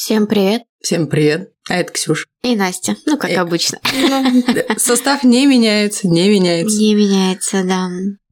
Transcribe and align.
Всем 0.00 0.28
привет. 0.28 0.62
Всем 0.80 1.08
привет. 1.08 1.52
А 1.68 1.74
это 1.74 1.92
Ксюша. 1.92 2.24
И 2.44 2.54
Настя. 2.54 2.94
Ну, 3.04 3.18
как 3.18 3.32
Э. 3.32 3.38
обычно. 3.38 3.80
Состав 4.76 5.24
не 5.24 5.44
меняется, 5.44 6.06
не 6.06 6.28
меняется. 6.30 6.78
Не 6.78 6.94
меняется, 6.94 7.64
да. 7.64 7.88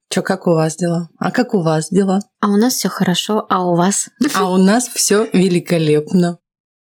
Чё, 0.09 0.23
как 0.23 0.47
у 0.47 0.53
вас 0.53 0.77
дела? 0.77 1.09
А 1.19 1.33
как 1.33 1.55
у 1.55 1.63
вас 1.63 1.89
дела? 1.91 2.21
А 2.41 2.51
у 2.51 2.57
нас 2.57 2.75
все 2.75 2.89
хорошо, 2.89 3.45
а 3.51 3.69
у 3.69 3.75
вас? 3.75 4.09
А 4.37 4.49
у 4.49 4.59
нас 4.59 4.87
все 4.87 5.29
великолепно. 5.33 6.39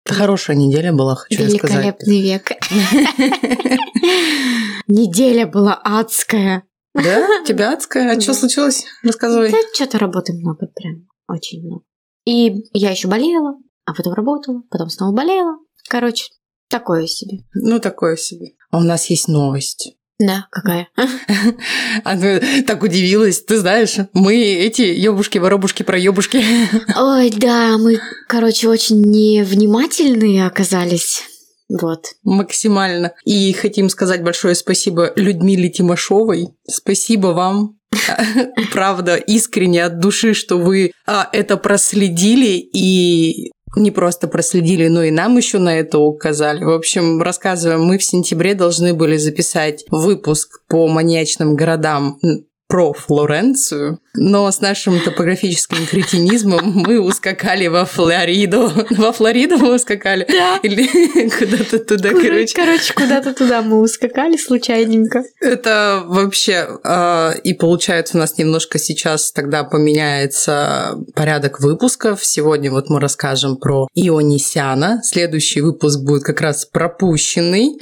Хорошая 0.06 0.58
неделя 0.58 0.92
была, 0.92 1.16
хочу 1.16 1.44
я 1.44 1.50
сказать. 1.50 1.78
Великолепный 1.78 2.22
век. 2.22 2.50
Неделя 4.88 5.48
была 5.48 5.80
адская. 5.82 6.64
Да? 6.94 7.26
Тебя 7.48 7.72
адская? 7.72 8.18
А 8.18 8.20
что 8.20 8.34
случилось? 8.34 8.84
Рассказывай. 9.02 9.50
Да, 9.50 9.60
что-то 9.74 9.98
работы 9.98 10.34
много, 10.34 10.68
прям 10.76 11.08
очень 11.30 11.66
много. 11.66 11.86
И 12.26 12.66
я 12.74 12.92
еще 12.92 13.08
болела, 13.08 13.56
а 13.86 13.94
потом 13.94 14.14
работала, 14.14 14.64
потом 14.70 14.90
снова 14.90 15.16
болела. 15.16 15.58
Короче, 15.90 16.26
такое 16.70 17.08
себе. 17.08 17.40
Ну, 17.54 17.80
такое 17.80 18.16
себе. 18.16 18.54
А 18.72 18.78
у 18.78 18.82
нас 18.82 19.10
есть 19.10 19.28
новость. 19.28 19.96
Да, 20.20 20.48
какая? 20.52 20.88
А 22.04 22.18
ты 22.18 22.64
так 22.64 22.84
удивилась. 22.84 23.42
Ты 23.44 23.58
знаешь, 23.58 23.98
мы 24.14 24.36
эти 24.36 24.82
ёбушки-воробушки 24.82 25.84
про 25.84 25.98
ёбушки. 25.98 26.44
Ой, 26.98 27.32
да, 27.32 27.78
мы, 27.78 28.00
короче, 28.28 28.70
очень 28.70 29.02
невнимательные 29.02 30.46
оказались. 30.46 31.24
Вот. 31.70 32.14
Максимально. 32.24 33.14
И 33.26 33.52
хотим 33.54 33.90
сказать 33.90 34.24
большое 34.24 34.56
спасибо 34.56 35.12
Людмиле 35.16 35.70
Тимошовой. 35.70 36.50
Спасибо 36.68 37.28
вам. 37.28 37.80
Правда, 38.72 39.16
искренне 39.16 39.84
от 39.84 40.00
души, 40.00 40.34
что 40.34 40.58
вы 40.58 40.92
а, 41.08 41.30
это 41.32 41.58
проследили 41.58 42.58
и 42.58 43.52
не 43.76 43.92
просто 43.92 44.28
проследили, 44.28 44.88
но 44.88 45.04
и 45.04 45.12
нам 45.12 45.38
еще 45.38 45.60
на 45.60 45.78
это 45.78 46.00
указали. 46.00 46.64
В 46.64 46.72
общем, 46.72 47.22
рассказываем, 47.22 47.84
мы 47.84 47.98
в 47.98 48.04
сентябре 48.04 48.54
должны 48.54 48.94
были 48.94 49.18
записать 49.18 49.86
выпуск 49.90 50.62
по 50.68 50.88
маньячным 50.88 51.56
городам 51.56 52.20
про 52.68 52.94
Флоренцию, 52.94 54.00
но 54.16 54.52
с 54.52 54.62
нашим 54.62 55.00
топографическим 55.00 55.88
кретинизмом 55.88 56.72
мы 56.76 57.00
ускакали 57.00 57.68
во 57.68 57.86
Флориду. 57.86 58.72
Во 58.92 59.12
Флориду 59.12 59.58
мы 59.58 59.76
ускакали? 59.76 60.26
Да. 60.30 60.60
Или 60.62 61.30
куда-то 61.30 61.80
туда, 61.80 62.10
короче. 62.10 62.54
Короче, 62.56 62.94
куда-то 62.94 63.34
туда 63.34 63.62
мы 63.62 63.82
ускакали 63.82 64.38
случайненько. 64.38 65.24
Это 65.40 66.04
вообще... 66.06 66.68
э, 66.84 67.40
и 67.44 67.54
получается 67.56 68.18
у 68.18 68.20
нас 68.20 68.38
немножко 68.38 68.78
сейчас 68.78 69.32
тогда 69.32 69.64
поменяется 69.64 70.96
порядок 71.16 71.60
выпусков. 71.60 72.24
Сегодня 72.24 72.72
вот 72.72 72.90
мы 72.90 73.00
расскажем 73.00 73.58
про 73.58 73.88
Ионисяна. 73.96 75.02
Следующий 75.04 75.62
выпуск 75.62 76.02
будет 76.02 76.24
как 76.24 76.42
раз 76.42 76.66
пропущенный. 76.66 77.76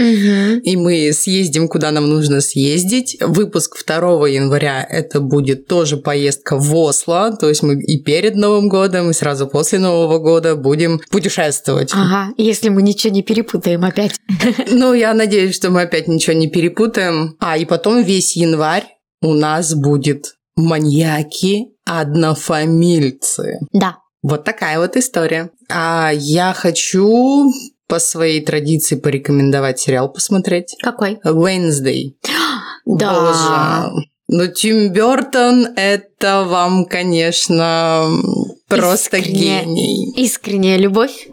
И 0.62 0.78
мы 0.78 1.12
съездим, 1.12 1.68
куда 1.68 1.92
нам 1.92 2.08
нужно 2.10 2.40
съездить. 2.40 3.18
Выпуск 3.20 3.84
2 3.86 4.30
января 4.30 4.86
это 4.90 5.20
будет 5.20 5.68
тоже 5.68 5.98
поездка 5.98 6.21
в 6.30 6.76
Осло. 6.76 7.36
То 7.40 7.50
есть 7.50 7.64
мы 7.64 7.82
и 7.82 7.98
перед 8.02 8.36
Новым 8.36 8.70
годом, 8.70 9.10
и 9.10 9.14
сразу 9.14 9.48
после 9.48 9.80
Нового 9.80 10.20
года 10.20 10.56
будем 10.56 11.00
путешествовать. 11.10 11.92
Ага, 11.94 12.34
если 12.38 12.70
мы 12.70 12.82
ничего 12.82 13.14
не 13.14 13.24
перепутаем 13.24 13.84
опять. 13.84 14.16
Ну, 14.72 14.94
я 14.94 15.14
надеюсь, 15.14 15.56
что 15.56 15.70
мы 15.70 15.82
опять 15.82 16.08
ничего 16.08 16.36
не 16.36 16.48
перепутаем. 16.48 17.36
А, 17.40 17.58
и 17.58 17.66
потом 17.66 18.04
весь 18.04 18.36
январь 18.36 18.86
у 19.22 19.34
нас 19.34 19.74
будет 19.74 20.36
маньяки 20.56 21.68
однофамильцы. 21.86 23.60
Да. 23.74 23.98
Вот 24.22 24.44
такая 24.44 24.80
вот 24.80 24.98
история. 24.98 25.52
А 25.70 26.12
я 26.14 26.54
хочу 26.54 27.52
по 27.88 28.00
своей 28.00 28.44
традиции 28.44 28.96
порекомендовать 28.96 29.80
сериал 29.80 30.12
посмотреть. 30.12 30.76
Какой? 30.82 31.20
Wednesday. 31.26 32.16
Да. 32.84 33.92
Боже. 33.92 34.08
Ну, 34.34 34.48
Тим 34.48 34.94
Бертон, 34.94 35.68
это 35.76 36.46
вам, 36.46 36.86
конечно, 36.86 38.08
просто 38.70 39.18
Искренне. 39.18 39.40
гений. 39.40 40.14
Искренняя 40.16 40.78
любовь. 40.78 41.28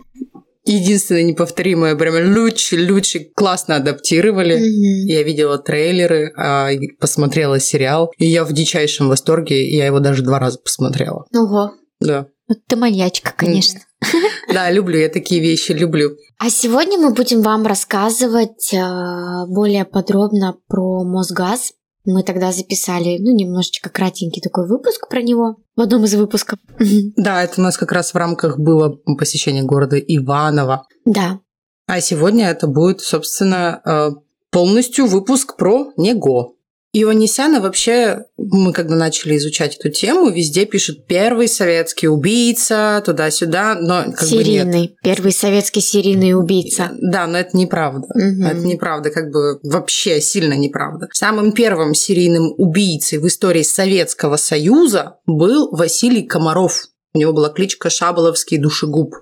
Единственное 0.65 1.23
неповторимое, 1.23 1.95
прям 1.95 2.37
лучше, 2.37 2.77
лучше, 2.91 3.21
классно 3.37 3.77
адаптировали. 3.77 4.59
Я 5.07 5.23
видела 5.23 5.59
трейлеры, 5.59 6.33
а, 6.37 6.71
посмотрела 6.99 7.61
сериал, 7.61 8.13
и 8.19 8.27
я 8.27 8.45
в 8.45 8.53
дичайшем 8.53 9.09
восторге, 9.09 9.71
я 9.71 9.87
его 9.87 10.01
даже 10.01 10.25
два 10.25 10.41
раза 10.41 10.59
посмотрела. 10.59 11.25
Ого. 11.33 11.75
Да. 12.01 12.27
Вот 12.49 12.59
ты 12.67 12.75
маньячка, 12.75 13.33
конечно. 13.35 13.81
Да, 14.53 14.71
люблю, 14.71 14.99
я 14.99 15.09
такие 15.09 15.41
вещи 15.41 15.73
люблю. 15.73 16.17
А 16.39 16.51
сегодня 16.51 16.99
мы 16.99 17.13
будем 17.13 17.43
вам 17.43 17.67
рассказывать 17.67 18.73
э, 18.73 19.47
более 19.49 19.85
подробно 19.85 20.57
про 20.69 21.05
Мосгаз. 21.05 21.73
Мы 22.11 22.23
тогда 22.23 22.53
записали, 22.53 23.19
ну, 23.19 23.35
немножечко 23.37 23.91
кратенький 23.91 24.41
такой 24.41 24.67
выпуск 24.67 25.11
про 25.11 25.21
него 25.21 25.57
в 25.77 25.81
одном 25.83 26.05
из 26.05 26.15
выпусков. 26.15 26.59
Да, 27.17 27.45
это 27.45 27.61
у 27.61 27.65
нас 27.65 27.77
как 27.77 27.93
раз 27.93 28.15
в 28.15 28.17
рамках 28.17 28.59
было 28.59 28.97
посещение 29.19 29.63
города 29.63 29.99
Иваново. 29.99 30.87
Да. 31.05 31.41
А 31.87 32.01
сегодня 32.01 32.49
это 32.49 32.67
будет, 32.67 33.03
собственно, 33.03 33.83
э, 33.85 34.11
полностью 34.51 35.07
выпуск 35.07 35.59
про 35.59 35.93
него. 35.99 36.57
Ионисяна 37.03 37.61
вообще, 37.61 38.25
мы 38.37 38.73
когда 38.73 38.97
начали 38.97 39.37
изучать 39.37 39.77
эту 39.77 39.91
тему, 39.91 40.31
везде 40.31 40.67
пишут 40.67 41.07
первый 41.07 41.49
советский 41.49 42.09
убийца, 42.09 43.03
туда-сюда, 43.05 43.77
но 43.81 44.05
как 44.13 44.29
бы 44.29 44.37
нет. 44.37 44.47
серийный. 44.47 44.97
Первый 45.03 45.33
советский 45.33 45.81
серийный 45.81 46.35
убийца. 46.35 46.91
Да, 47.01 47.27
но 47.27 47.39
это 47.39 47.57
неправда. 47.57 48.07
Мгм. 48.15 48.47
Это 48.47 48.61
неправда, 48.61 49.11
как 49.11 49.31
бы 49.31 49.59
вообще 49.63 50.21
сильно 50.21 50.55
неправда. 50.55 51.09
Самым 51.13 51.53
первым 51.53 51.95
серийным 51.95 52.55
убийцей 52.57 53.19
в 53.19 53.27
истории 53.27 53.63
Советского 53.63 54.37
Союза 54.37 55.17
был 55.27 55.71
Василий 55.71 56.23
Комаров. 56.23 56.87
У 57.15 57.19
него 57.19 57.33
была 57.33 57.49
кличка 57.49 57.91
Шаболовский 57.91 58.59
душегуб. 58.59 59.15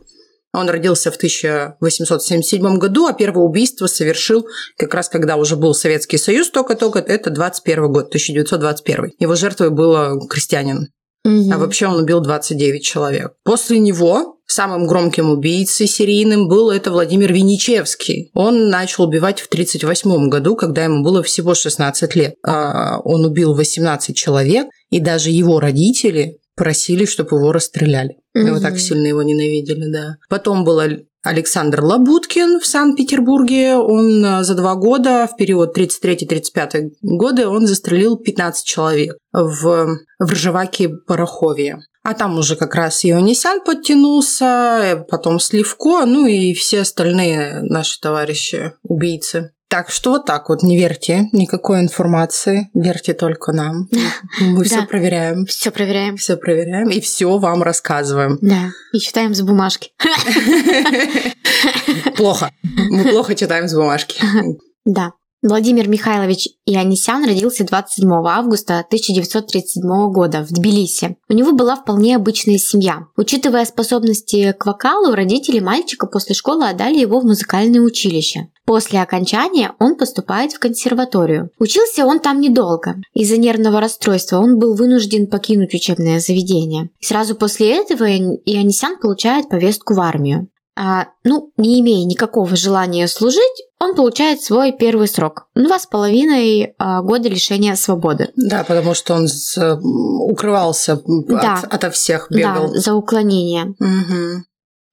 Он 0.57 0.69
родился 0.71 1.11
в 1.11 1.17
1877 1.17 2.79
году, 2.79 3.07
а 3.07 3.13
первое 3.13 3.45
убийство 3.45 3.87
совершил 3.87 4.47
как 4.79 4.95
раз 4.95 5.09
когда 5.09 5.37
уже 5.37 5.57
был 5.57 5.75
Советский 5.75 6.19
Союз 6.19 6.51
только-только, 6.51 6.99
это 6.99 7.31
21 7.31 7.93
год, 7.93 8.07
1921. 8.07 9.13
Его 9.19 9.35
жертвой 9.35 9.71
был 9.71 10.27
крестьянин. 10.29 10.89
Мгм. 11.25 11.53
А 11.53 11.59
вообще 11.59 11.89
он 11.89 12.01
убил 12.01 12.21
29 12.21 12.85
человек. 12.85 13.33
После 13.45 13.81
него 13.81 14.37
самым 14.47 14.87
громким 14.87 15.31
убийцей 15.31 15.89
серийным 15.89 16.49
был 16.49 16.71
это 16.71 16.91
Владимир 16.93 17.33
Виничевский. 17.33 18.31
Он 18.33 18.69
начал 18.71 19.05
убивать 19.05 19.41
в 19.41 19.49
1938 19.49 20.29
году, 20.29 20.55
когда 20.55 20.85
ему 20.85 21.03
было 21.03 21.23
всего 21.23 21.55
16 21.55 22.15
лет. 22.15 22.35
А, 22.47 23.01
Он 23.01 23.25
убил 23.25 23.55
18 23.55 24.17
человек, 24.17 24.69
и 24.91 25.01
даже 25.01 25.31
его 25.31 25.59
родители 25.59 26.39
просили, 26.55 27.05
чтобы 27.05 27.37
его 27.37 27.53
расстреляли. 27.53 28.17
Его 28.37 28.57
Мгм. 28.57 28.63
так 28.63 28.79
сильно 28.79 29.07
его 29.07 29.23
ненавидели, 29.23 29.91
да. 29.91 30.17
Потом 30.29 30.65
был 30.65 30.81
Александр 31.23 31.83
Лабуткин 31.83 32.61
в 32.61 32.67
Санкт-Петербурге. 32.67 33.77
Он 33.77 34.25
а, 34.25 34.45
за 34.45 34.55
два 34.55 34.75
года, 34.75 35.27
в 35.33 35.37
период 35.37 35.77
33-35 35.77 36.91
годы, 37.03 37.47
он 37.47 37.67
застрелил 37.67 38.17
15 38.17 38.65
человек 38.65 39.17
в, 39.33 39.97
в 40.19 40.33
Ржеваке-Пороховье. 40.33 41.79
А 42.03 42.15
там 42.15 42.39
уже 42.39 42.55
как 42.55 42.75
раз 42.77 43.05
Ионисян 43.05 43.61
подтянулся, 43.65 44.79
э, 44.83 44.97
потом 45.11 45.41
Сливко, 45.41 46.05
ну 46.07 46.27
и 46.27 46.55
все 46.55 46.83
остальные 46.83 47.63
наши 47.63 47.99
товарищи, 48.01 48.75
убийцы. 48.85 49.51
Так 49.69 49.91
что 49.91 50.11
вот 50.11 50.27
так 50.27 50.49
вот, 50.49 50.63
не 50.63 50.79
верьте 50.79 51.29
никакой 51.33 51.81
информации, 51.81 52.71
верьте 52.73 53.15
только 53.15 53.53
нам. 53.53 53.89
Мы 54.41 54.65
все 54.65 54.87
проверяем. 54.87 55.45
Все 55.47 55.71
проверяем. 55.71 56.17
Все 56.17 56.37
проверяем 56.37 56.89
и 56.89 57.01
все 57.01 57.37
вам 57.39 57.63
рассказываем. 57.63 58.39
Да, 58.41 58.71
и 58.93 59.01
читаем 59.01 59.35
с 59.35 59.43
бумажки. 59.43 59.91
Плохо. 62.17 62.51
Мы 62.63 63.05
плохо 63.05 63.35
читаем 63.35 63.69
с 63.69 63.75
бумажки. 63.75 64.21
Да. 64.89 65.15
Владимир 65.47 65.87
Михайлович 65.89 66.49
Ионисян 66.67 67.25
родился 67.25 67.65
27 67.65 68.11
августа 68.27 68.81
1937 68.81 70.11
года 70.11 70.43
в 70.43 70.49
Тбилиси. 70.49 71.19
У 71.29 71.35
него 71.35 71.53
была 71.53 71.77
вполне 71.77 72.17
обычная 72.17 72.59
семья. 72.59 73.07
Учитывая 73.17 73.65
способности 73.65 74.53
к 74.59 74.67
вокалу, 74.67 75.15
родители 75.15 75.61
мальчика 75.61 76.09
после 76.09 76.35
школы 76.35 76.69
отдали 76.69 76.99
его 76.99 77.21
в 77.21 77.25
музыкальное 77.25 77.81
училище. 77.81 78.49
После 78.65 79.01
окончания 79.01 79.73
он 79.79 79.95
поступает 79.95 80.53
в 80.53 80.59
консерваторию. 80.59 81.51
Учился 81.61 82.05
он 82.05 82.19
там 82.19 82.41
недолго. 82.41 82.97
Из-за 83.15 83.37
нервного 83.37 83.81
расстройства 83.81 84.39
он 84.39 84.59
был 84.59 84.75
вынужден 84.75 85.29
покинуть 85.29 85.75
учебное 85.75 86.19
заведение. 86.19 86.91
Сразу 87.01 87.37
после 87.37 87.77
этого 87.77 88.05
Ионисян 88.05 88.99
получает 88.99 89.49
повестку 89.49 89.95
в 89.95 90.01
армию. 90.01 90.49
А, 90.79 91.07
ну, 91.25 91.53
не 91.57 91.81
имея 91.81 92.05
никакого 92.05 92.55
желания 92.55 93.09
служить, 93.09 93.65
он 93.81 93.95
получает 93.95 94.43
свой 94.43 94.73
первый 94.73 95.09
срок. 95.09 95.47
Два 95.55 95.79
с 95.79 95.87
половиной 95.87 96.75
а, 96.79 97.01
года 97.03 97.29
лишения 97.31 97.75
свободы. 97.77 98.31
Да, 98.37 98.63
потому 98.63 98.93
что 98.95 99.15
он 99.15 99.27
с- 99.27 99.79
укрывался 99.81 101.01
Да. 101.07 101.61
от, 101.63 101.73
ото 101.75 101.91
всех, 101.91 102.27
бегал. 102.31 102.73
Да, 102.73 102.79
за 102.81 102.95
уклонение. 102.95 103.75
Мгм. 103.79 104.45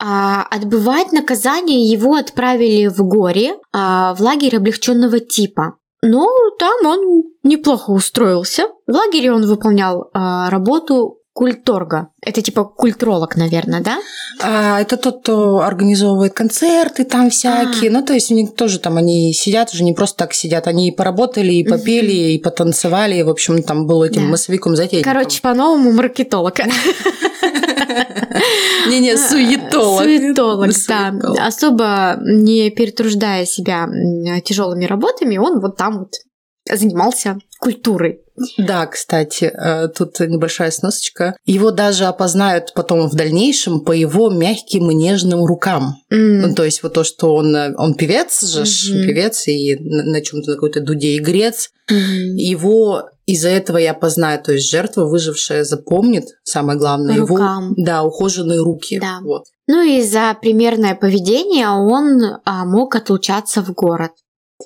А, 0.01 0.43
отбывать 0.49 1.11
наказание 1.11 1.85
его 1.85 2.15
отправили 2.15 2.87
в 2.87 3.03
горе, 3.03 3.55
а, 3.73 4.15
в 4.15 4.21
лагерь 4.21 4.55
облегченного 4.57 5.19
типа. 5.19 5.75
Но 6.01 6.27
там 6.59 6.85
он 6.85 7.23
неплохо 7.43 7.91
устроился. 7.91 8.63
В 8.87 8.91
лагере 8.91 9.31
он 9.31 9.45
выполнял 9.45 10.09
а, 10.13 10.49
работу 10.49 11.19
культорга. 11.33 12.09
Это 12.21 12.41
типа 12.41 12.63
культролог, 12.63 13.35
наверное, 13.35 13.81
да? 13.81 13.97
А, 14.41 14.79
это 14.81 14.97
тот, 14.97 15.21
кто 15.21 15.59
организовывает 15.61 16.33
концерты 16.33 17.03
там 17.05 17.29
всякие. 17.29 17.89
Ну, 17.89 18.03
то 18.03 18.13
есть 18.13 18.31
у 18.31 18.35
них 18.35 18.55
тоже 18.55 18.79
там 18.79 18.97
они 18.97 19.33
сидят, 19.33 19.73
уже 19.73 19.83
не 19.83 19.93
просто 19.93 20.17
так 20.17 20.33
сидят. 20.33 20.67
Они 20.67 20.89
и 20.89 20.91
поработали, 20.91 21.51
и 21.53 21.63
попели, 21.67 22.11
и 22.33 22.37
потанцевали. 22.39 23.15
И, 23.15 23.23
в 23.23 23.29
общем, 23.29 23.63
там 23.63 23.87
был 23.87 24.03
этим 24.03 24.23
Да. 24.25 24.29
массовиком 24.29 24.75
затейником. 24.75 25.11
Короче, 25.11 25.41
по-новому 25.41 25.91
маркетолог. 25.91 26.59
Не-не, 28.87 29.17
суетолог. 29.17 30.03
Суетолог, 30.03 30.69
да. 30.87 31.13
Особо 31.45 32.17
не 32.21 32.69
перетруждая 32.69 33.45
себя 33.45 33.87
тяжелыми 34.43 34.85
работами, 34.85 35.37
он 35.37 35.59
вот 35.59 35.77
там 35.77 35.99
вот 35.99 36.09
занимался 36.71 37.37
культурой. 37.59 38.19
Да, 38.57 38.87
кстати, 38.87 39.45
э, 39.45 39.87
тут 39.89 40.19
небольшая 40.19 40.71
сносочка. 40.71 41.35
Его 41.45 41.71
даже 41.71 42.05
опознают 42.05 42.73
потом 42.73 43.07
в 43.07 43.15
дальнейшем 43.15 43.81
по 43.81 43.91
его 43.91 44.29
мягким 44.29 44.89
и 44.89 44.95
нежным 44.95 45.45
рукам. 45.45 45.97
М, 46.09 46.41
Ну, 46.41 46.55
то 46.55 46.63
есть 46.65 46.81
вот 46.83 46.93
то, 46.93 47.03
что 47.03 47.35
он, 47.35 47.55
он 47.77 47.93
певец 47.93 48.41
же, 48.43 48.61
Мгм. 48.61 49.05
певец 49.07 49.47
и 49.47 49.75
на, 49.79 50.03
на 50.03 50.21
чем-то 50.21 50.49
на 50.51 50.55
какой-то 50.55 50.81
дуде 50.81 51.17
игрец. 51.17 51.69
мгм. 51.89 52.35
Его 52.37 53.03
из-за 53.25 53.49
этого 53.49 53.77
я 53.77 53.91
опознаю, 53.91 54.41
то 54.41 54.51
есть 54.53 54.69
жертва, 54.69 55.05
выжившая, 55.05 55.63
запомнит, 55.63 56.25
самое 56.43 56.77
главное, 56.79 57.17
Рукам. 57.17 57.73
его 57.73 57.85
да, 57.85 58.03
ухоженные 58.03 58.59
руки. 58.59 58.99
Да. 58.99 59.19
Вот. 59.21 59.43
Ну 59.67 59.81
и 59.81 60.01
за 60.01 60.35
примерное 60.41 60.95
поведение 60.95 61.69
он 61.69 62.21
а, 62.45 62.65
мог 62.65 62.95
отлучаться 62.95 63.61
в 63.61 63.71
город. 63.73 64.11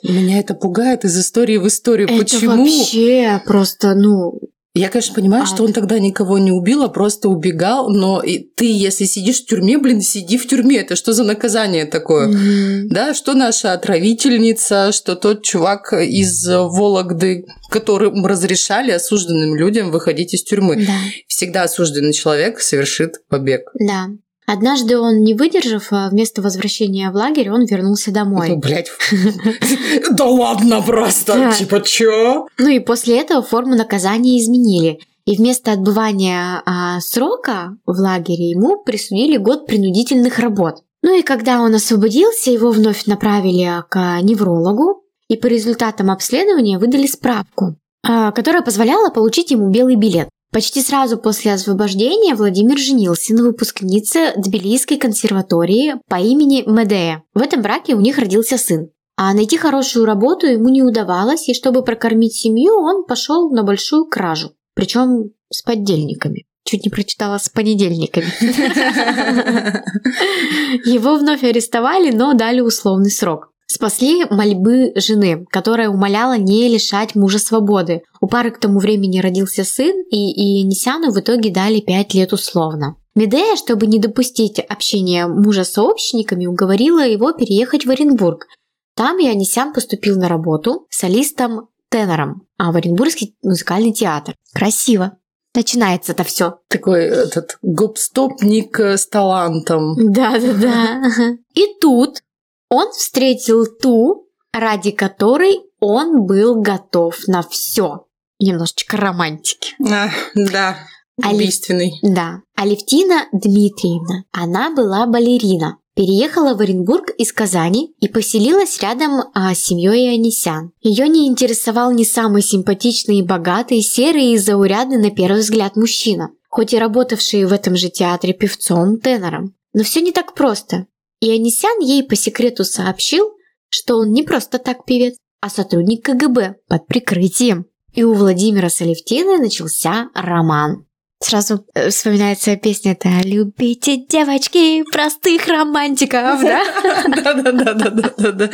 Меня 0.03 0.39
это 0.39 0.53
пугает 0.53 1.05
из 1.05 1.17
истории 1.19 1.57
в 1.57 1.67
историю. 1.67 2.07
Это 2.09 2.17
Почему? 2.17 2.63
вообще 2.65 3.41
просто, 3.45 3.94
ну, 3.95 4.39
Я, 4.73 4.89
конечно, 4.89 5.15
понимаю, 5.15 5.44
Ад. 5.44 5.49
что 5.49 5.63
он 5.63 5.73
тогда 5.73 5.97
никого 5.97 6.38
не 6.38 6.51
убил, 6.51 6.83
а 6.83 6.88
просто 6.89 7.29
убегал, 7.29 7.89
но 7.89 8.21
и 8.21 8.38
ты, 8.39 8.65
если 8.71 9.05
сидишь 9.05 9.41
в 9.41 9.45
тюрьме, 9.47 9.79
блин, 9.79 10.01
сиди 10.01 10.38
в 10.38 10.47
тюрьме. 10.47 10.77
Это 10.77 10.95
что 10.95 11.13
за 11.13 11.23
наказание 11.23 11.85
такое? 11.85 12.27
мгм. 12.27 12.89
Да, 12.89 13.13
что 13.15 13.33
наша 13.33 13.73
отравительница, 13.73 14.91
что 14.91 15.15
тот 15.15 15.44
чувак 15.44 15.94
из 15.94 16.47
Вологды, 16.47 17.45
которым 17.71 18.25
разрешали 18.25 18.91
осужденным 18.91 19.55
людям 19.55 19.89
выходить 19.91 20.33
из 20.35 20.44
тюрьмы. 20.44 20.75
да, 20.85 20.94
Всегда 21.27 21.63
осужденный 21.63 22.13
человек 22.13 22.59
совершит 22.59 23.13
побег. 23.29 23.61
да. 23.79 24.07
Однажды 24.49 24.97
он, 24.97 25.23
не 25.23 25.33
выдержав, 25.33 25.88
а, 25.91 26.07
вместо 26.09 26.41
возвращения 26.41 27.11
в 27.11 27.15
лагерь, 27.15 27.51
он 27.51 27.65
вернулся 27.65 28.11
Ну, 28.11 28.15
домой. 28.15 28.55
блядь. 28.55 28.88
Да 30.11 30.23
ладно 30.23 30.81
просто. 30.81 31.51
Типа, 31.57 31.81
чё? 31.81 32.47
Ну 32.57 32.67
и 32.69 32.79
после 32.79 33.19
этого 33.19 33.41
форму 33.41 33.75
наказания 33.75 34.39
изменили. 34.39 34.99
И 35.25 35.35
вместо 35.35 35.73
отбывания 35.73 36.61
а, 36.65 37.01
срока 37.01 37.75
в 37.85 37.99
лагере 37.99 38.51
ему 38.51 38.81
присудили 38.81 39.35
год 39.35 39.67
принудительных 39.67 40.39
работ. 40.39 40.75
Ну 41.03 41.19
и 41.19 41.21
когда 41.21 41.59
он 41.59 41.75
освободился, 41.75 42.49
его 42.49 42.71
вновь 42.71 43.05
направили 43.05 43.83
к 43.89 44.21
неврологу, 44.21 45.03
и 45.27 45.35
по 45.35 45.47
результатам 45.47 46.09
обследования 46.09 46.77
выдали 46.79 47.05
справку, 47.05 47.75
а, 48.07 48.31
которая 48.31 48.61
позволяла 48.61 49.09
получить 49.09 49.51
ему 49.51 49.69
белый 49.69 49.97
билет. 49.97 50.29
Почти 50.57 50.81
сразу 50.81 51.19
после 51.19 51.54
освобождения 51.54 52.33
Владимир 52.33 52.80
женился 52.80 53.36
на 53.36 53.44
выпускнице 53.44 54.33
Тбилисской 54.38 54.98
консерватории 54.98 55.98
по 56.09 56.15
имени 56.15 56.63
Медея. 56.65 57.21
В 57.36 57.44
этом 57.44 57.62
браке 57.62 57.94
у 57.94 58.01
них 58.01 58.18
родился 58.18 58.57
сын. 58.57 58.89
А 59.15 59.36
найти 59.36 59.57
хорошую 59.57 60.06
работу 60.06 60.48
ему 60.48 60.69
не 60.69 60.81
удавалось, 60.81 61.48
и 61.48 61.54
чтобы 61.54 61.83
прокормить 61.83 62.33
семью, 62.33 62.74
он 62.74 63.06
пошел 63.06 63.51
на 63.51 63.62
большую 63.62 64.06
кражу. 64.06 64.54
Причем 64.74 65.30
с 65.51 65.62
поддельниками. 65.62 66.45
Чуть 66.63 66.86
не 66.86 66.89
прочитала 66.89 67.38
с 67.38 67.50
понедельниками. 67.50 68.25
Его 70.89 71.18
вновь 71.18 71.44
арестовали, 71.44 72.09
но 72.09 72.33
дали 72.33 72.62
условный 72.62 73.12
срок. 73.12 73.51
Спасли 73.69 74.23
мольбы 74.29 74.93
жены, 74.95 75.45
которая 75.51 75.89
умоляла 75.89 76.37
не 76.37 76.69
лишать 76.69 77.15
мужа 77.15 77.37
свободы. 77.37 78.03
У 78.21 78.27
пары 78.27 78.51
к 78.51 78.59
тому 78.59 78.79
времени 78.79 79.19
родился 79.19 79.65
сын, 79.65 80.03
и 80.09 80.61
Ионисяну 80.61 81.11
в 81.11 81.19
итоге 81.19 81.51
дали 81.51 81.81
5 81.81 82.13
лет 82.13 82.31
условно. 82.31 82.95
Медея, 83.13 83.57
чтобы 83.57 83.87
не 83.87 83.99
допустить 83.99 84.59
общения 84.59 85.27
мужа 85.27 85.65
с 85.65 85.73
сообщниками, 85.73 86.45
уговорила 86.45 87.05
его 87.05 87.33
переехать 87.33 87.85
в 87.85 87.89
Оренбург. 87.89 88.47
Там 88.95 89.17
Ионисян 89.17 89.73
поступил 89.73 90.17
на 90.17 90.29
работу 90.29 90.87
солистом-тенором, 90.89 92.47
а 92.57 92.71
в 92.71 92.77
Оренбургский 92.77 93.35
музыкальный 93.43 93.91
театр. 93.91 94.35
Красиво. 94.53 95.18
Начинается 95.53 96.13
это 96.13 96.23
все. 96.23 96.59
Такой 96.69 97.06
этот 97.06 97.57
гопстопник 97.63 98.80
э, 98.80 98.97
с 98.97 99.07
талантом. 99.07 99.95
Да-да-да. 99.97 101.01
И 101.56 101.65
тут 101.81 102.21
он 102.69 102.92
встретил 102.92 103.66
ту, 103.66 104.28
ради 104.54 104.92
которой 104.92 105.59
он 105.80 106.26
был 106.26 106.62
готов 106.62 107.16
на 107.28 107.42
все. 107.44 108.07
Немножечко 108.40 108.97
романтики. 108.97 109.76
А, 109.90 110.09
да, 110.36 110.78
Али- 111.21 111.36
убийственный. 111.36 111.94
Да. 112.02 112.42
Алевтина 112.56 113.26
Дмитриевна. 113.31 114.26
Она 114.31 114.74
была 114.74 115.06
балерина. 115.07 115.78
Переехала 115.95 116.54
в 116.54 116.62
Оренбург 116.62 117.09
из 117.18 117.33
Казани 117.33 117.95
и 118.00 118.07
поселилась 118.07 118.80
рядом 118.81 119.31
а, 119.33 119.56
с 119.56 119.66
семьей 119.66 120.12
Ионисян. 120.12 120.71
Ее 120.81 121.07
не 121.07 121.28
интересовал 121.28 121.92
ни 121.92 122.04
самый 122.04 122.44
симпатичный 122.44 123.18
и 123.18 123.24
богатый, 123.24 123.81
серый 123.81 124.33
и 124.33 124.38
заурядный 124.38 124.97
на 125.00 125.09
первый 125.09 125.42
взгляд 125.42 125.76
мужчина, 125.76 126.30
хоть 126.50 126.74
и 126.74 126.78
работавший 126.78 127.45
в 127.45 127.54
этом 127.54 127.76
же 127.76 127.90
театре 127.90 128.33
певцом, 128.33 129.00
тенором. 129.00 129.56
Но 129.74 129.83
все 129.83 130.02
не 130.02 130.12
так 130.12 130.36
просто. 130.36 130.86
Ионисян 131.19 131.80
ей 131.80 132.04
по 132.04 132.16
секрету 132.16 132.64
сообщил, 132.64 133.31
что 133.69 133.97
он 133.97 134.12
не 134.12 134.24
просто 134.24 134.59
так 134.59 134.86
певец, 134.86 135.16
а 135.42 135.50
сотрудник 135.50 136.06
КГБ 136.06 136.56
под 136.68 136.88
прикрытием. 136.88 137.66
И 137.94 138.04
у 138.04 138.14
Владимира 138.14 138.69
с 138.69 138.81
Алевтиной 138.81 139.38
начался 139.40 140.09
роман. 140.14 140.86
Сразу 141.19 141.66
э, 141.74 141.90
вспоминается 141.90 142.56
песня 142.57 142.92
это 142.92 143.09
«Любите 143.24 143.97
девочки 143.97 144.83
простых 144.92 145.47
романтиков», 145.47 146.42
да? 146.42 146.64
Да-да-да-да-да-да. 147.24 148.50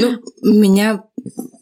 Ну, 0.00 0.18
меня 0.42 1.02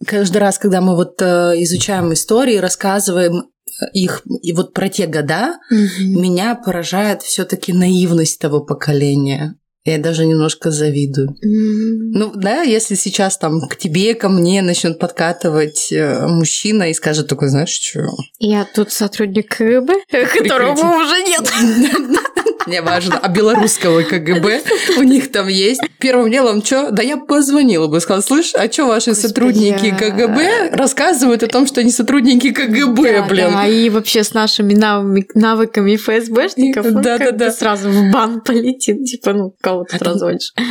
каждый 0.05 0.39
раз, 0.39 0.59
когда 0.59 0.81
мы 0.81 0.97
вот 0.97 1.23
э, 1.23 1.55
изучаем 1.63 2.13
истории, 2.13 2.57
рассказываем 2.57 3.45
э, 3.45 3.85
их 3.95 4.23
и 4.43 4.53
вот 4.53 4.75
про 4.75 4.89
те 4.89 5.07
года, 5.07 5.59
меня 5.71 6.57
поражает 6.57 7.23
все-таки 7.23 7.73
наивность 7.73 8.41
того 8.41 8.65
поколения. 8.65 9.57
Я 9.85 9.99
даже 9.99 10.27
немножко 10.27 10.71
завидую. 10.71 11.29
М, 11.43 12.13
Ну 12.13 12.33
да, 12.35 12.63
если 12.63 12.95
сейчас 12.95 13.37
там 13.37 13.61
к 13.69 13.77
тебе, 13.77 14.15
ко 14.15 14.29
мне 14.29 14.63
начнет 14.63 14.99
подкатывать 15.01 15.91
э, 15.91 16.27
мужчина 16.29 16.91
и 16.91 16.95
скажет 16.95 17.27
такой, 17.27 17.49
знаешь, 17.49 17.71
что? 17.71 18.01
Я 18.39 18.65
тут 18.65 18.93
сотрудник 18.93 19.57
КГБ, 19.57 19.93
которого 20.39 21.03
уже 21.03 21.23
нет. 21.23 21.51
неважно, 22.67 23.19
а 23.19 23.29
белорусского 23.29 24.03
КГБ 24.03 24.63
у 24.99 25.03
них 25.03 25.31
там 25.33 25.49
есть. 25.49 25.81
Первым 25.99 26.31
делом, 26.31 26.65
что? 26.65 26.91
Да 26.91 27.03
я 27.03 27.17
позвонила 27.17 27.87
бы, 27.89 28.01
сказала, 28.01 28.23
слышь, 28.23 28.53
а 28.55 28.71
что 28.71 28.87
ваши 28.87 29.11
Господи, 29.11 29.27
сотрудники 29.29 29.87
я- 29.87 29.95
КГБ 29.97 30.71
рассказывают 30.73 31.43
о 31.43 31.47
том, 31.49 31.67
что 31.67 31.81
они 31.81 31.91
сотрудники 31.91 32.51
КГБ, 32.53 33.13
Да, 33.21 33.23
блин? 33.29 33.51
да, 33.53 33.67
и 33.67 33.89
вообще 33.91 34.25
с 34.25 34.35
нашими 34.35 34.75
навыками, 34.75 35.97
ФСБшников 35.97 36.87
он 36.87 37.03
Да, 37.03 37.19
как 37.19 37.37
да, 37.37 37.47
бы 37.47 37.53
сразу 37.53 37.91
в 37.91 38.11
бан 38.11 38.41
полетит. 38.41 39.05
Типа, 39.05 39.33
ну, 39.33 39.55
кого 39.61 39.85
ты 39.85 39.97
А 39.97 39.99
там 39.99 40.09
разводишь. 40.13 40.53
И 40.59 40.63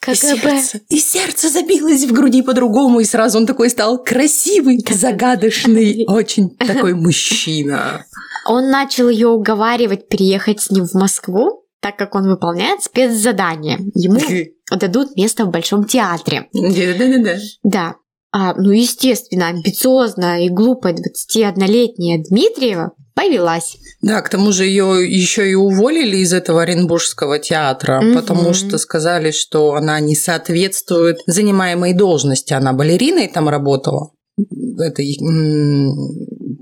КГБ. 0.00 0.14
сердце, 0.16 0.80
и 0.88 0.98
сердце 0.98 1.48
забилось 1.48 2.04
в 2.04 2.12
груди 2.12 2.42
по-другому, 2.42 3.00
и 3.00 3.04
сразу 3.04 3.38
он 3.38 3.46
такой 3.46 3.70
стал 3.70 4.02
красивый, 4.02 4.84
загадочный, 4.88 6.04
очень 6.08 6.50
такой 6.56 6.94
мужчина. 6.94 8.04
Он 8.46 8.70
начал 8.70 9.08
ее 9.08 9.28
уговаривать 9.28 10.08
переехать 10.08 10.60
с 10.60 10.70
ним 10.70 10.86
в 10.86 10.94
Москву, 10.94 11.64
так 11.80 11.96
как 11.96 12.14
он 12.14 12.28
выполняет 12.28 12.82
спецзадание. 12.82 13.78
Ему 13.94 14.20
дадут 14.70 15.16
место 15.16 15.44
в 15.44 15.50
Большом 15.50 15.84
театре. 15.84 16.48
Да-да-да. 16.52 17.36
Да. 17.62 17.94
А, 18.32 18.54
ну, 18.54 18.72
естественно, 18.72 19.46
амбициозная 19.48 20.40
и 20.46 20.48
глупая 20.48 20.94
21-летняя 20.94 22.22
Дмитриева 22.28 22.92
повелась. 23.14 23.76
Да, 24.02 24.20
к 24.22 24.28
тому 24.28 24.50
же 24.50 24.64
ее 24.64 25.08
еще 25.08 25.48
и 25.48 25.54
уволили 25.54 26.16
из 26.16 26.32
этого 26.32 26.62
Оренбургского 26.62 27.38
театра, 27.38 28.00
Мгм. 28.00 28.14
потому 28.16 28.52
что 28.52 28.76
сказали, 28.78 29.30
что 29.30 29.74
она 29.74 30.00
не 30.00 30.16
соответствует 30.16 31.18
занимаемой 31.26 31.94
должности. 31.94 32.52
Она 32.54 32.72
балериной 32.72 33.28
там 33.28 33.48
работала, 33.48 34.10
этой 34.80 35.16
м, 35.22 35.94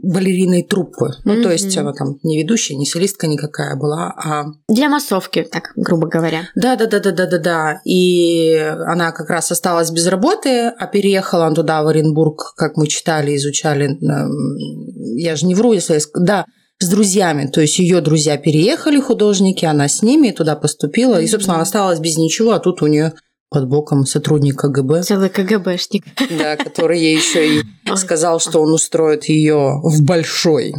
балериной 0.02 0.62
труппы. 0.62 1.10
Ну, 1.24 1.42
то 1.42 1.50
есть 1.50 1.76
она 1.76 1.92
там 1.92 2.18
не 2.22 2.42
ведущая, 2.42 2.74
не 2.74 2.86
солистка 2.86 3.26
никакая 3.26 3.76
была, 3.76 4.12
а 4.16 4.44
Для 4.68 4.88
массовки, 4.88 5.46
так 5.50 5.72
грубо 5.76 6.08
говоря. 6.08 6.42
Да, 6.54 6.76
да, 6.76 6.86
да, 6.86 7.00
да, 7.00 7.12
да, 7.12 7.26
да, 7.26 7.38
да. 7.38 7.80
И 7.84 8.54
она 8.86 9.12
как 9.12 9.30
раз 9.30 9.50
осталась 9.50 9.90
без 9.90 10.06
работы, 10.06 10.66
а 10.66 10.86
переехала 10.86 11.46
она 11.46 11.54
туда, 11.54 11.82
в 11.82 11.88
Оренбург, 11.88 12.54
как 12.56 12.76
мы 12.76 12.86
читали, 12.86 13.36
изучали. 13.36 13.86
эм, 13.86 15.16
Я 15.16 15.36
же 15.36 15.46
не 15.46 15.54
вру, 15.54 15.72
если 15.72 15.94
я 15.94 16.00
Да, 16.14 16.46
с 16.82 16.88
друзьями. 16.88 17.46
То 17.46 17.60
есть 17.60 17.78
ее 17.78 18.00
друзья 18.00 18.36
переехали, 18.36 19.00
художники, 19.00 19.64
она 19.64 19.88
с 19.88 20.02
ними 20.02 20.30
туда 20.30 20.56
поступила. 20.56 21.20
И, 21.20 21.28
собственно, 21.28 21.54
она 21.54 21.62
осталась 21.62 22.00
без 22.00 22.18
ничего, 22.18 22.52
а 22.52 22.58
тут 22.58 22.82
у 22.82 22.86
нее 22.86 23.12
под 23.52 23.68
боком 23.68 24.06
сотрудник 24.06 24.56
КГБ, 24.60 25.02
Целый 25.02 25.28
КГБшник. 25.30 26.04
да, 26.38 26.56
который 26.56 26.98
ей 27.00 27.16
еще 27.16 27.58
и 27.58 27.62
сказал, 27.96 28.40
что 28.40 28.60
он 28.62 28.72
устроит 28.72 29.26
ее 29.26 29.80
в 29.82 30.02
большой. 30.02 30.74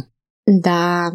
Да, 0.46 1.12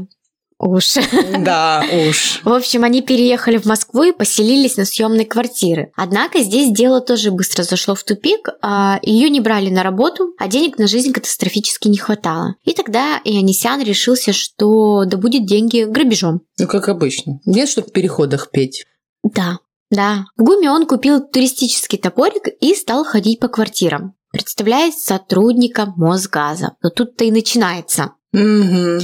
уж. 0.57 0.95
Да, 1.39 1.83
уж. 2.09 2.41
В 2.43 2.49
общем, 2.49 2.83
они 2.83 3.01
переехали 3.01 3.57
в 3.57 3.65
Москву 3.65 4.03
и 4.03 4.11
поселились 4.11 4.75
на 4.77 4.85
съемной 4.85 5.25
квартире. 5.25 5.91
Однако 5.95 6.39
здесь 6.39 6.71
дело 6.71 6.99
тоже 7.01 7.31
быстро 7.31 7.63
зашло 7.63 7.93
в 7.95 8.03
тупик. 8.03 8.49
а, 8.61 8.99
Ее 9.03 9.29
не 9.29 9.39
брали 9.39 9.69
на 9.69 9.83
работу, 9.83 10.33
а 10.39 10.47
денег 10.47 10.77
на 10.79 10.87
жизнь 10.87 11.13
катастрофически 11.13 11.87
не 11.87 11.97
хватало. 11.97 12.55
И 12.65 12.73
тогда 12.73 13.21
Ионисян 13.23 13.81
решился, 13.83 14.33
что 14.33 15.05
добудет 15.05 15.45
деньги 15.45 15.83
грабежом. 15.83 16.41
Ну, 16.57 16.67
как 16.67 16.89
обычно. 16.89 17.39
Нет, 17.45 17.69
что 17.69 17.81
в 17.83 17.91
переходах 17.91 18.49
петь. 18.51 18.85
Да, 19.23 19.59
да. 19.89 20.25
В 20.37 20.43
ГУМе 20.43 20.69
он 20.71 20.85
купил 20.85 21.21
туристический 21.21 21.97
топорик 21.97 22.47
и 22.59 22.75
стал 22.75 23.03
ходить 23.03 23.39
по 23.39 23.47
квартирам. 23.47 24.15
Представляет 24.31 24.93
сотрудника 24.93 25.91
Мосгаза. 25.95 26.75
Но 26.83 26.89
тут-то 26.89 27.25
и 27.25 27.31
начинается. 27.31 28.13
Угу. 28.33 28.99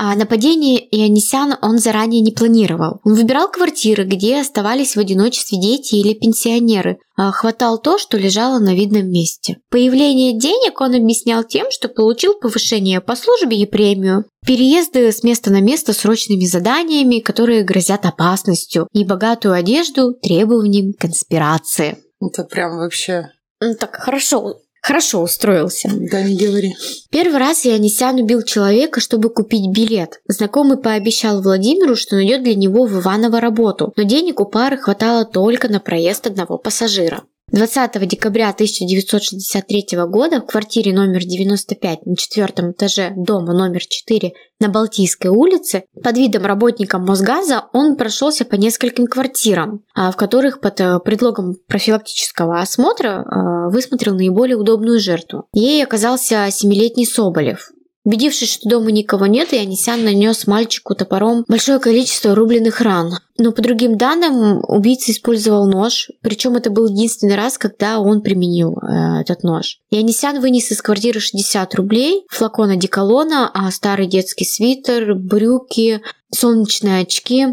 А 0.00 0.14
нападение 0.14 0.78
Ионисян 0.78 1.56
он 1.60 1.78
заранее 1.78 2.20
не 2.20 2.30
планировал. 2.30 3.00
Он 3.04 3.14
выбирал 3.14 3.50
квартиры, 3.50 4.04
где 4.04 4.40
оставались 4.40 4.94
в 4.94 5.00
одиночестве 5.00 5.60
дети 5.60 5.96
или 5.96 6.14
пенсионеры. 6.14 6.98
А 7.16 7.32
хватал 7.32 7.82
то, 7.82 7.98
что 7.98 8.16
лежало 8.16 8.60
на 8.60 8.76
видном 8.76 9.10
месте. 9.10 9.56
Появление 9.70 10.38
денег 10.38 10.80
он 10.80 10.94
объяснял 10.94 11.42
тем, 11.42 11.66
что 11.72 11.88
получил 11.88 12.34
повышение 12.38 13.00
по 13.00 13.16
службе 13.16 13.56
и 13.56 13.66
премию. 13.66 14.24
Переезды 14.46 15.10
с 15.10 15.24
места 15.24 15.50
на 15.50 15.60
место 15.60 15.92
срочными 15.92 16.44
заданиями, 16.44 17.18
которые 17.18 17.64
грозят 17.64 18.06
опасностью, 18.06 18.86
и 18.92 19.04
богатую 19.04 19.54
одежду 19.54 20.12
требованием 20.12 20.92
конспирации. 20.92 21.98
Это 22.20 22.44
прям 22.44 22.78
вообще... 22.78 23.32
Ну 23.60 23.74
так 23.74 23.96
хорошо, 23.96 24.60
хорошо 24.88 25.20
устроился. 25.20 25.90
Да 25.92 26.22
не 26.22 26.34
говори. 26.34 26.74
Первый 27.10 27.38
раз 27.38 27.66
Ионисян 27.66 28.16
убил 28.16 28.42
человека, 28.42 29.00
чтобы 29.00 29.28
купить 29.28 29.70
билет. 29.70 30.20
Знакомый 30.26 30.78
пообещал 30.78 31.42
Владимиру, 31.42 31.94
что 31.94 32.16
найдет 32.16 32.42
для 32.42 32.54
него 32.54 32.86
в 32.86 32.98
Иваново 32.98 33.38
работу, 33.40 33.92
но 33.96 34.02
денег 34.04 34.40
у 34.40 34.46
пары 34.46 34.78
хватало 34.78 35.26
только 35.26 35.68
на 35.68 35.78
проезд 35.78 36.26
одного 36.26 36.56
пассажира. 36.56 37.22
20 37.50 38.06
декабря 38.06 38.50
1963 38.50 39.86
года 40.06 40.40
в 40.42 40.46
квартире 40.46 40.92
номер 40.92 41.24
95 41.24 42.04
на 42.04 42.14
четвертом 42.14 42.72
этаже 42.72 43.14
дома 43.16 43.54
номер 43.54 43.80
4 43.86 44.34
на 44.60 44.68
Балтийской 44.68 45.30
улице 45.30 45.84
под 46.02 46.18
видом 46.18 46.44
работника 46.44 46.98
Мосгаза 46.98 47.64
он 47.72 47.96
прошелся 47.96 48.44
по 48.44 48.56
нескольким 48.56 49.06
квартирам, 49.06 49.80
а, 49.94 50.12
в 50.12 50.16
которых 50.16 50.60
под 50.60 50.78
э, 50.80 50.98
предлогом 50.98 51.54
профилактического 51.66 52.60
осмотра 52.60 53.24
э, 53.24 53.70
высмотрел 53.72 54.14
наиболее 54.14 54.56
удобную 54.56 55.00
жертву. 55.00 55.46
Ей 55.54 55.82
оказался 55.82 56.48
семилетний 56.50 57.06
Соболев. 57.06 57.70
Убедившись, 58.08 58.54
что 58.54 58.70
дома 58.70 58.90
никого 58.90 59.26
нет, 59.26 59.52
Ионисян 59.52 60.02
нанес 60.02 60.46
мальчику 60.46 60.94
топором 60.94 61.44
большое 61.46 61.78
количество 61.78 62.34
рубленых 62.34 62.80
ран. 62.80 63.18
Но 63.36 63.52
по 63.52 63.60
другим 63.60 63.98
данным, 63.98 64.62
убийца 64.66 65.12
использовал 65.12 65.66
нож, 65.66 66.08
причем 66.22 66.56
это 66.56 66.70
был 66.70 66.88
единственный 66.88 67.36
раз, 67.36 67.58
когда 67.58 68.00
он 68.00 68.22
применил 68.22 68.78
э, 68.78 69.20
этот 69.20 69.42
нож. 69.42 69.80
Ионисян 69.90 70.40
вынес 70.40 70.72
из 70.72 70.80
квартиры 70.80 71.20
60 71.20 71.74
рублей, 71.74 72.24
флакон 72.30 72.70
одеколона, 72.70 73.50
а 73.52 73.70
старый 73.70 74.06
детский 74.06 74.46
свитер, 74.46 75.14
брюки, 75.14 76.00
солнечные 76.34 77.02
очки. 77.02 77.48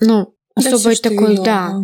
Ну, 0.00 0.34
особо 0.54 0.94
такой, 0.96 1.38
да. 1.38 1.80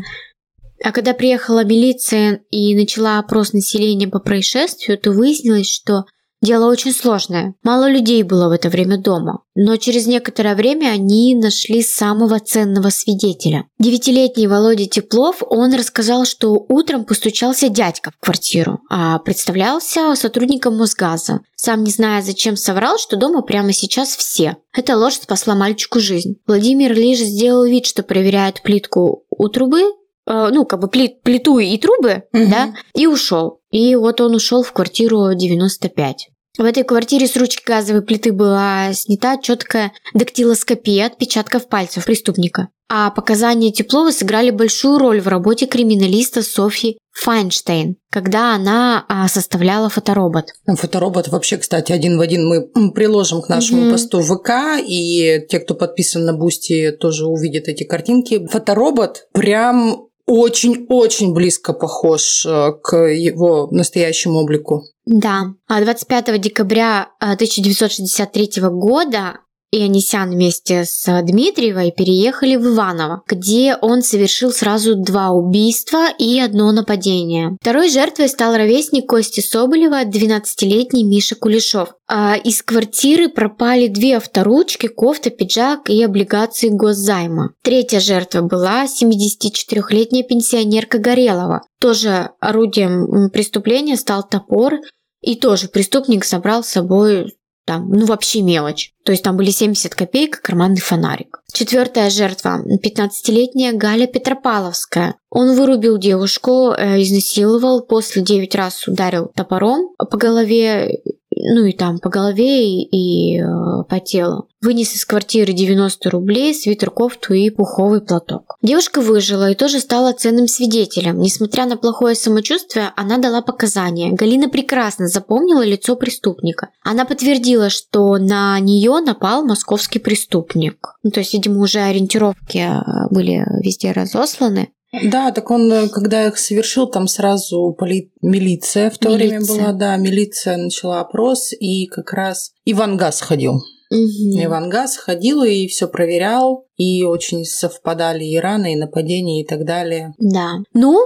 А 0.85 0.93
когда 0.93 1.15
приехала 1.15 1.65
милиция 1.65 2.43
и 2.50 2.75
начала 2.75 3.19
опрос 3.19 3.55
населения 3.55 4.09
по 4.09 4.19
происшествию, 4.19 4.99
то 4.99 5.12
выяснилось, 5.12 5.73
что 5.73 6.05
дело 6.42 6.70
очень 6.70 6.92
сложное. 6.92 7.54
Мало 7.62 7.90
людей 7.90 8.23
было 8.23 8.49
в 8.49 8.52
это 8.52 8.68
время 8.68 8.99
дома. 8.99 9.42
Но 9.54 9.76
через 9.76 10.06
некоторое 10.06 10.54
время 10.54 10.88
они 10.88 11.35
нашли 11.35 11.82
самого 11.82 12.38
ценного 12.40 12.88
свидетеля. 12.90 13.64
Девятилетний 13.78 14.47
Володя 14.47 14.87
Теплов, 14.87 15.42
он 15.49 15.75
рассказал, 15.75 16.25
что 16.25 16.52
утром 16.68 17.04
постучался 17.04 17.68
дядька 17.68 18.11
в 18.11 18.25
квартиру, 18.25 18.80
а 18.90 19.18
представлялся 19.18 20.14
сотрудником 20.14 20.76
Мосгаза. 20.78 21.40
Сам 21.56 21.85
не 21.85 21.90
зная, 21.90 22.23
зачем 22.23 22.56
соврал, 22.56 22.99
что 22.99 23.16
дома 23.16 23.42
прямо 23.42 23.73
сейчас 23.73 24.16
все. 24.16 24.56
Эта 24.73 24.97
ложь 24.97 25.14
спасла 25.16 25.54
мальчику 25.54 26.00
жизнь. 26.00 26.37
Владимир 26.47 26.94
лишь 26.94 27.18
сделал 27.18 27.64
вид, 27.64 27.85
что 27.87 28.02
проверяет 28.02 28.62
плитку 28.62 29.25
у 29.30 29.49
трубы, 29.49 29.80
э, 30.26 30.49
ну, 30.52 30.64
как 30.64 30.80
бы 30.80 30.88
плит- 30.88 31.23
плиту 31.23 31.59
и 31.59 31.76
трубы, 31.76 32.23
Мгм. 32.32 32.50
да, 32.50 32.75
и 32.94 33.06
ушел. 33.06 33.61
И 33.70 33.94
вот 33.94 34.20
он 34.20 34.35
ушел 34.35 34.62
в 34.62 34.73
квартиру 34.73 35.35
95. 35.35 36.30
В 36.59 36.64
этой 36.64 36.83
квартире 36.83 37.26
с 37.28 37.37
ручки 37.37 37.62
газовой 37.64 38.02
плиты 38.02 38.33
была 38.33 38.92
снята 38.92 39.38
четкая 39.38 39.92
дактилоскопия 40.14 41.07
отпечатков 41.07 41.69
пальцев 41.69 42.04
преступника. 42.04 42.69
А 42.92 43.11
показания 43.11 43.71
Теплова 43.71 44.11
сыграли 44.11 44.50
большую 44.50 44.99
роль 44.99 45.21
в 45.21 45.28
работе 45.28 45.66
криминалиста 45.66 46.42
Софьи 46.42 46.99
Файнштейн, 47.12 47.97
когда 48.11 48.52
она 48.54 49.04
а, 49.09 49.28
составляла 49.28 49.88
фоторобот. 49.88 50.47
Ну, 50.66 50.75
Фоторобот 50.75 51.28
вообще, 51.28 51.57
кстати, 51.59 51.92
один 51.92 52.19
в 52.19 52.21
один 52.21 52.49
мы 52.49 52.90
приложим 52.92 53.42
к 53.42 53.49
нашему 53.49 53.83
Мгм. 53.83 53.92
посту 53.92 54.21
в 54.21 54.37
ВК, 54.37 54.83
и 54.85 55.38
те, 55.49 55.61
кто 55.61 55.75
подписан 55.76 56.25
на 56.25 56.33
Boosty, 56.33 56.90
тоже 56.90 57.26
увидят 57.26 57.69
эти 57.69 57.85
картинки. 57.85 58.45
Фоторобот 58.49 59.28
прям 59.33 60.09
очень-очень 60.31 61.35
близко 61.35 61.73
похож 61.73 62.47
э, 62.47 62.73
к 62.83 62.97
его 62.97 63.69
настоящему 63.73 64.39
облику. 64.39 64.85
Да. 65.05 65.55
А 65.67 65.81
25 65.81 66.41
декабря 66.41 67.09
а, 67.19 67.33
1963 67.33 68.63
года 68.71 69.41
Ионисян 69.73 70.31
вместе 70.31 70.85
с 70.85 71.23
Дмитриевой 71.23 71.93
переехали 71.97 72.57
в 72.57 72.67
Иваново, 72.67 73.23
где 73.27 73.77
он 73.81 74.03
совершил 74.03 74.50
сразу 74.50 74.97
два 74.97 75.31
убийства 75.31 76.09
и 76.19 76.41
одно 76.41 76.73
нападение. 76.73 77.57
Второй 77.61 77.89
жертвой 77.89 78.29
стал 78.29 78.57
ровесник 78.57 79.09
Кости 79.09 79.41
Соболева, 79.41 80.05
12-летний 80.05 81.05
Миша 81.05 81.37
Кулешов. 81.37 81.95
А 82.09 82.37
из 82.37 82.62
квартиры 82.62 83.29
пропали 83.29 83.87
две 83.87 84.17
авторучки, 84.17 84.89
кофта, 84.89 85.31
пиджак 85.31 85.89
и 85.89 86.03
облигации 86.03 86.69
госзайма. 86.69 87.53
Третья 87.62 88.00
жертва 88.00 88.41
была 88.43 88.87
74-летняя 88.87 90.25
пенсионерка 90.25 90.99
Горелова. 90.99 91.62
Тоже 91.79 92.31
орудием 92.41 93.31
преступления 93.31 93.97
стал 93.97 94.27
топор, 94.29 94.81
и 95.23 95.37
тоже 95.37 95.69
преступник 95.69 96.25
забрал 96.25 96.65
с 96.65 96.69
собой 96.69 97.35
там, 97.71 97.89
ну 97.89 98.05
вообще 98.05 98.43
мелочь. 98.43 98.93
То 99.05 99.12
есть 99.12 99.23
там 99.23 99.37
были 99.37 99.50
70 99.50 99.95
копеек 99.95 100.39
и 100.39 100.43
карманный 100.43 100.81
фонарик. 100.81 101.41
Четвертая 101.53 102.11
жертва– 102.11 102.65
15-летняя 102.85 103.73
Галя 103.75 104.09
Петропавловская. 104.09 105.15
Он 105.31 105.55
вырубил 105.57 105.99
девушку, 105.99 106.73
э, 106.77 107.01
изнасиловал, 107.03 107.83
после 107.83 108.23
9 108.23 108.55
раз 108.55 108.87
ударил 108.89 109.31
топором 109.35 109.95
по 109.99 110.17
голове 110.17 111.01
ну 111.43 111.65
и 111.65 111.73
там 111.73 111.99
по 111.99 112.09
голове 112.09 112.67
и, 112.69 112.83
и 112.83 113.41
э, 113.41 113.45
по 113.89 114.01
телу. 114.01 114.49
Вынес 114.61 114.95
из 114.95 115.05
квартиры 115.05 115.53
90 115.53 116.11
рублей, 116.11 116.55
свитер, 116.55 116.91
кофту 116.91 117.35
и 117.35 117.51
пуховый 117.51 118.01
платок. 118.01 118.57
Девушка 118.63 119.01
выжила 119.01 119.51
и 119.51 119.55
тоже 119.55 119.81
стала 119.81 120.13
ценным 120.13 120.47
свидетелем. 120.49 121.21
Несмотря 121.21 121.67
на 121.67 121.77
плохое 121.77 122.15
самочувствие, 122.15 122.93
она 122.97 123.19
дала 123.19 123.41
показания. 123.41 124.13
Галина 124.13 124.49
прекрасно 124.49 125.09
запомнила 125.09 125.65
лицо 125.65 125.97
преступника. 125.97 126.69
Она 126.83 127.05
подтвердила, 127.05 127.71
что 127.71 128.19
на 128.19 128.59
нее 128.61 129.01
напал 129.01 129.45
московский 129.45 129.99
преступник. 129.99 130.95
Ну, 131.03 131.11
то 131.11 131.21
есть, 131.21 131.33
видимо, 131.33 131.61
уже 131.63 131.81
ориентировки 131.81 132.59
э, 132.59 133.09
были 133.11 133.47
везде 133.63 133.93
разосланы. 133.93 134.71
Да, 134.92 135.30
так 135.30 135.50
он, 135.50 135.73
э, 135.73 135.88
когда 135.88 136.26
их 136.26 136.38
совершил, 136.38 136.88
там 136.88 137.06
сразу 137.06 137.75
поли... 137.78 138.12
милиция 138.23 138.90
в 138.90 138.99
то 138.99 139.11
милиция. 139.11 139.40
время 139.40 139.47
была, 139.47 139.73
да, 139.73 139.97
милиция 139.97 140.56
начала 140.56 141.00
опрос, 141.00 141.52
и 141.52 141.87
как 141.87 142.12
раз 142.12 142.52
Иван 142.64 142.97
Газ 142.97 143.20
ходил. 143.20 143.54
Угу. 143.90 144.44
Иван 144.44 144.68
Газ 144.68 144.97
ходил 144.97 145.42
и 145.42 145.66
все 145.68 145.88
проверял, 145.88 146.66
и 146.76 147.04
очень 147.04 147.44
совпадали 147.44 148.25
и 148.25 148.38
раны, 148.38 148.73
и 148.73 148.76
нападения, 148.76 149.42
и 149.42 149.47
так 149.47 149.64
далее. 149.64 150.14
Да. 150.18 150.54
Ну, 150.75 150.99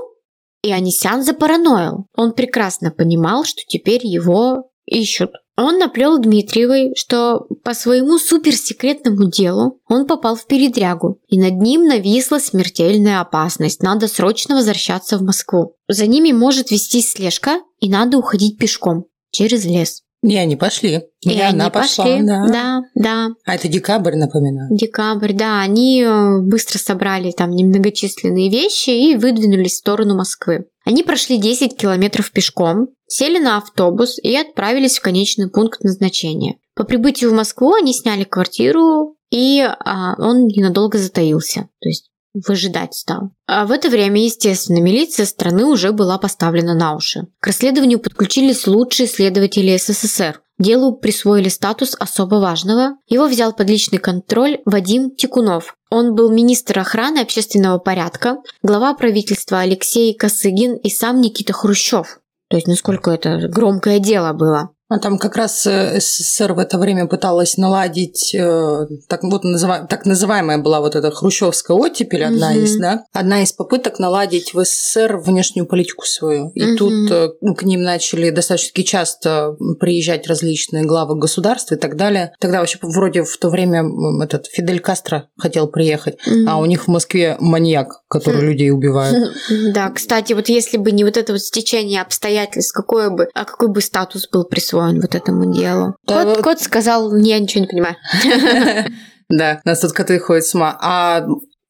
и 0.62 0.72
Анисян 0.72 1.22
запараноил. 1.22 2.06
Он 2.16 2.32
прекрасно 2.32 2.90
понимал, 2.90 3.44
что 3.44 3.60
теперь 3.66 4.06
его 4.06 4.70
ищут. 4.86 5.30
Он 5.56 5.78
наплел 5.78 6.18
Дмитриевой, 6.18 6.94
что 6.96 7.46
по 7.62 7.74
своему 7.74 8.18
суперсекретному 8.18 9.30
делу 9.30 9.80
он 9.88 10.06
попал 10.06 10.34
в 10.34 10.46
передрягу, 10.46 11.20
и 11.28 11.38
над 11.38 11.54
ним 11.54 11.84
нависла 11.86 12.38
смертельная 12.38 13.20
опасность. 13.20 13.82
Надо 13.82 14.08
срочно 14.08 14.56
возвращаться 14.56 15.16
в 15.16 15.22
Москву. 15.22 15.76
За 15.88 16.06
ними 16.06 16.32
может 16.32 16.70
вестись 16.70 17.12
слежка, 17.12 17.60
и 17.78 17.88
надо 17.88 18.18
уходить 18.18 18.58
пешком 18.58 19.04
через 19.30 19.64
лес. 19.64 20.02
И 20.22 20.36
они 20.36 20.56
пошли. 20.56 21.02
И, 21.20 21.30
и 21.30 21.40
она 21.40 21.68
пошла, 21.68 22.04
пошли. 22.04 22.26
Да. 22.26 22.46
да, 22.48 22.82
да. 22.94 23.28
А 23.44 23.54
это 23.54 23.68
декабрь, 23.68 24.14
напоминаю. 24.14 24.74
Декабрь, 24.74 25.34
да. 25.34 25.60
Они 25.60 26.02
э, 26.02 26.40
быстро 26.40 26.78
собрали 26.78 27.30
там 27.30 27.50
немногочисленные 27.50 28.50
вещи 28.50 28.88
и 28.88 29.16
выдвинулись 29.16 29.74
в 29.74 29.78
сторону 29.78 30.16
Москвы. 30.16 30.64
Они 30.84 31.02
прошли 31.02 31.38
10 31.38 31.76
километров 31.76 32.30
пешком, 32.30 32.88
сели 33.06 33.38
на 33.38 33.56
автобус 33.56 34.18
и 34.18 34.36
отправились 34.36 34.98
в 34.98 35.02
конечный 35.02 35.50
пункт 35.50 35.82
назначения. 35.82 36.56
По 36.74 36.84
прибытию 36.84 37.30
в 37.30 37.34
Москву 37.34 37.74
они 37.74 37.94
сняли 37.94 38.24
квартиру, 38.24 39.16
и 39.30 39.60
а, 39.60 40.14
он 40.18 40.46
ненадолго 40.46 40.98
затаился. 40.98 41.68
То 41.80 41.88
есть 41.88 42.10
выжидать 42.34 42.94
стал. 42.94 43.30
А 43.46 43.64
в 43.64 43.70
это 43.70 43.88
время, 43.88 44.22
естественно, 44.22 44.80
милиция 44.80 45.24
страны 45.24 45.64
уже 45.64 45.92
была 45.92 46.18
поставлена 46.18 46.74
на 46.74 46.96
уши. 46.96 47.28
К 47.40 47.46
расследованию 47.46 48.00
подключились 48.00 48.66
лучшие 48.66 49.06
следователи 49.06 49.76
СССР. 49.76 50.40
Делу 50.58 50.96
присвоили 50.96 51.48
статус 51.48 51.96
особо 51.98 52.36
важного. 52.36 52.96
Его 53.06 53.26
взял 53.26 53.52
под 53.52 53.68
личный 53.68 53.98
контроль 53.98 54.60
Вадим 54.64 55.14
Тикунов. 55.14 55.76
Он 55.96 56.16
был 56.16 56.28
министр 56.28 56.80
охраны 56.80 57.20
общественного 57.20 57.78
порядка, 57.78 58.38
глава 58.64 58.94
правительства 58.94 59.60
Алексей 59.60 60.12
Косыгин 60.12 60.74
и 60.74 60.90
сам 60.90 61.20
Никита 61.20 61.52
Хрущев. 61.52 62.18
То 62.48 62.56
есть 62.56 62.66
насколько 62.66 63.12
это 63.12 63.46
громкое 63.46 64.00
дело 64.00 64.32
было. 64.32 64.70
А 64.94 64.98
там 65.00 65.18
как 65.18 65.36
раз 65.36 65.66
э, 65.66 65.98
СССР 65.98 66.52
в 66.52 66.60
это 66.60 66.78
время 66.78 67.06
пыталась 67.06 67.56
наладить, 67.56 68.32
э, 68.32 68.86
так, 69.08 69.24
вот 69.24 69.42
называ, 69.42 69.88
так 69.90 70.06
называемая 70.06 70.58
была 70.58 70.78
вот 70.78 70.94
эта 70.94 71.10
хрущевская 71.10 71.76
оттепель, 71.76 72.22
одна 72.22 72.50
угу. 72.50 72.60
из, 72.60 72.76
да? 72.76 73.04
Одна 73.12 73.42
из 73.42 73.52
попыток 73.52 73.98
наладить 73.98 74.54
в 74.54 74.64
СССР 74.64 75.16
внешнюю 75.16 75.66
политику 75.66 76.06
свою. 76.06 76.50
И 76.50 76.62
угу. 76.62 76.76
тут 76.76 77.10
э, 77.10 77.28
к 77.56 77.64
ним 77.64 77.82
начали 77.82 78.30
достаточно 78.30 78.84
часто 78.84 79.56
приезжать 79.80 80.28
различные 80.28 80.84
главы 80.84 81.16
государств 81.16 81.72
и 81.72 81.76
так 81.76 81.96
далее. 81.96 82.32
Тогда 82.38 82.60
вообще 82.60 82.78
вроде 82.80 83.24
в 83.24 83.36
то 83.38 83.48
время 83.48 83.82
этот 84.22 84.46
Фидель 84.46 84.78
Кастро 84.78 85.28
хотел 85.36 85.66
приехать, 85.66 86.18
угу. 86.24 86.48
а 86.48 86.58
у 86.58 86.66
них 86.66 86.84
в 86.84 86.88
Москве 86.88 87.36
маньяк, 87.40 88.03
который 88.14 88.38
угу. 88.38 88.46
людей 88.46 88.70
убивает. 88.70 89.32
Да, 89.74 89.90
кстати, 89.90 90.32
вот 90.32 90.48
если 90.48 90.76
бы 90.76 90.92
не 90.92 91.04
вот 91.04 91.16
это 91.16 91.32
вот 91.32 91.40
стечение 91.40 92.00
обстоятельств, 92.00 92.72
какой 92.72 93.10
бы, 93.10 93.28
а 93.34 93.44
какой 93.44 93.68
бы 93.68 93.80
статус 93.80 94.28
был 94.30 94.44
присвоен 94.44 94.64
присвоен 94.64 95.00
вот 95.00 95.14
этому 95.14 95.52
делу. 95.52 95.96
Да, 96.06 96.24
кот, 96.24 96.36
вот... 96.36 96.44
кот 96.44 96.60
сказал, 96.60 97.14
я 97.16 97.38
ничего 97.38 97.62
не 97.62 97.68
понимаю. 97.68 97.96
Да, 99.30 99.62
нас 99.64 99.80
тут 99.80 99.92
коты 99.92 100.18
ходят 100.18 100.44
с 100.44 100.54
ума. 100.54 100.78
А 100.82 101.26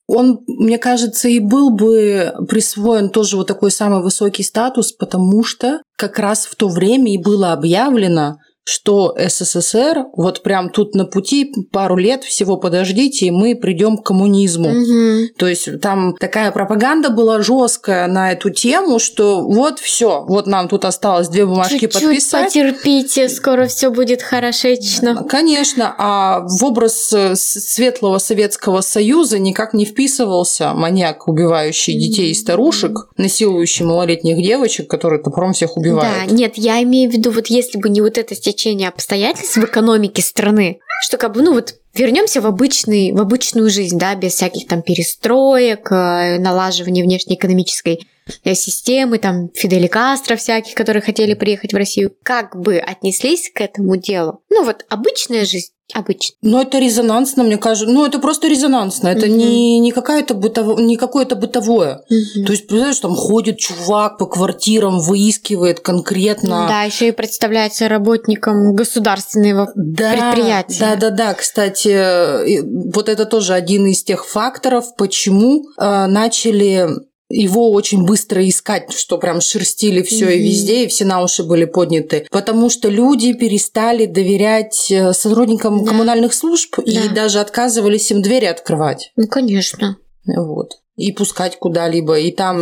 он, 0.08 0.40
мне 0.48 0.76
кажется, 0.76 1.28
и 1.28 1.38
был 1.38 1.70
бы 1.70 2.34
присвоен 2.48 3.10
тоже 3.10 3.36
вот 3.36 3.46
такой 3.46 3.70
самый 3.70 4.02
высокий 4.02 4.42
статус, 4.42 4.90
потому 4.90 5.44
что 5.44 5.80
как 5.96 6.18
раз 6.18 6.46
в 6.46 6.56
то 6.56 6.68
время 6.68 7.14
и 7.14 7.16
было 7.16 7.52
объявлено, 7.52 8.38
что 8.64 9.14
СССР 9.18 10.06
вот 10.16 10.42
прям 10.42 10.70
тут 10.70 10.94
на 10.94 11.04
пути 11.04 11.52
пару 11.70 11.96
лет 11.96 12.24
всего 12.24 12.56
подождите, 12.56 13.26
и 13.26 13.30
мы 13.30 13.54
придем 13.54 13.98
к 13.98 14.06
коммунизму. 14.06 14.70
Угу. 14.70 15.28
То 15.36 15.46
есть 15.46 15.80
там 15.80 16.14
такая 16.18 16.50
пропаганда 16.50 17.10
была 17.10 17.42
жесткая 17.42 18.06
на 18.06 18.32
эту 18.32 18.50
тему, 18.50 18.98
что 18.98 19.42
вот 19.42 19.78
все, 19.80 20.24
вот 20.26 20.46
нам 20.46 20.68
тут 20.68 20.84
осталось 20.84 21.28
две 21.28 21.44
бумажки 21.44 21.80
Чуть-чуть 21.80 22.02
подписать. 22.02 22.46
потерпите, 22.46 23.28
скоро 23.28 23.66
все 23.66 23.90
будет 23.90 24.22
хорошечно. 24.22 25.24
Конечно, 25.28 25.94
а 25.98 26.40
в 26.40 26.64
образ 26.64 27.12
э, 27.12 27.34
светлого 27.36 28.18
Советского 28.18 28.80
Союза 28.80 29.38
никак 29.38 29.74
не 29.74 29.84
вписывался 29.84 30.72
маньяк, 30.72 31.28
убивающий 31.28 31.98
детей 31.98 32.30
и 32.30 32.34
старушек, 32.34 33.08
насилующий 33.18 33.84
малолетних 33.84 34.42
девочек, 34.42 34.88
который 34.88 35.22
топором 35.22 35.52
всех 35.52 35.76
убивает. 35.76 36.28
Да, 36.28 36.34
нет, 36.34 36.54
я 36.56 36.82
имею 36.82 37.10
в 37.10 37.14
виду, 37.14 37.30
вот 37.30 37.48
если 37.48 37.78
бы 37.78 37.88
не 37.90 38.00
вот 38.00 38.16
это 38.16 38.34
стечение 38.54 38.88
обстоятельств 38.88 39.56
в 39.56 39.64
экономике 39.64 40.22
страны, 40.22 40.78
что 41.02 41.18
как 41.18 41.34
бы, 41.34 41.42
ну 41.42 41.52
вот 41.52 41.74
вернемся 41.94 42.40
в, 42.40 42.46
обычный, 42.46 43.12
в 43.12 43.20
обычную 43.20 43.68
жизнь, 43.68 43.98
да, 43.98 44.14
без 44.14 44.34
всяких 44.34 44.66
там 44.68 44.82
перестроек, 44.82 45.90
э, 45.90 46.38
налаживания 46.38 47.02
внешнеэкономической 47.02 48.06
э, 48.44 48.54
системы, 48.54 49.18
там 49.18 49.50
Фидели 49.54 49.86
Кастро 49.86 50.36
всяких, 50.36 50.74
которые 50.74 51.02
хотели 51.02 51.34
приехать 51.34 51.72
в 51.72 51.76
Россию, 51.76 52.14
как 52.22 52.56
бы 52.56 52.78
отнеслись 52.78 53.50
к 53.52 53.60
этому 53.60 53.96
делу? 53.96 54.40
Ну 54.50 54.64
вот 54.64 54.84
обычная 54.88 55.44
жизнь, 55.44 55.72
обычно. 55.92 56.36
Ну, 56.42 56.60
это 56.60 56.78
резонансно, 56.78 57.44
мне 57.44 57.58
кажется. 57.58 57.92
Ну, 57.92 58.06
это 58.06 58.18
просто 58.18 58.48
резонансно. 58.48 59.08
Это 59.08 59.26
угу. 59.26 59.34
не, 59.34 59.78
не, 59.78 59.92
какая-то 59.92 60.34
бытово... 60.34 60.80
не 60.80 60.96
какое-то 60.96 61.36
бытовое. 61.36 62.04
Угу. 62.08 62.46
То 62.46 62.52
есть, 62.52 62.66
представляешь, 62.66 62.98
там 63.00 63.14
ходит 63.14 63.58
чувак 63.58 64.18
по 64.18 64.26
квартирам, 64.26 65.00
выискивает 65.00 65.80
конкретно. 65.80 66.66
Да, 66.68 66.82
еще 66.82 67.08
и 67.08 67.12
представляется 67.12 67.88
работником 67.88 68.74
государственного 68.74 69.70
да, 69.74 70.12
предприятия. 70.12 70.80
Да, 70.80 70.96
да, 70.96 71.10
да. 71.10 71.34
Кстати, 71.34 72.62
вот 72.92 73.08
это 73.08 73.26
тоже 73.26 73.54
один 73.54 73.86
из 73.86 74.02
тех 74.02 74.26
факторов, 74.26 74.94
почему 74.96 75.66
э, 75.78 76.06
начали 76.06 76.88
его 77.28 77.70
очень 77.72 78.04
быстро 78.04 78.46
искать, 78.48 78.92
что 78.92 79.18
прям 79.18 79.40
шерстили 79.40 80.02
все 80.02 80.26
mm-hmm. 80.26 80.36
и 80.36 80.42
везде, 80.42 80.84
и 80.84 80.88
все 80.88 81.04
на 81.04 81.22
уши 81.22 81.42
были 81.42 81.64
подняты. 81.64 82.26
Потому 82.30 82.68
что 82.70 82.88
люди 82.88 83.32
перестали 83.32 84.06
доверять 84.06 84.90
э, 84.90 85.12
сотрудникам 85.12 85.84
да. 85.84 85.90
коммунальных 85.90 86.34
служб 86.34 86.76
да. 86.76 86.82
и 86.84 87.08
даже 87.08 87.40
отказывались 87.40 88.10
им 88.10 88.22
двери 88.22 88.44
открывать. 88.44 89.12
Ну, 89.16 89.26
конечно. 89.26 89.96
Вот. 90.26 90.78
И 90.96 91.12
пускать 91.12 91.58
куда-либо. 91.58 92.18
И 92.18 92.30
там 92.30 92.58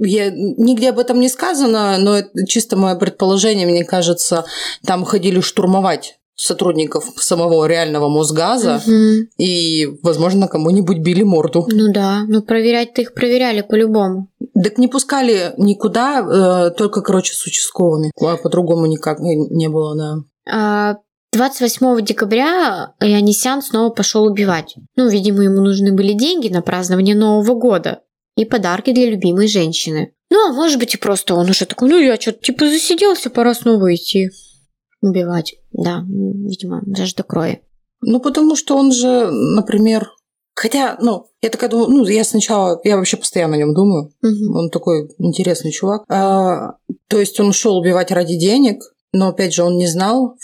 я, 0.00 0.30
нигде 0.30 0.90
об 0.90 0.98
этом 0.98 1.20
не 1.20 1.28
сказано, 1.28 1.96
но 1.98 2.18
это 2.18 2.46
чисто 2.46 2.76
мое 2.76 2.96
предположение, 2.96 3.66
мне 3.66 3.84
кажется, 3.84 4.44
там 4.84 5.04
ходили 5.04 5.40
штурмовать 5.40 6.18
сотрудников 6.42 7.04
самого 7.16 7.66
реального 7.66 8.08
Мосгаза, 8.08 8.82
угу. 8.84 9.28
и, 9.38 9.98
возможно, 10.02 10.48
кому-нибудь 10.48 10.98
били 10.98 11.22
морду. 11.22 11.66
Ну 11.70 11.92
да, 11.92 12.24
ну 12.28 12.42
проверять-то 12.42 13.02
их 13.02 13.14
проверяли 13.14 13.62
по-любому. 13.62 14.28
Так 14.54 14.78
не 14.78 14.88
пускали 14.88 15.54
никуда, 15.56 16.20
э, 16.20 16.70
только, 16.76 17.00
короче, 17.00 17.34
с 17.34 17.46
участковыми. 17.46 18.10
А 18.20 18.36
по-другому 18.36 18.86
никак 18.86 19.18
не 19.20 19.68
было, 19.68 19.96
да. 19.96 20.16
А 20.50 20.96
28 21.32 22.04
декабря 22.04 22.94
Янисян 23.00 23.62
снова 23.62 23.90
пошел 23.90 24.24
убивать. 24.24 24.74
Ну, 24.96 25.08
видимо, 25.08 25.44
ему 25.44 25.62
нужны 25.62 25.92
были 25.92 26.12
деньги 26.12 26.48
на 26.48 26.60
празднование 26.60 27.14
Нового 27.14 27.54
года 27.54 28.00
и 28.36 28.44
подарки 28.44 28.92
для 28.92 29.10
любимой 29.10 29.46
женщины. 29.46 30.12
Ну, 30.30 30.48
а 30.48 30.52
может 30.52 30.78
быть 30.78 30.94
и 30.94 30.98
просто 30.98 31.34
он 31.34 31.48
уже 31.48 31.66
такой, 31.66 31.88
ну 31.90 31.98
я 31.98 32.20
что-то 32.20 32.40
типа 32.40 32.66
засиделся, 32.66 33.30
пора 33.30 33.54
снова 33.54 33.94
идти 33.94 34.30
убивать. 35.02 35.54
Да, 35.72 36.04
видимо, 36.06 36.82
даже 36.86 37.14
до 37.14 37.22
крови. 37.22 37.62
Ну, 38.00 38.20
потому 38.20 38.56
что 38.56 38.76
он 38.76 38.92
же, 38.92 39.30
например, 39.30 40.10
Хотя, 40.54 40.98
ну, 41.00 41.28
я 41.40 41.48
такая 41.48 41.70
думаю, 41.70 41.88
ну, 41.88 42.06
я 42.06 42.24
сначала, 42.24 42.78
я 42.84 42.96
вообще 42.96 43.16
постоянно 43.16 43.54
о 43.54 43.58
нем 43.58 43.74
думаю. 43.74 44.12
Угу. 44.22 44.58
Он 44.58 44.70
такой 44.70 45.10
интересный 45.18 45.72
чувак. 45.72 46.04
А, 46.08 46.74
то 47.08 47.18
есть 47.18 47.40
он 47.40 47.52
шел 47.52 47.78
убивать 47.78 48.10
ради 48.10 48.36
денег, 48.36 48.82
но 49.12 49.28
опять 49.28 49.54
же 49.54 49.62
он 49.62 49.76
не 49.76 49.86
знал, 49.86 50.36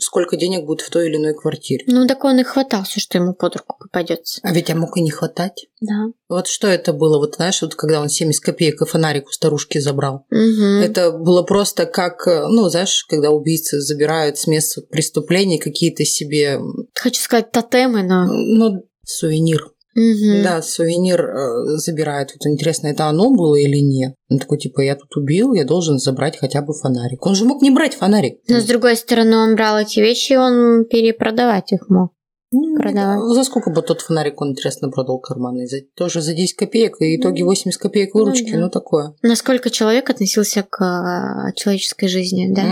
сколько 0.00 0.36
денег 0.36 0.64
будет 0.64 0.80
в 0.80 0.90
той 0.90 1.08
или 1.08 1.16
иной 1.16 1.34
квартире. 1.34 1.84
Ну, 1.86 2.06
так 2.06 2.24
он 2.24 2.38
и 2.38 2.42
хватался, 2.42 3.00
что 3.00 3.18
ему 3.18 3.34
под 3.34 3.56
руку 3.56 3.76
попадется. 3.78 4.40
А 4.42 4.52
ведь 4.52 4.70
а 4.70 4.74
мог 4.74 4.96
и 4.96 5.02
не 5.02 5.10
хватать. 5.10 5.66
Да. 5.80 6.08
Вот 6.28 6.46
что 6.46 6.68
это 6.68 6.92
было, 6.92 7.18
вот 7.18 7.36
знаешь, 7.36 7.62
вот 7.62 7.74
когда 7.74 8.00
он 8.00 8.08
70 8.08 8.42
копеек 8.42 8.82
и 8.82 8.86
фонарик 8.86 9.28
у 9.28 9.32
старушки 9.32 9.78
забрал. 9.78 10.26
Угу. 10.30 10.84
Это 10.84 11.12
было 11.12 11.42
просто 11.42 11.86
как, 11.86 12.26
ну, 12.26 12.68
знаешь, 12.68 13.04
когда 13.08 13.30
убийцы 13.30 13.80
забирают 13.80 14.38
с 14.38 14.46
места 14.46 14.82
преступлений 14.82 15.58
какие-то 15.58 16.04
себе, 16.04 16.60
Хочу 16.94 17.20
сказать 17.20 17.50
тотемы, 17.50 18.02
но... 18.02 18.26
ну, 18.26 18.84
сувенир. 19.04 19.72
Мгм. 19.94 20.42
Да, 20.44 20.62
сувенир 20.62 21.20
э, 21.20 21.64
забирают. 21.78 22.30
Вот 22.34 22.48
интересно, 22.48 22.88
это 22.88 23.06
оно 23.06 23.30
было 23.30 23.56
или 23.56 23.78
нет? 23.78 24.14
Он 24.28 24.38
такой, 24.38 24.58
типа, 24.58 24.80
я 24.82 24.94
тут 24.94 25.16
убил, 25.16 25.52
я 25.54 25.64
должен 25.64 25.98
забрать 25.98 26.38
хотя 26.38 26.62
бы 26.62 26.72
фонарик. 26.72 27.26
Он 27.26 27.34
же 27.34 27.44
мог 27.44 27.60
не 27.62 27.70
брать 27.70 27.94
фонарик. 27.94 28.38
Но 28.48 28.60
с 28.60 28.64
другой 28.64 28.96
стороны, 28.96 29.36
он 29.36 29.56
брал 29.56 29.78
эти 29.78 30.00
вещи, 30.00 30.34
он 30.34 30.84
перепродавать 30.84 31.72
их 31.72 31.88
мог. 31.88 32.12
Ну, 32.52 32.76
продавать. 32.76 33.20
За 33.34 33.44
сколько 33.44 33.70
бы 33.70 33.80
тот 33.82 34.00
фонарик 34.00 34.40
он, 34.40 34.50
интересно, 34.50 34.90
продал 34.90 35.20
карманный? 35.20 35.66
За, 35.66 35.78
тоже 35.96 36.20
за 36.20 36.34
10 36.34 36.56
копеек, 36.56 36.96
и 37.00 37.16
итоге 37.16 37.44
80 37.44 37.80
копеек 37.80 38.14
Ну 38.14 38.24
выручки, 38.24 38.52
да. 38.52 38.58
ну, 38.58 38.70
такое. 38.70 39.14
Насколько 39.22 39.70
человек 39.70 40.10
относился 40.10 40.64
к 40.68 40.82
а, 40.82 41.52
человеческой 41.54 42.08
жизни, 42.08 42.52
да? 42.52 42.62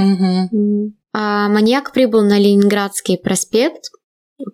М. 0.53 0.97
А 1.13 1.49
маньяк 1.49 1.93
прибыл 1.93 2.23
на 2.23 2.39
Ленинградский 2.39 3.19
проспект, 3.19 3.91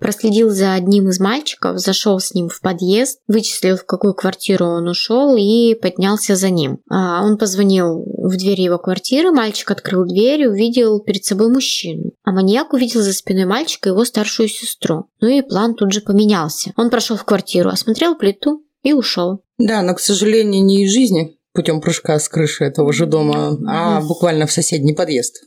проследил 0.00 0.50
за 0.50 0.74
одним 0.74 1.08
из 1.08 1.20
мальчиков, 1.20 1.78
зашел 1.78 2.18
с 2.18 2.34
ним 2.34 2.48
в 2.48 2.60
подъезд, 2.60 3.20
вычислил, 3.28 3.76
в 3.76 3.84
какую 3.84 4.14
квартиру 4.14 4.66
он 4.66 4.88
ушел 4.88 5.36
и 5.36 5.74
поднялся 5.74 6.36
за 6.36 6.50
ним. 6.50 6.78
А, 6.90 7.24
Он 7.24 7.38
позвонил 7.38 8.04
в 8.22 8.36
дверь 8.36 8.60
его 8.60 8.78
квартиры, 8.78 9.30
мальчик 9.30 9.70
открыл 9.70 10.04
дверь 10.06 10.42
и 10.42 10.46
увидел 10.46 11.00
перед 11.00 11.24
собой 11.24 11.48
мужчину. 11.48 12.12
А 12.24 12.32
маньяк 12.32 12.72
увидел 12.72 13.02
за 13.02 13.12
спиной 13.12 13.44
мальчика 13.44 13.90
его 13.90 14.04
старшую 14.04 14.48
сестру. 14.48 15.06
Ну 15.20 15.28
и 15.28 15.42
план 15.42 15.74
тут 15.74 15.92
же 15.92 16.00
поменялся. 16.00 16.72
Он 16.76 16.90
прошел 16.90 17.16
в 17.16 17.24
квартиру, 17.24 17.70
осмотрел 17.70 18.16
плиту 18.16 18.64
и 18.82 18.92
ушел. 18.92 19.42
Да, 19.58 19.82
но, 19.82 19.94
к 19.94 20.00
сожалению, 20.00 20.64
не 20.64 20.84
из 20.84 20.92
жизни 20.92 21.38
путем 21.52 21.80
прыжка 21.80 22.18
с 22.18 22.28
крыши 22.28 22.64
этого 22.64 22.92
же 22.92 23.06
дома, 23.06 23.56
а 23.68 24.00
буквально 24.00 24.46
в 24.46 24.52
соседний 24.52 24.92
подъезд. 24.92 25.44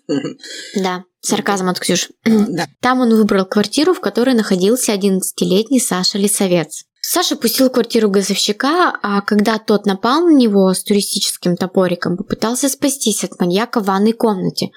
Да, 0.76 1.04
сарказм 1.27 1.69
от 1.69 1.79
Ксюш. 1.79 2.09
Да. 2.25 2.67
Там 2.81 3.01
он 3.01 3.15
выбрал 3.15 3.45
квартиру, 3.45 3.93
в 3.93 3.99
которой 3.99 4.35
находился 4.35 4.93
11-летний 4.93 5.79
Саша 5.79 6.17
Лисовец. 6.17 6.85
Саша 7.01 7.37
пустил 7.37 7.69
квартиру 7.69 8.09
газовщика, 8.09 8.93
а 9.01 9.21
когда 9.21 9.59
тот 9.59 9.85
напал 9.85 10.25
на 10.25 10.33
него 10.33 10.73
с 10.73 10.83
туристическим 10.83 11.55
топориком, 11.55 12.17
попытался 12.17 12.67
спастись 12.67 13.23
от 13.23 13.39
маньяка 13.39 13.79
в 13.79 13.85
ванной 13.85 14.11
комнате. 14.11 14.71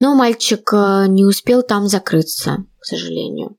Но 0.00 0.14
мальчик 0.14 0.70
э, 0.72 1.06
не 1.08 1.24
успел 1.24 1.62
там 1.62 1.88
закрыться, 1.88 2.64
к 2.78 2.84
сожалению. 2.84 3.56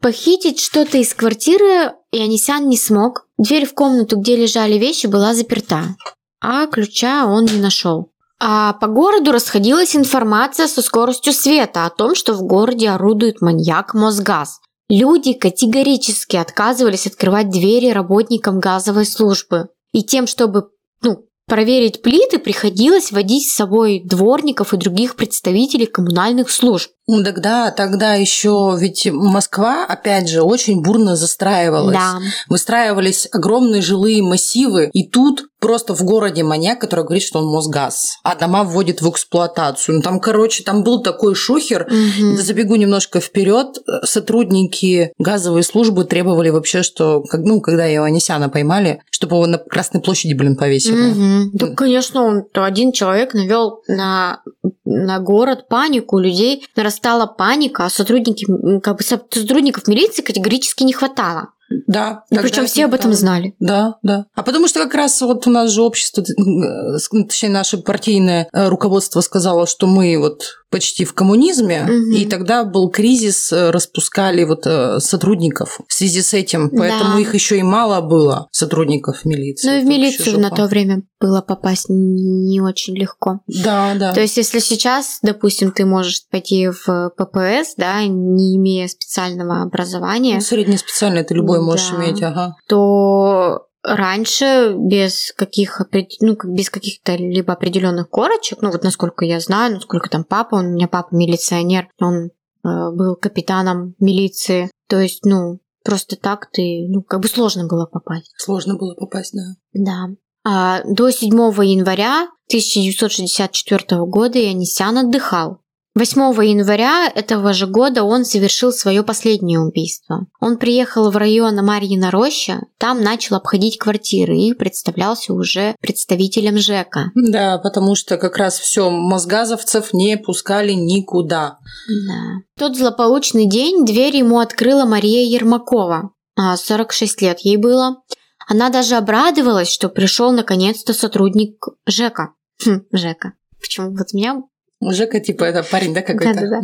Похитить 0.00 0.60
что-то 0.60 0.98
из 0.98 1.14
квартиры 1.14 1.92
Янисян 2.12 2.68
не 2.68 2.76
смог. 2.76 3.26
Дверь 3.38 3.66
в 3.66 3.74
комнату, 3.74 4.18
где 4.18 4.36
лежали 4.36 4.74
вещи, 4.74 5.06
была 5.06 5.34
заперта, 5.34 5.96
а 6.40 6.66
ключа 6.66 7.26
он 7.26 7.46
не 7.46 7.58
нашел. 7.58 8.10
А 8.46 8.74
по 8.74 8.88
городу 8.88 9.32
расходилась 9.32 9.96
информация 9.96 10.66
со 10.66 10.82
скоростью 10.82 11.32
света 11.32 11.86
о 11.86 11.90
том, 11.90 12.14
что 12.14 12.34
в 12.34 12.42
городе 12.42 12.90
орудует 12.90 13.40
маньяк 13.40 13.94
Мосгаз. 13.94 14.60
Люди 14.90 15.32
категорически 15.32 16.36
отказывались 16.36 17.06
открывать 17.06 17.48
двери 17.48 17.88
работникам 17.88 18.60
газовой 18.60 19.06
службы. 19.06 19.68
И 19.92 20.02
тем, 20.02 20.26
чтобы 20.26 20.68
ну, 21.00 21.24
проверить 21.46 22.02
плиты, 22.02 22.38
приходилось 22.38 23.12
водить 23.12 23.48
с 23.48 23.54
собой 23.54 24.02
дворников 24.04 24.74
и 24.74 24.76
других 24.76 25.16
представителей 25.16 25.86
коммунальных 25.86 26.50
служб. 26.50 26.90
Ну, 27.06 27.22
тогда, 27.22 27.70
тогда 27.70 28.14
еще 28.14 28.76
ведь 28.78 29.06
Москва, 29.12 29.84
опять 29.84 30.28
же, 30.28 30.42
очень 30.42 30.82
бурно 30.82 31.16
застраивалась. 31.16 31.94
Да. 31.94 32.18
Выстраивались 32.48 33.28
огромные 33.30 33.82
жилые 33.82 34.22
массивы, 34.22 34.90
и 34.92 35.06
тут 35.06 35.44
просто 35.64 35.94
в 35.94 36.02
городе 36.02 36.42
маньяк, 36.42 36.78
который 36.78 37.06
говорит, 37.06 37.22
что 37.22 37.38
он 37.38 37.46
Мосгаз, 37.46 38.18
а 38.22 38.36
дома 38.36 38.64
вводит 38.64 39.00
в 39.00 39.08
эксплуатацию. 39.08 39.96
Ну, 39.96 40.02
там, 40.02 40.20
короче, 40.20 40.62
там 40.62 40.82
был 40.84 41.02
такой 41.02 41.34
шухер. 41.34 41.88
Мгм. 41.90 42.36
Забегу 42.36 42.76
немножко 42.76 43.18
вперед. 43.18 43.78
Сотрудники 44.02 45.12
газовой 45.18 45.62
службы 45.62 46.04
требовали 46.04 46.50
вообще, 46.50 46.82
что, 46.82 47.24
ну, 47.32 47.62
когда 47.62 47.90
Ионисяна 47.90 48.50
поймали, 48.50 49.00
чтобы 49.10 49.36
его 49.36 49.46
на 49.46 49.56
Красной 49.56 50.02
площади, 50.02 50.34
блин, 50.34 50.56
повесили. 50.56 50.96
Мгм. 50.96 51.50
Да, 51.54 51.68
конечно, 51.68 52.22
он 52.24 52.44
то 52.44 52.64
один 52.64 52.92
человек 52.92 53.32
навел 53.32 53.80
на, 53.88 54.42
на 54.84 55.18
город 55.18 55.68
панику, 55.68 56.18
людей 56.18 56.62
нарастала 56.94 57.26
паника, 57.26 57.86
а 57.86 57.90
сотрудники, 57.90 58.46
как 58.80 58.96
бы 58.96 59.02
со- 59.02 59.20
сотрудников 59.30 59.86
милиции 59.88 60.22
категорически 60.22 60.82
не 60.84 60.92
хватало. 60.92 61.48
Да. 61.86 62.24
Тогда 62.28 62.42
причем 62.42 62.66
все 62.66 62.84
об 62.84 62.94
этом 62.94 63.10
да. 63.10 63.16
знали. 63.16 63.54
Да, 63.58 63.94
да. 64.02 64.26
А 64.34 64.42
потому 64.42 64.68
что 64.68 64.80
как 64.80 64.94
раз 64.94 65.20
вот 65.22 65.46
у 65.46 65.50
нас 65.50 65.70
же 65.70 65.82
общество, 65.82 66.22
э, 66.22 66.98
точнее, 67.26 67.48
наше 67.48 67.78
партийное 67.78 68.48
э, 68.52 68.68
руководство 68.68 69.20
сказало, 69.22 69.66
что 69.66 69.86
мы 69.86 70.16
вот 70.18 70.42
почти 70.74 71.04
в 71.04 71.14
коммунизме, 71.14 71.84
Мгм. 71.84 72.12
и 72.16 72.24
тогда 72.26 72.64
был 72.64 72.88
кризис, 72.90 73.52
э, 73.52 73.70
распускали 73.70 74.42
вот 74.42 74.66
э, 74.66 74.98
сотрудников 74.98 75.78
в 75.86 75.92
связи 75.94 76.20
с 76.20 76.34
этим, 76.34 76.68
поэтому 76.68 77.14
Да. 77.14 77.20
их 77.20 77.32
еще 77.34 77.58
и 77.58 77.62
мало 77.62 78.00
было, 78.00 78.48
сотрудников 78.50 79.24
милиции. 79.24 79.68
Ну 79.68 79.76
и 79.78 79.80
в 79.82 79.86
милицию 79.86 80.40
на 80.40 80.50
то 80.50 80.66
время 80.66 81.02
было 81.20 81.42
попасть 81.42 81.86
не 81.88 82.60
очень 82.60 82.96
легко. 82.96 83.38
Да, 83.46 83.94
да. 83.94 84.12
То 84.12 84.20
есть, 84.20 84.36
если 84.36 84.58
сейчас, 84.58 85.20
допустим, 85.22 85.70
ты 85.70 85.86
можешь 85.86 86.22
пойти 86.28 86.68
в 86.68 87.10
ППС, 87.16 87.74
да, 87.76 88.02
не 88.04 88.56
имея 88.56 88.88
специального 88.88 89.62
образования, 89.62 90.34
Ну, 90.34 90.40
Среднеспециальное 90.40 91.22
ты 91.22 91.34
любой 91.34 91.60
можешь 91.60 91.90
Да. 91.90 91.96
иметь, 91.98 92.20
ага. 92.22 92.56
то 92.68 93.66
раньше 93.84 94.74
без 94.76 95.32
каких 95.36 95.80
ну, 96.20 96.36
без 96.44 96.70
каких-то 96.70 97.14
либо 97.14 97.52
определенных 97.52 98.08
корочек, 98.10 98.58
ну 98.62 98.70
вот 98.70 98.82
насколько 98.82 99.24
я 99.24 99.40
знаю, 99.40 99.74
насколько 99.74 100.08
там 100.08 100.24
папа, 100.24 100.56
у 100.56 100.62
меня 100.62 100.88
папа 100.88 101.14
милиционер, 101.14 101.88
он 102.00 102.26
э, 102.26 102.30
был 102.62 103.16
капитаном 103.16 103.94
милиции, 104.00 104.70
то 104.88 104.98
есть, 105.00 105.24
ну, 105.24 105.60
просто 105.84 106.16
так 106.16 106.50
ты, 106.50 106.86
ну, 106.88 107.02
как 107.02 107.20
бы 107.20 107.28
сложно 107.28 107.66
было 107.66 107.86
попасть. 107.86 108.32
Сложно 108.38 108.76
было 108.76 108.94
попасть, 108.94 109.34
да. 109.34 109.54
Да. 109.72 110.14
А 110.46 110.82
до 110.84 111.10
7 111.10 111.30
января 111.30 112.28
1964 112.48 114.04
года 114.04 114.38
Янисян 114.38 114.98
отдыхал. 114.98 115.60
8 115.96 116.20
января 116.44 117.08
этого 117.08 117.52
же 117.52 117.68
года 117.68 118.02
он 118.02 118.24
совершил 118.24 118.72
свое 118.72 119.04
последнее 119.04 119.60
убийство. 119.60 120.26
Он 120.40 120.58
приехал 120.58 121.08
в 121.10 121.16
район 121.16 121.54
Марьина 121.64 122.10
Роща, 122.10 122.62
там 122.78 123.00
начал 123.00 123.36
обходить 123.36 123.78
квартиры 123.78 124.36
и 124.36 124.54
представлялся 124.54 125.32
уже 125.32 125.76
представителем 125.80 126.58
ЖЭКа. 126.58 127.12
Да, 127.14 127.58
потому 127.58 127.94
что 127.94 128.16
как 128.16 128.38
раз 128.38 128.58
все 128.58 128.90
мосгазовцев 128.90 129.92
не 129.92 130.16
пускали 130.16 130.72
никуда. 130.72 131.58
Да. 131.88 132.42
В 132.56 132.58
тот 132.58 132.76
злополучный 132.76 133.48
день 133.48 133.84
дверь 133.84 134.16
ему 134.16 134.40
открыла 134.40 134.86
Мария 134.86 135.24
Ермакова. 135.24 136.10
А, 136.36 136.56
46 136.56 137.22
лет 137.22 137.38
ей 137.40 137.56
было. 137.56 138.02
Она 138.48 138.68
даже 138.68 138.96
обрадовалась, 138.96 139.72
что 139.72 139.88
пришел 139.88 140.32
наконец-то 140.32 140.92
сотрудник 140.92 141.64
ЖЭКа. 141.86 142.34
Хм, 142.64 142.80
ЖЭКа. 142.92 143.34
Почему 143.60 143.96
вот 143.96 144.12
меня 144.12 144.42
Жека, 144.80 145.20
типа, 145.20 145.44
это 145.44 145.62
парень, 145.62 145.94
да, 145.94 146.02
какой-то? 146.02 146.34
Да-да-да. 146.34 146.60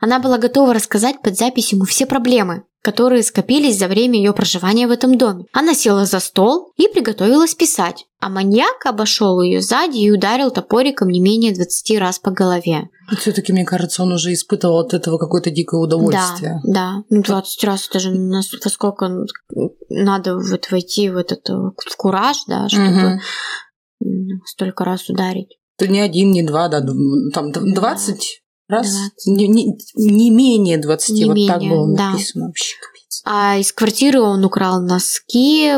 Она 0.00 0.18
была 0.18 0.38
готова 0.38 0.74
рассказать 0.74 1.22
под 1.22 1.38
запись 1.38 1.72
ему 1.72 1.84
все 1.84 2.04
проблемы, 2.04 2.64
которые 2.82 3.22
скопились 3.22 3.78
за 3.78 3.88
время 3.88 4.18
ее 4.18 4.32
проживания 4.34 4.86
в 4.86 4.90
этом 4.90 5.16
доме. 5.16 5.46
Она 5.52 5.72
села 5.74 6.04
за 6.04 6.20
стол 6.20 6.72
и 6.76 6.86
приготовилась 6.88 7.54
писать, 7.54 8.04
а 8.20 8.28
маньяк 8.28 8.84
обошел 8.84 9.40
ее 9.40 9.62
сзади 9.62 9.98
и 9.98 10.10
ударил 10.10 10.50
топориком 10.50 11.08
не 11.08 11.20
менее 11.20 11.54
20 11.54 11.98
раз 11.98 12.18
по 12.18 12.30
голове. 12.30 12.90
Все-таки, 13.18 13.52
мне 13.52 13.64
кажется, 13.64 14.02
он 14.02 14.12
уже 14.12 14.32
испытывал 14.34 14.80
от 14.80 14.92
этого 14.92 15.16
какое-то 15.16 15.50
дикое 15.50 15.80
удовольствие. 15.80 16.60
Да, 16.64 16.72
да. 16.72 16.92
Ну, 17.08 17.22
20 17.22 17.64
раз 17.64 17.88
это 17.88 18.00
же 18.00 18.10
нас- 18.10 18.52
насколько 18.64 19.08
надо 19.88 20.36
вот 20.36 20.70
войти 20.70 21.08
в 21.10 21.16
этот 21.16 21.48
в 21.48 21.96
кураж, 21.96 22.36
да, 22.48 22.68
чтобы 22.68 23.20
м, 24.04 24.42
столько 24.44 24.84
раз 24.84 25.08
ударить. 25.08 25.56
Это 25.78 25.90
не 25.90 26.00
один, 26.00 26.30
не 26.30 26.42
два, 26.42 26.68
да, 26.68 26.80
д- 26.80 26.92
там 27.34 27.52
д- 27.52 27.60
20 27.74 28.42
раз, 28.68 28.86
20. 28.90 29.26
Не, 29.26 29.48
не- 29.48 29.78
не 29.96 30.30
менее 30.30 30.78
20, 30.78 31.10
Не 31.10 31.24
вот 31.26 31.36
так 31.46 31.60
менее, 31.60 31.70
было 31.78 31.96
да. 31.96 32.10
написано 32.12 32.46
вообще. 32.46 32.74
капец. 32.80 33.22
А 33.24 33.58
из 33.58 33.72
квартиры 33.72 34.20
он 34.20 34.44
украл 34.44 34.80
носки, 34.82 35.72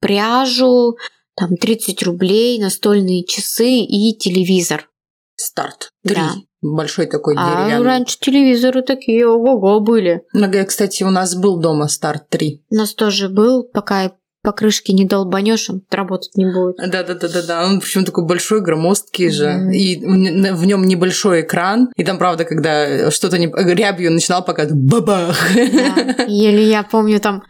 пряжу, 0.00 0.96
там 1.36 1.56
30 1.56 2.02
рублей, 2.02 2.58
настольные 2.60 3.24
часы 3.24 3.78
и 3.80 4.16
телевизор. 4.16 4.88
Старт. 5.36 5.90
Три. 6.04 6.14
Да. 6.16 6.34
Большой 6.62 7.06
такой 7.06 7.34
А 7.36 7.64
деревянный. 7.66 7.84
раньше 7.84 8.18
телевизоры 8.20 8.82
такие 8.82 9.26
ого-го 9.28 9.80
были. 9.80 10.22
Много, 10.32 10.64
кстати, 10.64 11.02
у 11.02 11.10
нас 11.10 11.34
был 11.34 11.58
дома 11.60 11.88
старт 11.88 12.28
3. 12.30 12.64
У 12.70 12.74
нас 12.74 12.94
тоже 12.94 13.28
был, 13.28 13.64
пока 13.64 14.12
я 14.44 14.50
покрышки 14.50 14.92
не 14.92 15.04
долбанешь, 15.04 15.70
он 15.70 15.82
работать 15.90 16.36
не 16.36 16.44
будет. 16.44 16.76
Да, 16.76 17.02
да, 17.02 17.14
да, 17.14 17.28
да, 17.28 17.42
да. 17.42 17.66
Он 17.66 17.80
причем 17.80 18.04
такой 18.04 18.24
большой, 18.24 18.60
громоздкий 18.60 19.30
же. 19.30 19.46
Mm-hmm. 19.46 19.72
И 19.72 20.52
в 20.52 20.64
нем 20.66 20.84
небольшой 20.84 21.42
экран. 21.42 21.90
И 21.96 22.04
там, 22.04 22.18
правда, 22.18 22.44
когда 22.44 23.10
что-то 23.10 23.38
не... 23.38 23.46
рябью 23.46 24.12
начинал 24.12 24.44
показывать 24.44 24.82
бабах. 24.82 25.36
Да. 25.54 26.24
Или 26.28 26.62
я 26.62 26.82
помню 26.82 27.20
там 27.20 27.42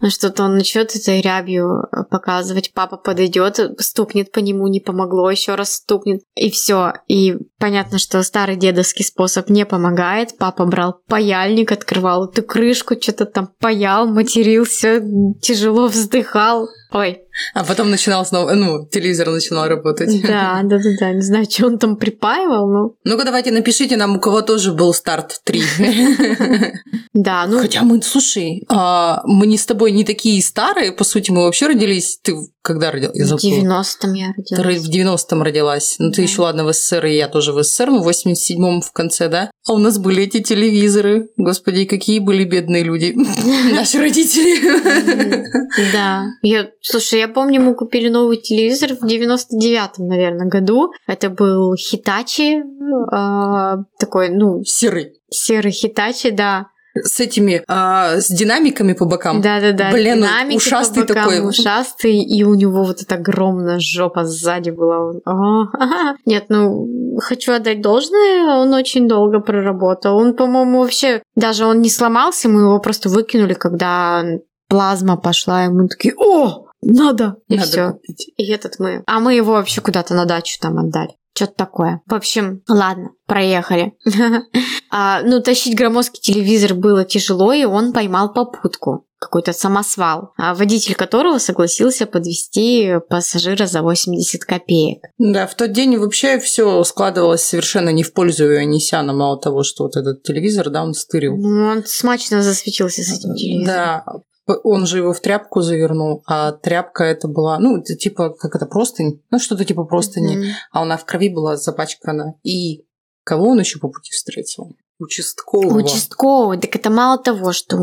ну 0.00 0.10
что-то 0.10 0.44
он 0.44 0.56
начнет 0.56 0.94
этой 0.96 1.20
рябью 1.20 1.82
э, 1.92 2.04
показывать, 2.10 2.72
папа 2.72 2.96
подойдет, 2.96 3.58
стукнет 3.78 4.32
по 4.32 4.38
нему, 4.38 4.66
не 4.68 4.80
помогло, 4.80 5.30
еще 5.30 5.54
раз 5.54 5.74
стукнет, 5.74 6.22
и 6.34 6.50
все. 6.50 6.94
И 7.08 7.36
понятно, 7.58 7.98
что 7.98 8.22
старый 8.22 8.56
дедовский 8.56 9.04
способ 9.04 9.50
не 9.50 9.66
помогает. 9.66 10.38
Папа 10.38 10.64
брал 10.64 11.00
паяльник, 11.06 11.72
открывал 11.72 12.28
эту 12.28 12.42
крышку, 12.42 12.94
что-то 13.00 13.26
там 13.26 13.50
паял, 13.58 14.08
матерился, 14.08 15.02
тяжело 15.40 15.86
вздыхал. 15.86 16.68
Ой, 16.92 17.20
а 17.54 17.64
потом 17.64 17.90
начинал 17.90 18.26
снова, 18.26 18.52
ну, 18.54 18.86
телевизор 18.86 19.30
начинал 19.30 19.68
работать. 19.68 20.22
Да, 20.22 20.60
да, 20.64 20.78
да, 20.78 20.90
да. 20.98 21.12
Не 21.12 21.22
знаю, 21.22 21.46
что 21.48 21.66
он 21.66 21.78
там 21.78 21.96
припаивал, 21.96 22.68
но... 22.68 22.94
Ну-ка, 23.04 23.24
давайте 23.24 23.50
напишите 23.50 23.96
нам, 23.96 24.16
у 24.16 24.20
кого 24.20 24.42
тоже 24.42 24.72
был 24.72 24.92
старт 24.92 25.40
3. 25.44 25.62
Да, 27.12 27.46
ну... 27.48 27.58
Хотя 27.60 27.82
мы, 27.82 28.00
слушай, 28.02 28.64
а, 28.68 29.22
мы 29.24 29.48
не 29.48 29.58
с 29.58 29.66
тобой 29.66 29.90
не 29.90 30.04
такие 30.04 30.40
старые, 30.42 30.92
по 30.92 31.04
сути, 31.04 31.30
мы 31.30 31.42
вообще 31.42 31.66
родились... 31.66 32.18
Ты 32.22 32.36
когда 32.62 32.90
родилась? 32.90 33.16
В 33.16 33.34
90-м 33.34 34.14
я 34.14 34.32
родилась. 34.36 34.82
Ты 34.82 34.90
в 34.90 34.90
90-м 34.90 35.42
родилась. 35.42 35.96
Ну, 35.98 36.10
ты 36.10 36.22
еще, 36.22 36.42
ладно, 36.42 36.64
в 36.64 36.72
СССР, 36.72 37.06
и 37.06 37.16
я 37.16 37.28
тоже 37.28 37.52
в 37.52 37.62
СССР, 37.62 37.90
ну, 37.90 38.02
в 38.02 38.08
87-м 38.08 38.82
в 38.82 38.92
конце, 38.92 39.28
да? 39.28 39.50
А 39.66 39.72
у 39.72 39.78
нас 39.78 39.98
были 39.98 40.24
эти 40.24 40.40
телевизоры. 40.40 41.28
Господи, 41.36 41.84
какие 41.84 42.18
были 42.18 42.44
бедные 42.44 42.82
люди. 42.82 43.14
Наши 43.74 43.98
родители. 43.98 45.46
Да. 45.92 46.26
Я, 46.42 46.70
слушай, 46.80 47.20
я 47.20 47.28
помню, 47.28 47.60
мы 47.60 47.74
купили 47.74 48.08
новый 48.08 48.36
телевизор 48.36 48.94
в 48.94 49.04
99-м, 49.04 50.06
наверное, 50.06 50.46
году. 50.46 50.92
Это 51.06 51.30
был 51.30 51.74
Хитачи, 51.76 52.58
э, 52.58 53.84
такой, 53.98 54.28
ну... 54.30 54.62
Серый. 54.64 55.14
Серый 55.30 55.72
Хитачи, 55.72 56.30
да 56.30 56.66
с 56.94 57.20
этими 57.20 57.62
а, 57.68 58.16
с 58.20 58.28
динамиками 58.28 58.92
по 58.92 59.04
бокам. 59.04 59.40
Да, 59.40 59.60
да, 59.60 59.72
да. 59.72 59.90
Блин, 59.90 60.18
Динамики 60.18 60.56
ушастый 60.56 61.04
по 61.04 61.14
бокам, 61.14 61.30
такой. 61.30 61.48
Ушастый, 61.48 62.22
и 62.22 62.44
у 62.44 62.54
него 62.54 62.84
вот 62.84 63.02
эта 63.02 63.16
огромная 63.16 63.78
жопа 63.80 64.24
сзади 64.24 64.70
была. 64.70 65.12
О, 65.24 65.66
Нет, 66.26 66.46
ну 66.48 66.88
хочу 67.20 67.52
отдать 67.52 67.80
должное, 67.80 68.56
он 68.56 68.72
очень 68.74 69.08
долго 69.08 69.40
проработал. 69.40 70.16
Он, 70.16 70.34
по-моему, 70.34 70.80
вообще 70.80 71.22
даже 71.34 71.64
он 71.66 71.80
не 71.80 71.90
сломался, 71.90 72.48
мы 72.48 72.62
его 72.62 72.78
просто 72.78 73.08
выкинули, 73.08 73.54
когда 73.54 74.24
плазма 74.68 75.16
пошла, 75.16 75.66
и 75.66 75.68
мы 75.68 75.88
такие, 75.88 76.14
о, 76.16 76.66
надо. 76.82 77.36
И 77.48 77.58
все. 77.58 77.98
И 78.36 78.50
этот 78.50 78.78
мы. 78.78 79.02
А 79.06 79.20
мы 79.20 79.34
его 79.34 79.52
вообще 79.52 79.80
куда-то 79.80 80.14
на 80.14 80.24
дачу 80.24 80.58
там 80.60 80.78
отдали. 80.78 81.10
Что-то 81.34 81.54
такое. 81.54 82.02
В 82.06 82.14
общем, 82.14 82.62
ладно, 82.68 83.10
проехали. 83.26 83.94
а, 84.90 85.22
ну, 85.22 85.40
тащить 85.40 85.76
громоздкий 85.76 86.20
телевизор 86.20 86.74
было 86.74 87.04
тяжело, 87.04 87.52
и 87.52 87.64
он 87.64 87.92
поймал 87.92 88.32
попутку 88.32 89.06
какой-то 89.20 89.52
самосвал, 89.52 90.32
а 90.38 90.54
водитель 90.54 90.94
которого 90.94 91.38
согласился 91.38 92.06
подвести 92.06 92.94
пассажира 93.10 93.66
за 93.66 93.82
80 93.82 94.44
копеек. 94.44 95.04
Да, 95.18 95.46
в 95.46 95.54
тот 95.54 95.72
день 95.72 95.98
вообще 95.98 96.40
все 96.40 96.82
складывалось 96.84 97.42
совершенно 97.42 97.90
не 97.90 98.02
в 98.02 98.14
пользу 98.14 98.46
Ионисяна, 98.46 99.12
мало 99.12 99.38
того, 99.38 99.62
что 99.62 99.84
вот 99.84 99.96
этот 99.96 100.22
телевизор, 100.22 100.70
да, 100.70 100.82
он 100.82 100.94
стырил. 100.94 101.36
Ну, 101.36 101.66
он 101.66 101.84
смачно 101.84 102.42
засветился 102.42 103.02
с 103.02 103.12
этим 103.12 103.34
телевизором. 103.34 103.66
Да, 103.66 104.04
он 104.46 104.86
же 104.86 104.98
его 104.98 105.12
в 105.12 105.20
тряпку 105.20 105.60
завернул, 105.60 106.22
а 106.26 106.52
тряпка 106.52 107.04
это 107.04 107.28
была, 107.28 107.58
ну, 107.58 107.82
типа, 107.82 108.30
как 108.30 108.54
это, 108.56 108.66
простынь, 108.66 109.22
ну, 109.30 109.38
что-то 109.38 109.64
типа 109.64 109.84
простыни, 109.84 110.36
mm-hmm. 110.36 110.52
а 110.72 110.82
она 110.82 110.96
в 110.96 111.04
крови 111.04 111.28
была 111.28 111.56
запачкана. 111.56 112.34
И 112.42 112.84
кого 113.24 113.48
он 113.48 113.60
еще 113.60 113.78
по 113.78 113.88
пути 113.88 114.12
встретил? 114.12 114.76
Участкового. 114.98 115.78
Участкового. 115.78 116.56
Так 116.56 116.76
это 116.76 116.90
мало 116.90 117.18
того, 117.18 117.52
что 117.52 117.78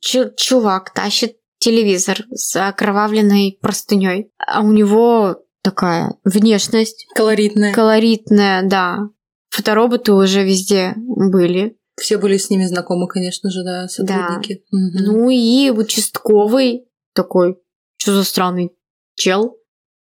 чувак 0.00 0.92
тащит 0.92 1.36
телевизор 1.58 2.24
с 2.30 2.56
окровавленной 2.56 3.58
простыней, 3.60 4.32
а 4.38 4.62
у 4.62 4.72
него 4.72 5.36
такая 5.62 6.14
внешность. 6.24 7.06
Колоритная. 7.14 7.72
Колоритная, 7.72 8.62
да. 8.68 9.08
Фотороботы 9.50 10.12
уже 10.12 10.44
везде 10.44 10.94
были. 10.96 11.76
Все 12.00 12.18
были 12.18 12.36
с 12.36 12.50
ними 12.50 12.64
знакомы, 12.64 13.06
конечно 13.06 13.50
же, 13.50 13.62
да, 13.64 13.88
сотрудники. 13.88 14.64
Да. 14.70 14.78
Угу. 14.78 15.12
Ну 15.12 15.30
и 15.30 15.70
участковый 15.70 16.88
такой, 17.14 17.58
что 17.96 18.14
за 18.14 18.24
странный 18.24 18.72
чел 19.14 19.56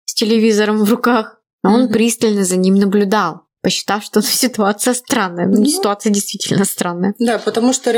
с 0.05 0.15
телевизором 0.15 0.85
в 0.85 0.91
руках. 0.91 1.41
А 1.63 1.73
он 1.73 1.85
угу. 1.85 1.93
пристально 1.93 2.45
за 2.45 2.57
ним 2.57 2.77
наблюдал 2.77 3.46
посчитав, 3.63 4.05
что 4.05 4.23
ситуация 4.23 4.95
странная. 4.95 5.47
Ну, 5.47 5.65
ситуация 5.65 6.13
действительно 6.13 6.65
странная. 6.65 7.15
Да, 7.19 7.39
потому 7.39 7.73
что 7.73 7.93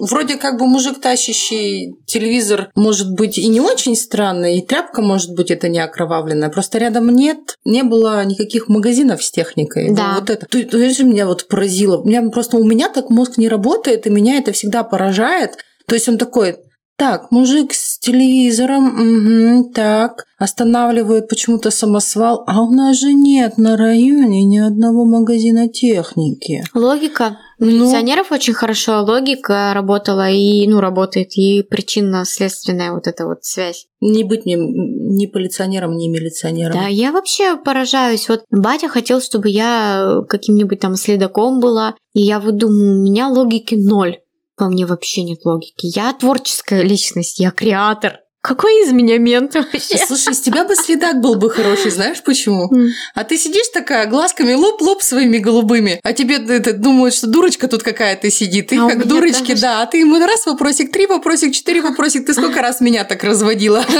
вроде 0.00 0.36
как 0.36 0.58
бы 0.58 0.66
мужик, 0.66 1.00
тащащий 1.00 1.96
телевизор, 2.06 2.70
может 2.74 3.12
быть 3.12 3.38
и 3.38 3.46
не 3.48 3.60
очень 3.60 3.96
странный, 3.96 4.58
и 4.58 4.66
тряпка 4.66 5.02
может 5.02 5.34
быть 5.34 5.50
это 5.50 5.68
не 5.68 5.78
окровавленная. 5.78 6.50
Просто 6.50 6.78
рядом 6.78 7.08
нет, 7.08 7.56
не 7.64 7.82
было 7.82 8.24
никаких 8.24 8.68
магазинов 8.68 9.22
с 9.22 9.30
техникой. 9.30 9.94
Да. 9.94 10.16
Вот 10.18 10.30
это. 10.30 10.46
Ты, 10.46 10.64
ты 10.64 10.90
же 10.90 11.04
меня 11.04 11.26
вот 11.26 11.48
поразило. 11.48 11.98
У 11.98 12.06
меня 12.06 12.22
просто 12.30 12.56
у 12.56 12.64
меня 12.64 12.88
так 12.88 13.10
мозг 13.10 13.38
не 13.38 13.48
работает, 13.48 14.06
и 14.06 14.10
меня 14.10 14.38
это 14.38 14.52
всегда 14.52 14.82
поражает. 14.82 15.58
То 15.86 15.94
есть 15.94 16.08
он 16.08 16.18
такой, 16.18 16.56
так, 16.96 17.30
мужик 17.30 17.72
с 17.74 17.98
телевизором, 17.98 18.86
угу, 18.88 19.70
так, 19.72 20.24
останавливает 20.38 21.28
почему-то 21.28 21.70
самосвал, 21.70 22.44
а 22.46 22.62
у 22.62 22.70
нас 22.70 22.98
же 22.98 23.12
нет 23.12 23.58
на 23.58 23.76
районе 23.76 24.44
ни 24.44 24.58
одного 24.58 25.04
магазина 25.04 25.68
техники. 25.68 26.64
Логика. 26.74 27.38
У 27.58 27.64
ну, 27.64 27.70
милиционеров 27.70 28.32
очень 28.32 28.52
хорошо 28.52 29.02
логика 29.02 29.72
работала 29.74 30.30
и, 30.30 30.66
ну, 30.68 30.80
работает, 30.80 31.36
и 31.36 31.62
причинно-следственная 31.62 32.92
вот 32.92 33.06
эта 33.06 33.26
вот 33.26 33.44
связь. 33.44 33.86
Не 34.00 34.24
быть 34.24 34.44
мне 34.44 34.56
ни 34.56 35.26
полиционером, 35.26 35.96
ни 35.96 36.08
милиционером. 36.08 36.74
Да, 36.74 36.86
я 36.86 37.12
вообще 37.12 37.56
поражаюсь. 37.56 38.28
Вот 38.28 38.44
батя 38.50 38.88
хотел, 38.88 39.20
чтобы 39.20 39.48
я 39.48 40.22
каким-нибудь 40.28 40.80
там 40.80 40.96
следаком 40.96 41.60
была, 41.60 41.94
и 42.12 42.20
я 42.20 42.40
вот 42.40 42.56
думаю, 42.56 43.00
у 43.00 43.02
меня 43.02 43.28
логики 43.28 43.74
ноль. 43.74 44.18
Во 44.58 44.68
мне 44.68 44.86
вообще 44.86 45.22
нет 45.22 45.44
логики. 45.44 45.86
Я 45.94 46.12
творческая 46.14 46.82
личность, 46.82 47.38
я 47.40 47.50
креатор. 47.50 48.20
Какой 48.46 48.84
из 48.84 48.92
меня 48.92 49.18
мент 49.18 49.56
вообще? 49.56 49.98
Слушай, 49.98 50.32
из 50.32 50.40
тебя 50.40 50.64
бы 50.64 50.76
следак 50.76 51.20
был 51.20 51.34
бы 51.34 51.50
хороший, 51.50 51.90
знаешь 51.90 52.22
почему? 52.22 52.70
А 53.14 53.24
ты 53.24 53.36
сидишь 53.38 53.66
такая, 53.74 54.06
глазками 54.06 54.52
хлоп-хлоп 54.52 55.02
своими 55.02 55.38
голубыми, 55.38 55.98
а 56.04 56.12
тебе 56.12 56.36
это, 56.36 56.72
думают, 56.72 57.12
что 57.12 57.26
дурочка 57.26 57.66
тут 57.66 57.82
какая-то 57.82 58.30
сидит. 58.30 58.68
Ты 58.68 58.76
а 58.76 58.88
как 58.88 59.08
дурочки, 59.08 59.48
даже... 59.48 59.62
да. 59.62 59.82
А 59.82 59.86
ты 59.86 59.98
ему 59.98 60.24
раз 60.24 60.46
вопросик, 60.46 60.92
три 60.92 61.06
вопросик, 61.06 61.52
четыре 61.52 61.82
вопросик. 61.82 62.24
Ты 62.24 62.34
сколько 62.34 62.62
раз 62.62 62.80
меня 62.80 63.04
так 63.04 63.24
разводила? 63.24 63.84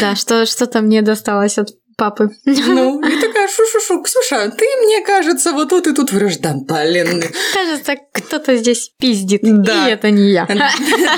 Да, 0.00 0.16
что, 0.16 0.46
что-то 0.46 0.80
мне 0.80 1.02
досталось 1.02 1.58
от 1.58 1.68
папы. 1.96 2.30
Ну, 2.44 3.00
и 3.06 3.20
такая, 3.20 3.48
шу-шу-шу, 3.48 4.02
Ксюша, 4.02 4.50
ты, 4.50 4.64
мне 4.84 5.04
кажется, 5.04 5.52
вот 5.52 5.70
тут 5.70 5.86
и 5.86 5.94
тут 5.94 6.12
врешь, 6.12 6.38
да, 6.38 6.54
блин. 6.54 7.22
Кажется, 7.52 7.94
кто-то 8.12 8.56
здесь 8.56 8.92
пиздит, 8.98 9.40
да. 9.42 9.88
и 9.88 9.92
это 9.92 10.10
не 10.10 10.30
я. 10.30 10.46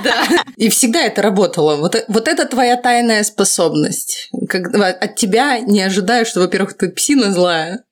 Да. 0.03 0.25
И 0.57 0.69
всегда 0.69 1.03
это 1.03 1.23
работало. 1.23 1.77
Вот, 1.77 1.97
вот 2.09 2.29
это 2.29 2.47
твоя 2.47 2.77
тайная 2.77 3.25
способность. 3.25 4.31
Как, 4.49 4.75
от 4.75 5.17
тебя 5.17 5.59
не 5.61 5.81
ожидаю, 5.83 6.27
что, 6.27 6.41
во-первых, 6.41 6.75
ты 6.75 6.89
псина 6.91 7.33
злая, 7.33 7.85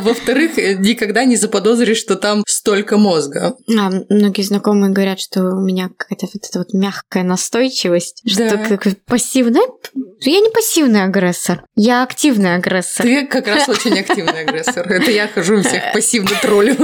во-вторых, 0.00 0.56
никогда 0.78 1.24
не 1.24 1.36
заподозришь, 1.36 1.98
что 1.98 2.16
там 2.16 2.44
столько 2.46 2.98
мозга. 2.98 3.56
А, 3.68 3.90
многие 4.10 4.42
знакомые 4.42 4.92
говорят, 4.92 5.18
что 5.20 5.42
у 5.42 5.60
меня 5.60 5.88
какая-то 5.96 6.26
вот 6.26 6.44
эта 6.48 6.58
вот 6.58 6.74
мягкая 6.74 7.22
настойчивость, 7.22 8.22
что 8.26 8.78
пассивная. 9.06 9.62
Я 10.20 10.40
не 10.40 10.50
пассивный 10.50 11.04
агрессор, 11.04 11.62
я 11.76 12.02
активный 12.02 12.56
агрессор. 12.56 13.06
Ты 13.06 13.24
как 13.26 13.46
раз 13.46 13.68
очень 13.68 13.98
активный 13.98 14.40
агрессор. 14.42 14.90
Это 14.90 15.10
я 15.12 15.28
хожу 15.28 15.62
всех 15.62 15.92
пассивно 15.92 16.32
троллю. 16.42 16.76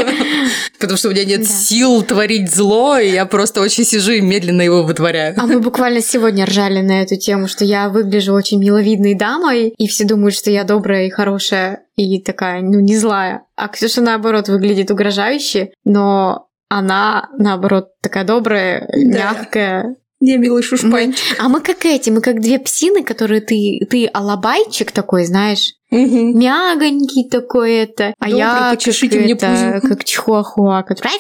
Потому 0.79 0.97
что 0.97 1.09
у 1.09 1.11
меня 1.13 1.25
нет 1.25 1.47
сил 1.47 2.03
творить 2.03 2.55
зло, 2.55 2.97
и 2.99 3.11
я 3.11 3.27
просто 3.27 3.61
очень 3.61 3.85
сижу 3.85 4.13
и 4.13 4.21
медленно 4.21 4.63
его 4.63 4.85
вытворяю. 4.85 5.35
А 5.37 5.47
мы 5.47 5.59
буквально 5.59 6.01
сегодня 6.01 6.47
ржали 6.47 6.81
на 6.81 7.03
эту 7.03 7.17
тему, 7.17 7.49
что 7.49 7.65
я 7.65 7.89
выгляжу 7.89 8.33
очень 8.35 8.61
миловидной 8.61 9.15
дамой, 9.15 9.75
и 9.77 9.89
все 9.89 10.05
думают, 10.15 10.35
что 10.35 10.51
я 10.51 10.65
добрая 10.65 11.07
и 11.07 11.11
хорошая 11.11 11.85
и 11.97 12.21
такая, 12.21 12.63
ну, 12.63 12.81
не 12.81 12.97
злая. 12.97 13.45
А 13.57 13.69
Ксюша, 13.69 14.01
наоборот, 14.01 14.49
выглядит 14.49 14.91
угрожающе, 14.91 15.73
но 15.85 16.49
она, 16.69 17.29
наоборот, 17.39 17.89
такая 18.01 18.25
добрая, 18.25 18.89
да. 18.93 19.33
мягкая. 19.33 19.97
Я 20.21 20.39
милый 20.39 20.63
шушпанчик. 20.63 21.39
Мы, 21.39 21.45
а 21.45 21.49
мы 21.49 21.61
как 21.61 21.85
эти, 21.85 22.11
мы 22.11 22.21
как 22.21 22.41
две 22.41 22.59
псины, 22.59 23.05
которые 23.05 23.41
ты, 23.41 23.81
ты 23.91 24.07
алабайчик 24.07 24.91
такой, 24.91 25.25
знаешь, 25.27 25.75
Мгм. 25.95 26.39
Мягонький 26.39 27.29
такой 27.29 27.75
это. 27.77 28.15
А 28.19 28.25
Добрый, 28.25 28.39
я 28.39 28.71
почешите 28.73 29.17
как, 29.17 29.25
мне 29.25 29.33
это, 29.35 29.81
пузо. 29.81 29.95
как 29.95 30.05
чихуахуа, 30.05 30.83
который 30.83 31.13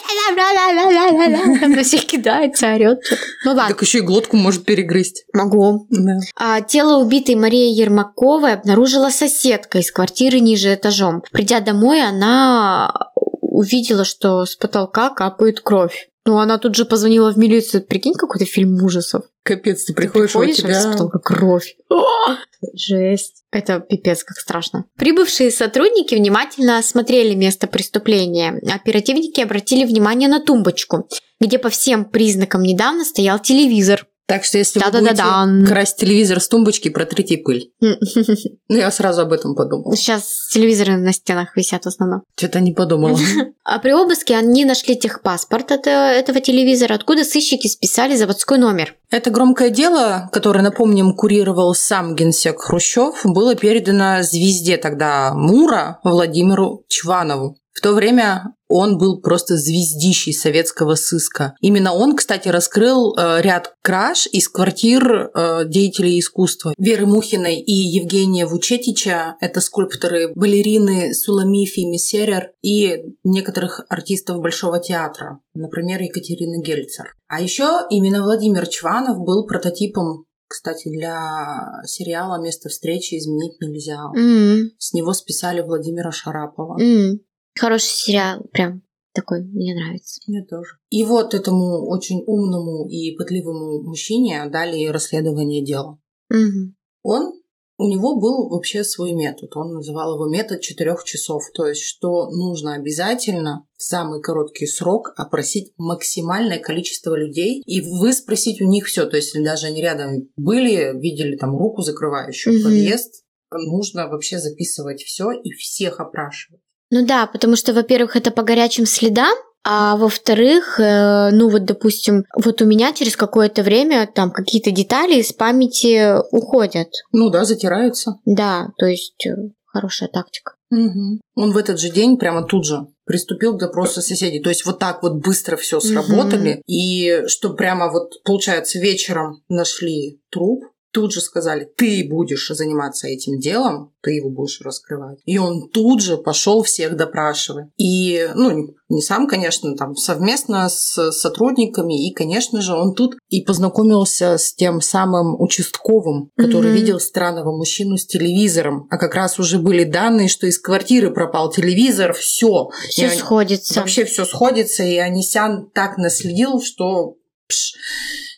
на 1.77 1.83
всех 1.83 2.05
кидается, 2.07 2.75
орет. 2.75 2.99
Ну 3.45 3.53
ладно, 3.53 3.69
Так 3.69 3.83
еще 3.83 3.99
и 3.99 4.03
глотку 4.03 4.37
может 4.37 4.65
перегрызть. 4.65 5.25
могу. 5.33 5.87
Да. 5.91 6.19
А 6.37 6.61
тело 6.61 6.99
убитой 7.03 7.35
Марии 7.37 7.73
Ермаковой 7.73 8.55
обнаружила 8.55 9.11
соседка 9.11 9.79
из 9.79 9.91
квартиры 9.93 10.41
ниже 10.41 10.75
этажом. 10.75 11.23
Придя 11.33 11.61
домой, 11.61 12.03
она 12.03 12.93
увидела, 13.41 14.05
что 14.05 14.45
с 14.45 14.57
потолка 14.57 15.11
капает 15.11 15.61
кровь. 15.61 16.09
Ну, 16.27 16.39
она 16.39 16.59
тут 16.59 16.75
же 16.75 16.85
позвонила 16.87 17.33
в 17.33 17.37
милицию. 17.37 17.85
Прикинь, 17.85 18.15
какой-то 18.15 18.47
фильм 18.47 18.83
ужасов. 18.83 19.25
Капец, 19.44 19.85
ты 19.85 19.92
Ты 19.92 19.94
приходишь, 19.94 20.35
а 20.35 20.38
у 20.38 20.42
приходишь, 20.42 20.64
а 20.64 20.72
с 20.72 20.83
тебя... 20.83 20.92
потолка 20.92 21.18
кровь. 21.18 21.76
О, 21.90 22.37
Жесть. 22.72 23.44
Это 23.52 23.80
пипец, 23.80 24.24
как 24.24 24.38
страшно. 24.38 24.87
Прибывшие 24.96 25.50
сотрудники 25.50 26.14
внимательно 26.14 26.78
осмотрели 26.78 27.35
место 27.35 27.66
преступления. 27.66 28.59
Оперативники 28.72 29.40
обратили 29.40 29.85
внимание 29.85 30.30
на 30.30 30.40
тумбочку, 30.40 31.09
где 31.40 31.59
по 31.59 31.68
всем 31.68 32.07
признакам 32.07 32.62
недавно 32.62 33.04
стоял 33.04 33.38
телевизор. 33.38 34.07
Так 34.27 34.45
что 34.45 34.57
если 34.57 34.79
вы 34.79 34.87
Да-да-да-дан. 34.87 35.59
будете 35.59 35.73
красть 35.73 35.99
телевизор 35.99 36.41
с 36.41 36.49
тумбочки, 36.49 36.89
протрите 36.89 37.37
пыль. 37.39 37.73
Ну, 38.69 38.77
я 38.77 38.91
сразу 38.91 39.23
об 39.23 39.33
этом 39.33 39.55
подумала. 39.55 39.95
Сейчас 39.95 40.49
телевизоры 40.51 40.97
на 40.97 41.13
стенах 41.13 41.55
висят 41.57 41.85
в 41.85 41.89
основном. 41.89 42.23
Что-то 42.37 42.61
не 42.61 42.73
подумала. 42.73 43.19
А 43.67 43.79
при 43.79 43.93
обыске 43.93 44.37
они 44.37 44.65
нашли 44.67 44.95
техпаспорт 44.95 45.73
от, 45.73 45.87
э, 45.87 45.91
этого 45.91 46.41
телевизора, 46.41 46.95
откуда 46.95 47.25
сыщики 47.25 47.67
списали 47.67 48.15
заводской 48.15 48.59
номер. 48.59 48.95
Это 49.11 49.31
громкое 49.31 49.71
дело, 49.71 50.29
которое, 50.33 50.61
напомним, 50.63 51.15
курировал 51.15 51.75
сам 51.75 52.15
генсек 52.15 52.61
Хрущев, 52.61 53.21
было 53.25 53.55
передано 53.55 54.23
звезде 54.23 54.77
тогда 54.77 55.33
Мура 55.35 55.99
Владимиру 56.05 56.85
Чванову. 56.89 57.57
В 57.75 57.81
то 57.81 57.93
время 57.93 58.55
он 58.69 58.99
был 58.99 59.21
просто 59.21 59.57
звездищей 59.57 60.33
советского 60.33 60.95
сыска. 60.95 61.55
Именно 61.61 61.93
он, 61.93 62.17
кстати, 62.17 62.49
раскрыл 62.49 63.15
э, 63.17 63.43
ряд 63.43 63.75
краж 63.83 64.29
из 64.31 64.49
квартир 64.49 65.31
э, 65.35 65.65
деятелей 65.67 66.21
искусства. 66.21 66.73
Веры 66.79 67.07
Мухиной 67.07 67.57
и 67.61 67.73
Евгения 67.73 68.47
Вучетича– 68.47 69.37
это 69.41 69.61
скульпторы, 69.61 70.33
балерины 70.35 71.13
Суламифи 71.15 71.81
Мессерер 71.81 72.53
и 72.63 73.17
некоторых 73.25 73.85
артистов 73.89 74.39
Большого 74.39 74.79
театра, 74.79 75.41
например, 75.55 76.01
Екатерины 76.01 76.63
Гельцер. 76.63 77.13
А 77.27 77.41
еще 77.41 77.81
именно 77.91 78.23
Владимир 78.23 78.67
Чванов 78.69 79.19
был 79.19 79.47
прототипом 79.47 80.27
кстати, 80.47 80.89
для 80.89 81.83
сериала 81.85 82.41
«Место 82.41 82.69
встречи 82.69 83.17
изменить 83.17 83.61
нельзя». 83.61 83.99
М, 84.15 84.71
С 84.79 84.93
него 84.93 85.13
списали 85.13 85.63
Владимира 85.63 86.13
Шарапова. 86.13 86.81
м. 86.81 87.19
Хороший 87.59 87.87
сериал, 87.87 88.43
прям 88.53 88.83
такой, 89.14 89.43
мне 89.45 89.75
нравится. 89.75 90.21
Мне 90.27 90.45
тоже. 90.45 90.77
И 90.90 91.05
вот 91.05 91.35
этому 91.35 91.88
очень 91.88 92.23
умному 92.27 92.88
и 92.88 93.17
пытливому 93.17 93.83
мужчине 93.83 94.45
дали 94.51 94.87
расследование 94.87 95.64
дела. 95.64 95.99
Мгм. 96.31 96.75
Он, 97.05 97.33
у 97.79 97.88
него 97.88 98.19
был 98.19 98.49
вообще 98.49 98.83
свой 98.83 99.12
метод. 99.12 99.55
Он 99.57 99.75
называл 99.75 100.14
его 100.14 100.29
метод 100.29 100.61
четырех 100.62 101.05
часов. 101.05 101.43
То 101.55 101.67
есть, 101.67 101.83
что 101.83 102.29
нужно 102.31 102.75
обязательно 102.75 103.67
в 103.77 103.83
самый 103.83 104.21
короткий 104.21 104.67
срок 104.67 105.12
опросить 105.17 105.73
максимальное 105.77 106.59
количество 106.59 107.14
людей 107.14 107.62
и 107.67 107.81
выспросить 107.83 108.61
у 108.61 108.67
них 108.67 108.87
все. 108.87 109.07
То 109.07 109.17
есть, 109.17 109.29
если 109.35 109.45
даже 109.45 109.67
они 109.67 109.81
рядом 109.81 110.29
были, 110.37 110.99
видели 110.99 111.37
там 111.37 111.57
руку 111.57 111.83
закрывающую 111.83 112.55
Мгм. 112.55 112.64
подъезд, 112.64 113.25
нужно 113.53 114.09
вообще 114.09 114.38
записывать 114.38 115.03
все 115.03 115.31
и 115.31 115.53
всех 115.53 116.01
опрашивать. 116.01 116.61
Ну 116.90 117.07
да, 117.07 117.27
потому 117.27 117.57
что, 117.57 117.73
во-первых, 117.73 118.16
это 118.16 118.31
по 118.31 118.42
горячим 118.42 118.87
следам, 118.87 119.35
а 119.64 119.97
во-вторых, 119.97 120.79
э, 120.79 121.31
ну 121.33 121.49
вот, 121.49 121.64
допустим, 121.64 122.25
вот 122.37 122.61
у 122.61 122.66
меня 122.66 122.92
через 122.92 123.16
какое-то 123.16 123.62
время 123.62 124.07
там 124.12 124.31
какие-то 124.31 124.70
детали 124.70 125.14
из 125.14 125.33
памяти 125.33 126.16
уходят. 126.31 126.88
Ну 127.12 127.31
да, 127.31 127.44
затираются. 127.44 128.18
Да, 128.27 128.68
то 128.77 128.85
есть 128.85 129.27
э, 129.27 129.35
хорошая 129.64 130.11
тактика. 130.11 130.53
Мгм. 130.70 131.20
Он 131.35 131.53
в 131.53 131.57
этот 131.57 131.81
же 131.81 131.88
день 131.88 132.18
прямо 132.18 132.44
тут 132.44 132.66
же 132.66 132.87
приступил 133.07 133.55
к 133.55 133.61
допросу 133.61 134.03
соседей. 134.03 134.40
То 134.40 134.51
есть 134.51 134.66
вот 134.66 134.79
так 134.79 135.03
вот 135.03 135.14
быстро 135.14 135.57
все 135.57 135.81
сработали. 135.81 136.62
И 136.66 137.23
что 137.27 137.55
прямо 137.55 137.90
вот, 137.90 138.23
получается, 138.25 138.79
вечером 138.79 139.42
нашли 139.49 140.20
труп, 140.31 140.64
тут 140.94 141.12
же 141.12 141.20
сказали, 141.20 141.68
ты 141.76 142.07
будешь 142.09 142.48
заниматься 142.48 143.09
этим 143.09 143.38
делом, 143.38 143.92
ты 144.00 144.12
его 144.12 144.30
будешь 144.30 144.61
раскрывать. 144.61 145.18
И 145.24 145.38
он 145.38 145.68
тут 145.70 146.00
же 146.00 146.16
пошел 146.16 146.62
всех 146.62 146.96
допрашивать. 146.96 147.66
И, 147.76 148.28
ну, 148.35 148.74
не 148.88 149.02
сам, 149.02 149.26
конечно, 149.26 149.76
там 149.76 149.96
совместно 149.96 150.68
с 150.68 151.11
сотрудниками. 151.11 152.09
И, 152.09 152.14
конечно 152.14 152.61
же, 152.61 152.74
он 152.74 152.94
тут 152.94 153.16
и 153.28 153.42
познакомился 153.42 154.38
с 154.38 154.54
тем 154.54 154.80
самым 154.80 155.40
участковым, 155.40 156.30
который 156.37 156.70
Мгм. 156.70 156.76
видел 156.76 157.00
странного 157.00 157.57
мужчину 157.57 157.96
с 157.96 158.07
телевизором. 158.07 158.87
А 158.90 158.96
как 158.96 159.14
раз 159.14 159.38
уже 159.40 159.59
были 159.59 159.85
данные, 159.85 160.28
что 160.28 160.46
из 160.46 160.59
квартиры 160.59 161.11
пропал 161.12 161.50
телевизор, 161.50 162.12
все. 162.12 162.68
Все 162.88 163.11
сходится. 163.11 163.80
Вообще 163.80 164.04
все 164.04 164.24
сходится, 164.24 164.85
и 164.85 164.96
Анисян 164.96 165.68
так 165.74 165.98
наследил, 165.98 166.62
что 166.62 167.16
пш, 167.48 167.74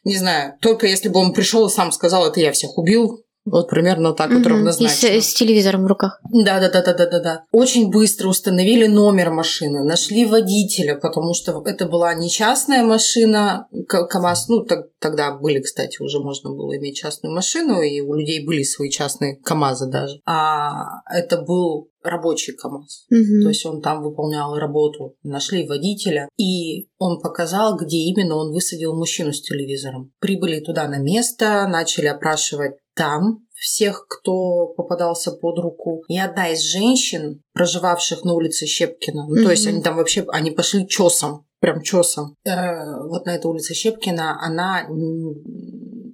не 0.05 0.17
знаю, 0.17 0.55
только 0.61 0.87
если 0.87 1.09
бы 1.09 1.21
он 1.21 1.33
пришел 1.33 1.67
и 1.67 1.71
сам 1.71 1.93
сказал, 1.93 2.27
это 2.27 2.41
я 2.41 2.53
всех 2.53 2.79
убил, 2.79 3.26
вот 3.47 3.71
примерно 3.71 4.13
так 4.13 4.31
вот 4.31 4.41
Мгм. 4.41 4.43
И 4.43 4.45
с, 4.45 4.49
равнозначно. 4.51 5.21
с 5.21 5.35
телевизором 5.35 5.85
в 5.85 5.87
руках. 5.87 6.21
Да, 6.31 6.61
да, 6.61 6.69
да, 6.69 6.83
да, 6.83 6.93
да, 6.95 7.07
да, 7.07 7.21
да. 7.21 7.45
Очень 7.53 7.91
быстро 7.91 8.29
установили 8.29 8.87
номер 8.87 9.31
машины, 9.31 9.83
нашли 9.85 10.27
водителя, 10.27 10.97
потому 10.97 11.33
что 11.33 11.63
это 11.65 11.87
была 11.87 12.13
не 12.15 12.29
частная 12.29 12.85
машина, 12.85 13.67
КАМАЗ, 13.89 14.49
ну 14.49 14.65
так- 14.65 14.89
тогда 14.99 15.33
были, 15.37 15.61
кстати, 15.61 16.03
уже 16.03 16.19
можно 16.21 16.51
было 16.51 16.77
иметь 16.77 16.97
частную 16.97 17.35
машину, 17.35 17.81
и 17.81 18.01
у 18.01 18.15
людей 18.15 18.45
были 18.45 18.63
свои 18.65 18.91
частные 18.91 19.37
КАМАЗы 19.37 19.91
даже. 19.91 20.21
А 20.27 21.01
это 21.11 21.41
был 21.41 21.89
рабочий 22.03 22.53
КАМАЗ. 22.53 23.07
Мгм. 23.11 23.43
То 23.43 23.49
есть 23.49 23.67
он 23.67 23.81
там 23.83 24.03
выполнял 24.03 24.55
работу. 24.57 25.15
Нашли 25.23 25.67
водителя, 25.67 26.29
и 26.37 26.89
он 26.99 27.21
показал, 27.21 27.77
где 27.77 27.97
именно 27.99 28.37
он 28.37 28.53
высадил 28.53 28.95
мужчину 28.97 29.33
с 29.33 29.41
телевизором. 29.43 30.13
Прибыли 30.21 30.61
туда 30.61 30.89
на 30.89 30.99
место, 30.99 31.67
начали 31.69 32.07
опрашивать 32.07 32.75
там 32.97 33.47
всех, 33.55 34.07
кто 34.09 34.69
попадался 34.69 35.33
под 35.33 35.59
руку. 35.59 36.03
И 36.09 36.19
одна 36.19 36.49
из 36.49 36.63
женщин, 36.63 37.43
проживавших 37.53 38.25
на 38.25 38.35
улице 38.35 38.67
Щепкина, 38.67 39.27
ну, 39.29 39.45
то 39.45 39.51
есть 39.51 39.67
они 39.67 39.83
там 39.83 39.97
вообще, 39.97 40.25
они 40.29 40.51
пошли 40.51 40.87
чесом, 40.89 41.47
прям 41.61 41.83
чесом. 41.83 42.35
Э, 42.45 43.07
вот 43.09 43.27
на 43.27 43.35
этой 43.35 43.47
улице 43.47 43.75
Щепкина 43.75 44.39
она 44.43 44.87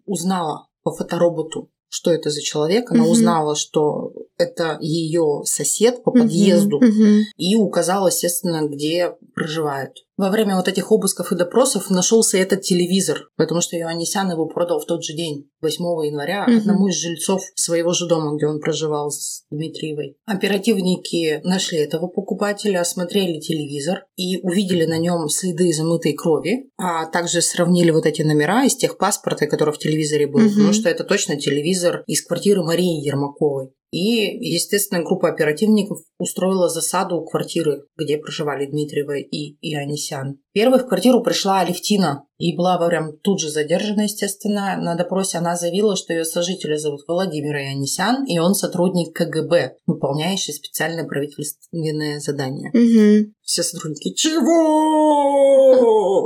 узнала 0.07 0.69
по 0.83 0.93
фотороботу, 0.93 1.71
что 1.89 2.11
это 2.11 2.31
за 2.31 2.41
человек. 2.43 2.91
Она 2.91 3.03
Мгм. 3.03 3.11
узнала, 3.11 3.55
что 3.55 4.13
это 4.43 4.77
ее 4.81 5.43
сосед 5.45 6.03
по 6.03 6.11
подъезду 6.11 6.79
Мгм. 6.81 7.21
и 7.37 7.57
указал, 7.57 8.07
естественно, 8.09 8.67
где 8.69 9.15
проживают. 9.35 9.93
Во 10.19 10.31
время 10.31 10.57
вот 10.57 10.69
этих 10.69 10.93
обысков 10.93 11.33
и 11.33 11.37
допросов 11.37 11.89
нашелся 11.91 12.37
этот 12.39 12.61
телевизор, 12.61 13.29
потому 13.37 13.61
что 13.61 13.77
Иоаннисян 13.77 14.31
его 14.31 14.47
продал 14.47 14.79
в 14.79 14.85
тот 14.87 15.03
же 15.03 15.15
день, 15.15 15.49
8 15.63 16.05
января, 16.07 16.45
Мгм. 16.47 16.59
одному 16.59 16.89
из 16.89 16.97
жильцов 16.97 17.41
своего 17.57 17.93
же 17.93 18.07
дома, 18.07 18.37
где 18.37 18.47
он 18.47 18.61
проживал 18.61 19.11
с 19.11 19.45
Дмитриевой. 19.51 20.17
Оперативники 20.27 21.41
нашли 21.45 21.79
этого 21.79 22.07
покупателя, 22.09 22.81
осмотрели 22.81 23.41
телевизор 23.41 24.05
и 24.17 24.39
увидели 24.43 24.85
на 24.85 24.99
нем 24.99 25.29
следы 25.29 25.73
замытой 25.73 26.13
крови, 26.13 26.71
а 26.79 27.07
также 27.07 27.41
сравнили 27.43 27.91
вот 27.91 28.07
эти 28.07 28.23
номера 28.23 28.65
из 28.65 28.77
тех 28.77 28.99
паспорта, 28.99 29.47
который 29.47 29.73
в 29.75 29.79
телевизоре 29.79 30.27
был, 30.27 30.41
Мгм. 30.41 30.51
потому 30.51 30.73
что 30.73 30.89
это 30.89 31.05
точно 31.05 31.37
телевизор 31.37 32.05
из 32.07 32.25
квартиры 32.25 32.63
Марии 32.63 33.05
Ермаковой. 33.05 33.71
И, 33.93 34.39
естественно, 34.55 35.03
группа 35.03 35.29
оперативников 35.29 35.99
устроила 36.19 36.71
засаду 36.71 37.17
у 37.17 37.27
квартиры, 37.27 37.85
где 37.97 38.17
проживали 38.17 38.65
Дмитриева 38.65 39.19
и 39.19 39.59
Ионисян. 39.61 40.39
Первой 40.53 40.81
в 40.81 40.87
квартиру 40.87 41.23
пришла 41.23 41.61
Алевтина 41.61 42.25
и 42.37 42.55
была 42.55 42.77
прям 42.87 43.17
тут 43.19 43.41
же 43.41 43.49
задержана, 43.49 44.03
естественно. 44.03 44.77
На 44.77 44.97
допросе 44.97 45.39
она 45.39 45.57
заявила, 45.57 45.97
что 45.97 46.13
ее 46.13 46.27
сожителя 46.27 46.77
зовут 46.77 47.05
Владимир 47.09 47.57
Ионисян, 47.57 48.25
и 48.27 48.39
он 48.39 48.55
сотрудник 48.55 49.17
КГБ, 49.17 49.77
выполняющий 49.87 50.53
специальное 50.53 51.05
правительственное 51.05 52.21
задание. 52.21 52.71
Мгм. 52.75 53.35
Все 53.43 53.63
сотрудники 53.63 54.13
«Чего?» 54.13 55.33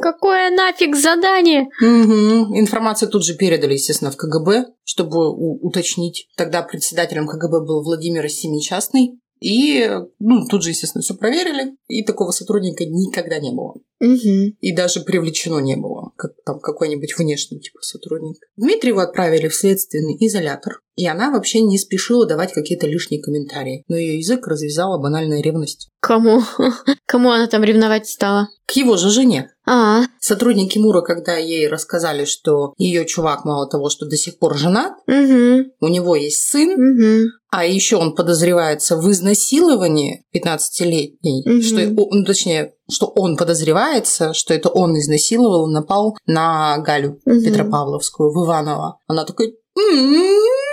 Какое 0.01 0.51
нафиг 0.51 0.97
задание? 0.97 1.69
Мгм. 1.81 2.59
Информацию 2.59 3.09
тут 3.09 3.25
же 3.25 3.35
передали, 3.35 3.75
естественно, 3.75 4.11
в 4.11 4.17
КГБ, 4.17 4.67
чтобы 4.85 5.31
уточнить. 5.31 6.29
Тогда 6.37 6.63
председателем 6.63 7.27
КГБ 7.29 7.61
был 7.61 7.83
Владимир 7.83 8.29
Семичастный. 8.29 9.21
И 9.41 9.89
ну, 10.19 10.47
тут 10.49 10.63
же, 10.63 10.71
естественно, 10.71 11.03
все 11.03 11.15
проверили. 11.15 11.77
И 11.89 12.03
такого 12.05 12.31
сотрудника 12.31 12.85
никогда 12.85 13.39
не 13.39 13.53
было. 13.53 13.75
Мгм. 14.01 14.57
И 14.61 14.75
даже 14.75 15.01
привлечено 15.01 15.59
не 15.59 15.77
было. 15.77 16.13
как 16.17 16.33
там 16.45 16.61
какой-нибудь 16.61 17.17
внешний 17.19 17.61
типа 17.61 17.81
сотрудник. 17.83 18.39
Дмитриеву 18.57 19.01
отправили 19.01 19.49
в 19.49 19.55
следственный 19.55 20.17
изолятор, 20.21 20.83
и 20.97 21.07
она 21.07 21.31
вообще 21.31 21.61
не 21.61 21.79
спешила 21.79 22.27
давать 22.27 22.53
какие-то 22.53 22.87
лишние 22.87 23.23
комментарии. 23.23 23.85
Но 23.87 23.97
ее 23.97 24.19
язык 24.19 24.47
развязала 24.47 24.99
банальная 24.99 25.43
ревность. 25.43 25.89
Кому? 26.01 26.43
Кому 27.07 27.31
она 27.31 27.47
там 27.47 27.63
ревновать 27.63 28.09
стала? 28.09 28.49
К 28.67 28.73
его 28.73 28.97
же 28.97 29.11
жене. 29.11 29.51
А, 29.69 30.03
Сотрудники 30.21 30.79
Мура, 30.79 31.03
когда 31.03 31.37
ей 31.37 31.69
рассказали, 31.69 32.25
что 32.25 32.73
ее 32.79 33.05
чувак 33.05 33.45
мало 33.45 33.69
того, 33.69 33.91
что 33.91 34.07
до 34.07 34.17
сих 34.17 34.39
пор 34.39 34.57
женат, 34.57 34.93
угу, 35.07 35.71
у 35.81 35.89
него 35.89 36.17
есть 36.17 36.43
сын, 36.43 36.71
угу. 36.71 37.31
а 37.51 37.65
еще 37.65 37.97
он 37.97 38.15
подозревается 38.15 38.97
в 38.97 39.11
изнасиловании 39.11 40.25
15-летней, 40.35 41.43
Мгм. 41.45 41.63
что, 41.63 41.81
ну, 41.85 42.25
точнее, 42.25 42.75
что 42.89 43.07
он 43.07 43.37
подозревается, 43.37 44.35
что 44.35 44.55
это 44.55 44.69
он 44.69 44.97
изнасиловал, 44.99 45.67
напал 45.69 46.17
на 46.27 46.79
Галю 46.79 47.21
Мгм. 47.25 47.43
Петропавловскую 47.45 48.33
в 48.33 48.47
Иваново. 48.47 48.99
Она 49.09 49.25
такая... 49.25 49.49
«М-м-м». 49.49 50.66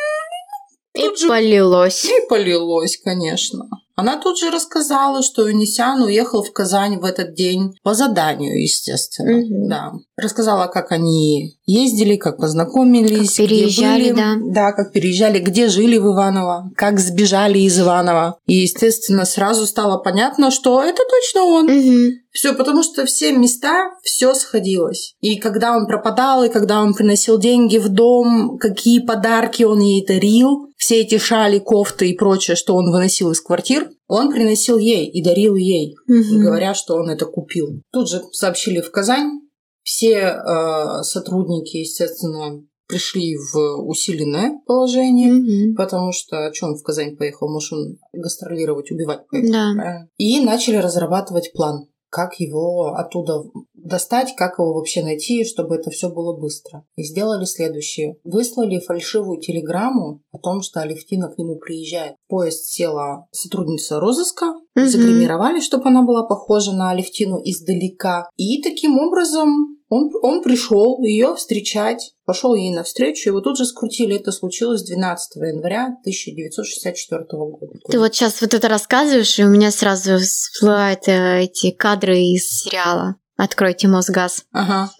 И 0.95 1.01
Тут 1.01 1.19
же- 1.19 1.27
полилось. 1.27 2.05
И 2.05 2.13
полилось, 2.29 2.97
конечно. 2.97 3.67
Она 3.95 4.17
тут 4.17 4.39
же 4.39 4.49
рассказала, 4.49 5.21
что 5.21 5.47
Юнисян 5.47 6.01
уехал 6.01 6.43
в 6.43 6.51
Казань 6.51 6.97
в 6.99 7.05
этот 7.05 7.35
день 7.35 7.75
по 7.83 7.93
заданию, 7.93 8.61
естественно. 8.61 9.37
Мгм. 9.37 9.69
Да. 9.69 9.91
Рассказала, 10.17 10.67
как 10.67 10.91
они 10.91 11.57
ездили, 11.65 12.15
как 12.15 12.37
познакомились, 12.37 13.35
Как 13.35 13.47
переезжали, 13.47 14.01
где 14.01 14.13
были, 14.13 14.21
да. 14.21 14.53
Да, 14.53 14.71
как 14.71 14.93
переезжали, 14.93 15.39
где 15.39 15.67
жили 15.67 15.97
в 15.97 16.07
Иваново, 16.07 16.71
как 16.75 16.99
сбежали 16.99 17.59
из 17.59 17.79
Иваново. 17.79 18.39
И, 18.47 18.55
естественно, 18.55 19.25
сразу 19.25 19.67
стало 19.67 19.99
понятно, 19.99 20.49
что 20.49 20.81
это 20.81 21.03
точно 21.09 21.43
он. 21.43 21.65
Угу. 21.65 22.13
Все, 22.31 22.53
потому 22.53 22.81
что 22.81 23.05
все 23.05 23.31
места, 23.31 23.91
все 24.01 24.33
сходилось. 24.33 25.13
И 25.21 25.37
когда 25.37 25.77
он 25.77 25.85
пропадал, 25.85 26.43
и 26.43 26.49
когда 26.49 26.81
он 26.81 26.95
приносил 26.95 27.37
деньги 27.37 27.77
в 27.77 27.89
дом, 27.89 28.57
какие 28.57 28.99
подарки 28.99 29.61
он 29.61 29.79
ей 29.79 30.03
дарил, 30.03 30.73
все 30.75 31.01
эти 31.01 31.17
шали, 31.17 31.59
кофты 31.59 32.09
и 32.09 32.17
прочее, 32.17 32.57
что 32.57 32.75
он 32.75 32.91
выносил 32.91 33.31
из 33.31 33.39
квартир, 33.83 33.97
он 34.07 34.31
приносил 34.31 34.77
ей 34.77 35.07
и 35.09 35.23
дарил 35.23 35.55
ей, 35.55 35.95
говоря, 36.07 36.73
что 36.73 36.95
он 36.95 37.09
это 37.09 37.25
купил. 37.25 37.81
Тут 37.91 38.09
же 38.09 38.21
сообщили 38.31 38.81
в 38.81 38.91
Казань. 38.91 39.41
Все 39.83 40.17
э, 40.17 41.03
сотрудники, 41.03 41.77
естественно, 41.77 42.63
пришли 42.87 43.35
в 43.35 43.81
усиленное 43.85 44.61
положение. 44.65 45.73
Потому 45.75 46.13
что, 46.13 46.53
что 46.53 46.67
он 46.67 46.75
в 46.75 46.83
Казань 46.83 47.17
поехал? 47.17 47.51
Может, 47.51 47.73
он 47.73 47.97
гастролировать, 48.13 48.91
убивать 48.91 49.27
поехал? 49.27 49.51
Да. 49.51 50.07
И 50.17 50.39
начали 50.39 50.77
разрабатывать 50.77 51.51
план, 51.53 51.87
как 52.09 52.39
его 52.39 52.93
оттуда 52.95 53.43
достать, 53.83 54.33
как 54.35 54.59
его 54.59 54.73
вообще 54.73 55.03
найти, 55.03 55.43
чтобы 55.45 55.75
это 55.75 55.89
все 55.89 56.09
было 56.09 56.35
быстро. 56.35 56.85
И 56.95 57.03
сделали 57.03 57.45
следующее. 57.45 58.17
Выслали 58.23 58.79
фальшивую 58.79 59.39
телеграмму 59.39 60.21
о 60.31 60.37
том, 60.37 60.61
что 60.61 60.81
Алевтина 60.81 61.29
к 61.29 61.37
нему 61.37 61.57
приезжает. 61.57 62.15
В 62.25 62.29
поезд 62.29 62.65
села 62.65 63.27
сотрудница 63.31 63.99
розыска, 63.99 64.53
Мгм. 64.75 64.87
загримировали, 64.87 65.59
чтобы 65.59 65.89
она 65.89 66.03
была 66.03 66.23
похожа 66.25 66.71
на 66.73 66.89
Алевтину 66.91 67.39
издалека. 67.43 68.27
И 68.37 68.61
таким 68.63 68.97
образом 68.97 69.77
он, 69.89 70.09
он 70.23 70.41
пришел 70.41 70.99
ее 71.03 71.35
встречать, 71.35 72.13
пошел 72.25 72.55
ей 72.55 72.73
навстречу, 72.73 73.31
вот 73.31 73.43
тут 73.43 73.57
же 73.57 73.65
скрутили. 73.65 74.15
Это 74.15 74.31
случилось 74.31 74.81
12 74.83 75.35
января 75.35 75.95
1964 76.01 77.25
года. 77.29 77.73
Ты 77.89 77.99
вот 77.99 78.15
сейчас 78.15 78.41
вот 78.41 78.53
это 78.55 78.67
рассказываешь, 78.67 79.37
и 79.37 79.43
у 79.43 79.49
меня 79.49 79.69
сразу 79.69 80.17
всплывают 80.17 81.07
э, 81.07 81.43
эти 81.43 81.69
кадры 81.69 82.17
из 82.17 82.47
сериала 82.61 83.15
«Откройте 83.37 83.87
Мосгаз». 83.87 84.45
Ага. 84.51 84.91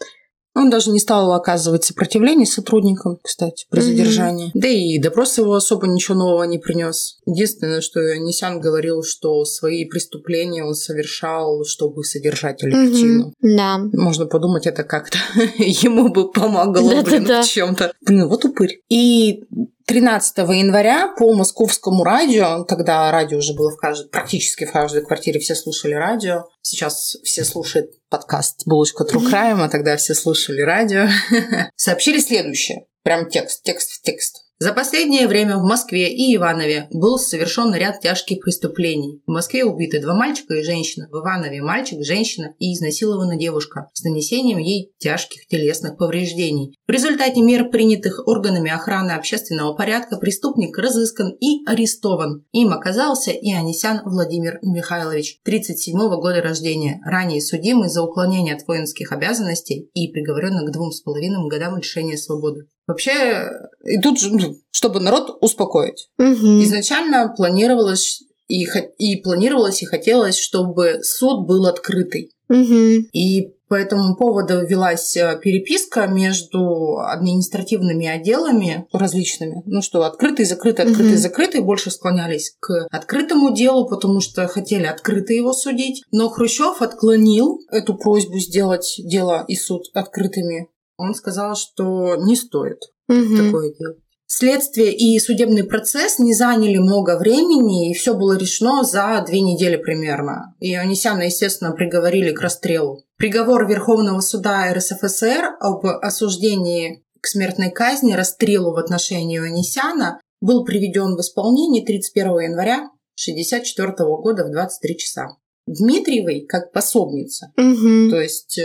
Он 0.55 0.69
даже 0.69 0.91
не 0.91 0.99
стал 0.99 1.34
оказывать 1.34 1.84
сопротивление 1.84 2.45
сотрудникам, 2.45 3.17
кстати, 3.23 3.65
при 3.71 3.79
задержании. 3.79 4.51
Да 4.53 4.67
и 4.67 4.99
допрос 4.99 5.39
его 5.39 5.55
особо 5.55 5.88
ничего 5.88 6.15
нового 6.15 6.43
не 6.43 6.59
принес. 6.59 7.17
Единственное, 7.25 7.81
что 7.81 7.99
Нисян 8.19 8.59
говорил, 8.61 9.01
что 9.03 9.45
свои 9.45 9.86
преступления 9.86 10.63
он 10.63 10.75
совершал, 10.75 11.63
чтобы 11.65 12.03
содержать 12.03 12.63
Алевтину. 12.63 13.34
Мгм. 13.41 13.55
Да. 13.57 13.79
Можно 13.93 14.27
подумать, 14.27 14.67
это 14.67 14.84
как-то 14.84 15.17
ему 15.57 16.09
бы 16.09 16.31
помогало, 16.31 17.01
блин, 17.01 17.23
Да-да-да. 17.23 17.41
в 17.41 17.47
чем-то. 17.47 17.93
Блин, 18.05 18.27
вот 18.27 18.45
упырь. 18.45 18.79
И 18.89 19.45
13 19.93 20.37
января 20.39 21.13
по 21.15 21.35
московскому 21.35 22.03
радио, 22.03 22.63
тогда 22.63 23.11
радио 23.11 23.37
уже 23.37 23.53
было 23.53 23.69
в 23.69 23.77
каждой, 23.77 24.09
практически 24.09 24.65
в 24.65 24.71
каждой 24.71 25.05
квартире 25.05 25.39
все 25.39 25.53
слушали 25.53 25.93
радио. 25.93 26.45
Сейчас 26.63 27.15
все 27.23 27.45
слушают 27.45 27.91
подкаст 28.09 28.63
«Булочка 28.65 29.03
True 29.03 29.21
Crime», 29.31 29.61
а 29.63 29.69
тогда 29.69 29.95
все 29.97 30.15
слушали 30.15 30.61
радио. 30.61 31.09
Сообщили 31.75 32.17
следующее. 32.17 32.87
Прям 33.03 33.29
текст, 33.29 33.61
текст 33.61 33.91
в 33.91 34.01
текст. 34.01 34.42
За 34.64 34.72
последнее 34.72 35.28
время 35.28 35.57
в 35.57 35.64
Москве 35.64 36.09
и 36.09 36.34
Иванове 36.38 36.88
был 36.93 37.18
совершен 37.18 37.76
ряд 37.76 37.99
тяжких 37.99 38.39
преступлений. 38.39 39.22
В 39.28 39.32
Москве 39.32 39.66
убиты 39.66 39.99
два 40.01 40.14
мальчика 40.14 40.53
и 40.53 40.64
женщина, 40.64 41.09
в 41.11 41.20
Иванове 41.20 41.61
мальчик, 41.61 42.01
женщина 42.01 42.53
и 42.59 42.74
изнасилована 42.74 43.36
девушка 43.36 43.89
с 43.91 44.05
нанесением 44.05 44.59
ей 44.59 44.93
тяжких 44.99 45.47
телесных 45.47 45.97
повреждений. 45.97 46.78
В 46.88 46.91
результате 46.91 47.41
мер, 47.41 47.72
принятых 47.72 48.26
органами 48.26 48.72
охраны 48.72 49.11
общественного 49.11 49.74
порядка, 49.74 50.16
преступник 50.16 50.78
разыскан 50.78 51.36
и 51.41 51.66
арестован. 51.68 52.45
Им 52.53 52.72
оказался 52.72 53.32
Ионисян 53.32 53.99
Владимир 54.05 54.59
Михайлович, 54.61 55.41
37 55.43 55.97
года 55.97 56.41
рождения, 56.41 57.01
ранее 57.03 57.41
судимый 57.41 57.89
за 57.89 58.01
уклонение 58.01 58.55
от 58.55 58.66
воинских 58.66 59.11
обязанностей 59.11 59.89
и 59.93 60.07
приговоренный 60.07 60.66
к 60.66 60.72
двум 60.72 60.93
с 60.93 61.01
половиной 61.01 61.49
годам 61.49 61.76
лишения 61.76 62.16
свободы. 62.16 62.68
Вообще, 62.88 63.49
и 63.86 63.99
тут, 64.01 64.19
же, 64.19 64.31
ну, 64.34 64.55
чтобы 64.71 64.99
народ 64.99 65.38
успокоить. 65.41 66.09
Мгм. 66.17 66.63
Изначально 66.63 67.34
планировалось 67.36 68.23
и, 68.47 68.65
и 68.97 69.21
планировалось 69.21 69.81
и 69.81 69.86
хотелось, 69.86 70.38
чтобы 70.38 70.99
суд 71.01 71.47
был 71.47 71.65
открытый. 71.65 72.31
Мгм. 72.49 73.07
И 73.13 73.53
по 73.69 73.75
этому 73.75 74.15
поводу 74.15 74.65
велась 74.67 75.17
э, 75.17 75.39
переписка 75.41 76.05
между 76.05 76.99
административными 76.99 78.05
отделами 78.05 78.86
различными. 78.93 79.63
Ну 79.65 79.81
что, 79.81 80.03
открытый, 80.03 80.45
закрытый, 80.45 80.86
открытый, 80.86 81.13
Мгм. 81.13 81.21
закрытый. 81.21 81.61
Больше 81.61 81.89
склонялись 81.89 82.55
к 82.59 82.88
открытому 82.91 83.55
делу, 83.55 83.88
потому 83.88 84.19
что 84.19 84.47
хотели 84.47 84.86
открыто 84.86 85.34
его 85.34 85.53
судить. 85.53 86.03
Но 86.11 86.29
Хрущев 86.29 86.81
отклонил 86.81 87.61
эту 87.71 87.95
просьбу 87.95 88.38
сделать 88.38 88.95
дело 88.99 89.45
и 89.47 89.55
суд 89.55 89.86
открытыми. 89.95 90.67
Он 91.03 91.13
сказал, 91.15 91.55
что 91.55 92.15
не 92.15 92.35
стоит 92.35 92.79
Мгм. 93.07 93.45
такое 93.45 93.73
делать. 93.73 93.97
Следствие 94.25 94.95
и 94.95 95.19
судебный 95.19 95.63
процесс 95.63 96.17
не 96.17 96.33
заняли 96.33 96.77
много 96.77 97.19
времени, 97.19 97.91
и 97.91 97.93
все 97.93 98.15
было 98.15 98.35
решено 98.35 98.83
за 98.83 99.23
две 99.27 99.41
недели 99.41 99.75
примерно. 99.75 100.55
И 100.59 100.73
Анисяна, 100.73 101.23
естественно, 101.23 101.71
приговорили 101.71 102.31
к 102.31 102.41
расстрелу. 102.41 103.03
Приговор 103.17 103.67
Верховного 103.67 104.21
суда 104.21 104.73
РСФСР 104.73 105.57
об 105.59 105.85
осуждении 105.85 107.03
к 107.21 107.27
смертной 107.27 107.69
казни, 107.69 108.13
расстрелу 108.13 108.71
в 108.73 108.77
отношении 108.77 109.39
Анисяна 109.39 110.19
был 110.41 110.65
приведен 110.65 111.15
в 111.15 111.19
исполнение 111.21 111.85
31 111.85 112.25
января 112.51 112.89
1964 113.15 113.93
года 114.21 114.45
в 114.45 114.51
23 114.51 114.97
часа. 114.97 115.27
Дмитриевой, 115.67 116.45
как 116.49 116.71
пособница, 116.73 117.51
Мгм. 117.55 118.09
то 118.09 118.19
есть 118.19 118.59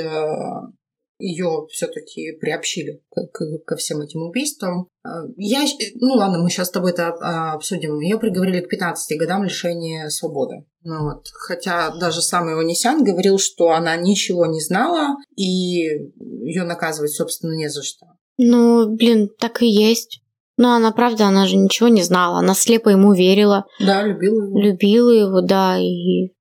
ее 1.19 1.66
все-таки 1.71 2.33
приобщили 2.41 3.03
к- 3.11 3.59
ко 3.66 3.77
всем 3.77 4.01
этим 4.01 4.23
убийствам. 4.23 4.89
Э, 5.05 5.09
Я, 5.37 5.64
ну 5.97 6.14
ладно, 6.14 6.39
мы 6.39 6.49
сейчас 6.51 6.69
с 6.69 6.71
тобой 6.71 6.93
это 6.93 7.09
а, 7.21 7.55
обсудим. 7.55 7.99
Ее 8.01 8.19
приговорили 8.19 8.61
к 8.61 8.69
15 8.69 9.19
годам 9.19 9.45
лишения 9.45 10.09
свободы. 10.09 10.64
Ну 10.85 11.05
вот. 11.05 11.27
Хотя 11.33 11.91
даже 11.99 12.23
сам 12.23 12.49
Ионисян 12.49 13.03
говорил, 13.05 13.39
что 13.39 13.71
она 13.71 13.97
ничего 13.97 14.47
не 14.47 14.61
знала, 14.61 15.16
и 15.37 15.45
ее 15.45 16.64
наказывать, 16.64 17.11
собственно, 17.12 17.55
не 17.57 17.69
за 17.69 17.83
что. 17.83 18.07
Ну, 18.37 18.95
блин, 18.95 19.29
так 19.41 19.62
и 19.62 19.66
есть. 19.66 20.23
Но 20.57 20.73
она, 20.75 20.93
правда, 20.93 21.27
она 21.27 21.47
же 21.47 21.57
ничего 21.57 21.89
не 21.89 22.03
знала. 22.03 22.39
Она 22.39 22.55
слепо 22.55 22.89
ему 22.89 23.12
верила, 23.12 23.64
Да, 23.81 24.03
любила 24.05 24.45
его. 24.45 24.59
любила 24.61 25.11
его, 25.11 25.41
да, 25.41 25.79
и 25.79 26.33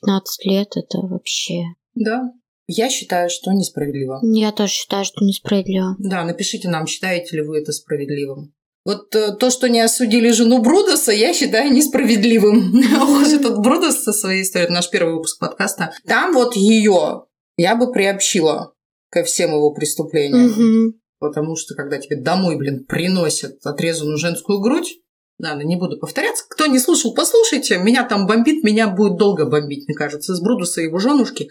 15 0.00 0.46
лет 0.46 0.68
это 0.76 0.98
вообще... 0.98 1.62
Да. 1.94 2.22
Я 2.66 2.88
считаю, 2.88 3.28
что 3.30 3.52
несправедливо. 3.52 4.20
Я 4.22 4.52
тоже 4.52 4.72
считаю, 4.72 5.04
что 5.04 5.24
несправедливо. 5.24 5.96
Да, 5.98 6.24
напишите 6.24 6.68
нам, 6.68 6.86
считаете 6.86 7.36
ли 7.36 7.42
вы 7.42 7.58
это 7.58 7.72
справедливым. 7.72 8.54
Вот 8.84 9.14
э, 9.14 9.34
то, 9.36 9.50
что 9.50 9.68
не 9.68 9.80
осудили 9.80 10.30
жену 10.30 10.60
Брудоса, 10.62 11.12
я 11.12 11.32
считаю 11.32 11.72
несправедливым. 11.72 12.72
Вот 13.06 13.26
этот 13.32 13.58
Брудос 13.58 14.02
со 14.02 14.12
своей 14.12 14.42
историей, 14.42 14.70
наш 14.70 14.90
первый 14.90 15.14
выпуск 15.14 15.38
подкаста. 15.38 15.92
Там 16.06 16.32
вот 16.34 16.54
ее 16.54 17.24
я 17.56 17.76
бы 17.76 17.92
приобщила 17.92 18.74
ко 19.10 19.24
всем 19.24 19.50
его 19.52 19.72
преступлениям. 19.72 20.94
Потому 21.18 21.56
что, 21.56 21.74
когда 21.74 21.98
тебе 21.98 22.16
домой, 22.16 22.56
блин, 22.58 22.84
приносят 22.84 23.64
отрезанную 23.64 24.18
женскую 24.18 24.60
грудь, 24.60 24.98
Ладно, 25.42 25.62
не 25.62 25.76
буду 25.76 25.98
повторяться. 25.98 26.44
Кто 26.48 26.66
не 26.66 26.78
слушал, 26.78 27.12
послушайте. 27.12 27.78
Меня 27.78 28.04
там 28.04 28.26
бомбит, 28.26 28.62
меня 28.62 28.88
будет 28.88 29.16
долго 29.16 29.46
бомбить, 29.46 29.88
мне 29.88 29.94
кажется, 29.96 30.34
с 30.34 30.40
Брудуса 30.40 30.80
и 30.80 30.84
его 30.84 30.98
женушки. 30.98 31.50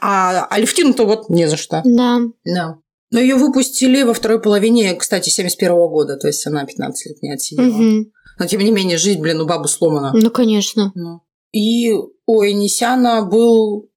А 0.00 0.46
Алевтину-то 0.50 1.04
вот 1.06 1.30
не 1.30 1.48
за 1.48 1.56
что. 1.56 1.80
Да. 1.84 2.20
Да. 2.44 2.78
Но 3.10 3.20
ее 3.20 3.36
выпустили 3.36 4.02
во 4.02 4.12
второй 4.12 4.40
половине, 4.42 4.94
кстати, 4.94 5.30
71 5.30 5.72
года, 5.88 6.16
то 6.16 6.26
есть 6.26 6.46
она 6.46 6.64
15 6.66 7.06
лет 7.06 7.22
не 7.22 7.32
отсидела. 7.32 7.64
Мгм. 7.64 8.12
Но 8.38 8.46
тем 8.46 8.60
не 8.60 8.72
менее, 8.72 8.98
жизнь, 8.98 9.20
блин, 9.20 9.40
у 9.40 9.46
бабы 9.46 9.68
сломана. 9.68 10.12
Ну, 10.12 10.30
конечно. 10.30 10.92
Ну. 10.94 11.20
И 11.52 11.92
у 11.92 12.42
Энисяна 12.42 13.24
был 13.24 13.88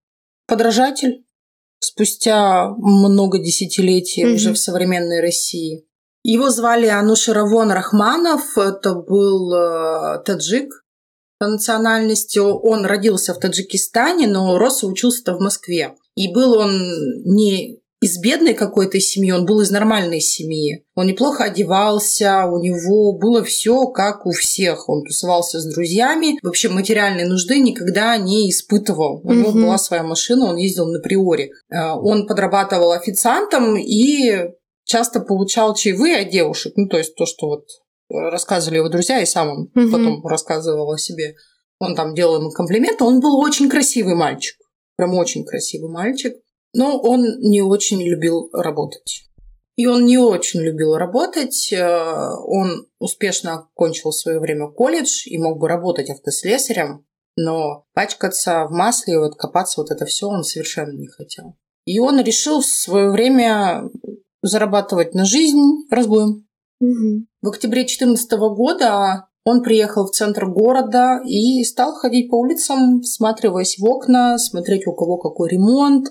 подражатель 0.45 1.25
спустя 1.80 2.69
много 2.78 3.39
десятилетий 3.39 4.23
Мгм. 4.23 4.36
уже 4.36 4.53
в 4.53 4.57
современной 4.57 5.19
России. 5.21 5.87
Его 6.28 6.49
звали 6.49 6.88
Анушеравон 6.88 7.71
Рахманов, 7.71 8.57
это 8.57 8.95
был 8.95 9.53
э, 9.53 10.21
таджик 10.25 10.84
по 11.39 11.47
национальности. 11.47 12.38
Он 12.39 12.86
родился 12.86 13.34
в 13.34 13.39
Таджикистане, 13.39 14.28
но 14.28 14.57
рос 14.57 14.84
и 14.84 14.88
учился-то 14.88 15.36
в 15.36 15.39
Москве. 15.39 15.93
И 16.15 16.34
был 16.34 16.57
он 16.57 16.71
не 17.23 17.80
из 18.01 18.19
бедной 18.19 18.55
какой-то 18.55 18.99
семьи, 18.99 19.32
он 19.32 19.45
был 19.45 19.61
из 19.61 19.71
нормальной 19.71 20.19
семьи. 20.19 20.84
Он 20.95 21.07
неплохо 21.07 21.45
одевался, 21.45 22.45
у 22.45 22.61
него 22.61 23.17
было 23.17 23.41
все 23.45 23.88
как 23.88 24.25
у 24.25 24.32
всех. 24.32 24.89
Он 24.89 25.03
тусовался 25.05 25.61
с 25.61 25.65
друзьями. 25.73 26.38
Вообще 26.43 26.67
материальной 26.67 27.25
нужды 27.25 27.59
никогда 27.59 28.17
не 28.17 28.49
испытывал. 28.51 29.21
У 29.23 29.32
него 29.32 29.51
Мгм. 29.51 29.63
была 29.63 29.78
своя 29.78 30.03
машина, 30.03 30.49
он 30.49 30.57
ездил 30.57 30.88
на 30.88 30.99
приоре. 30.99 31.51
Э, 31.71 31.93
Он 31.93 32.28
подрабатывал 32.28 32.91
официантом 32.91 33.78
и 33.78 34.51
часто 34.88 35.20
получал 35.20 35.76
чаевые 35.76 36.22
от 36.22 36.30
девушек. 36.30 36.74
Ну, 36.76 36.88
то 36.88 36.98
есть 36.98 37.16
то, 37.16 37.26
что 37.26 37.48
вот 37.48 37.66
рассказывали 38.10 38.78
его 38.78 38.90
друзья, 38.90 39.22
и 39.22 39.26
сам 39.26 39.50
он 39.50 39.72
Мгм. 39.76 39.92
потом 39.92 40.26
рассказывал 40.28 40.92
о 40.92 40.98
себе. 40.98 41.36
Он 41.80 41.96
там 41.96 42.16
делал 42.16 42.38
ему 42.40 42.50
комплименты. 42.52 43.04
Он 43.04 43.20
был 43.20 43.38
очень 43.40 43.70
красивый 43.70 44.16
мальчик. 44.16 44.56
Прям 44.96 45.14
очень 45.14 45.46
красивый 45.46 45.92
мальчик. 45.92 46.34
Но 46.74 47.00
он 47.00 47.22
не 47.40 47.62
очень 47.62 48.02
любил 48.02 48.50
работать. 48.54 49.24
И 49.76 49.86
он 49.86 50.06
не 50.06 50.18
очень 50.18 50.62
любил 50.62 50.96
работать. 50.96 51.72
Э, 51.72 52.32
Он 52.46 52.88
успешно 53.00 53.54
окончил 53.76 54.10
в 54.10 54.16
свое 54.16 54.40
время 54.40 54.70
колледж 54.70 55.28
и 55.28 55.38
мог 55.38 55.60
бы 55.60 55.68
работать 55.68 56.10
автослесарем, 56.10 57.06
но 57.36 57.86
пачкаться 57.94 58.66
в 58.66 58.72
масле 58.72 59.14
и 59.14 59.18
вот 59.18 59.36
копаться 59.36 59.82
вот 59.82 59.92
это 59.92 60.06
все 60.06 60.28
он 60.28 60.44
совершенно 60.44 60.98
не 60.98 61.08
хотел. 61.08 61.56
И 61.86 62.00
он 62.00 62.20
решил 62.22 62.62
в 62.62 62.66
свое 62.66 63.12
время 63.12 63.84
зарабатывать 64.42 65.14
на 65.14 65.26
жизнь 65.26 65.86
разбоем. 65.90 66.48
Мгм. 66.80 67.28
В 67.42 67.48
октябре 67.50 67.82
2014 67.82 68.32
года 68.56 69.28
он 69.44 69.64
приехал 69.64 70.06
в 70.06 70.12
центр 70.12 70.46
города 70.46 71.22
и 71.26 71.64
стал 71.64 71.94
ходить 71.94 72.30
по 72.30 72.36
улицам, 72.36 73.02
всматриваясь 73.02 73.78
в 73.80 73.86
окна, 73.86 74.38
смотреть, 74.38 74.86
у 74.88 74.94
кого 74.94 75.18
какой 75.18 75.50
ремонт, 75.50 76.10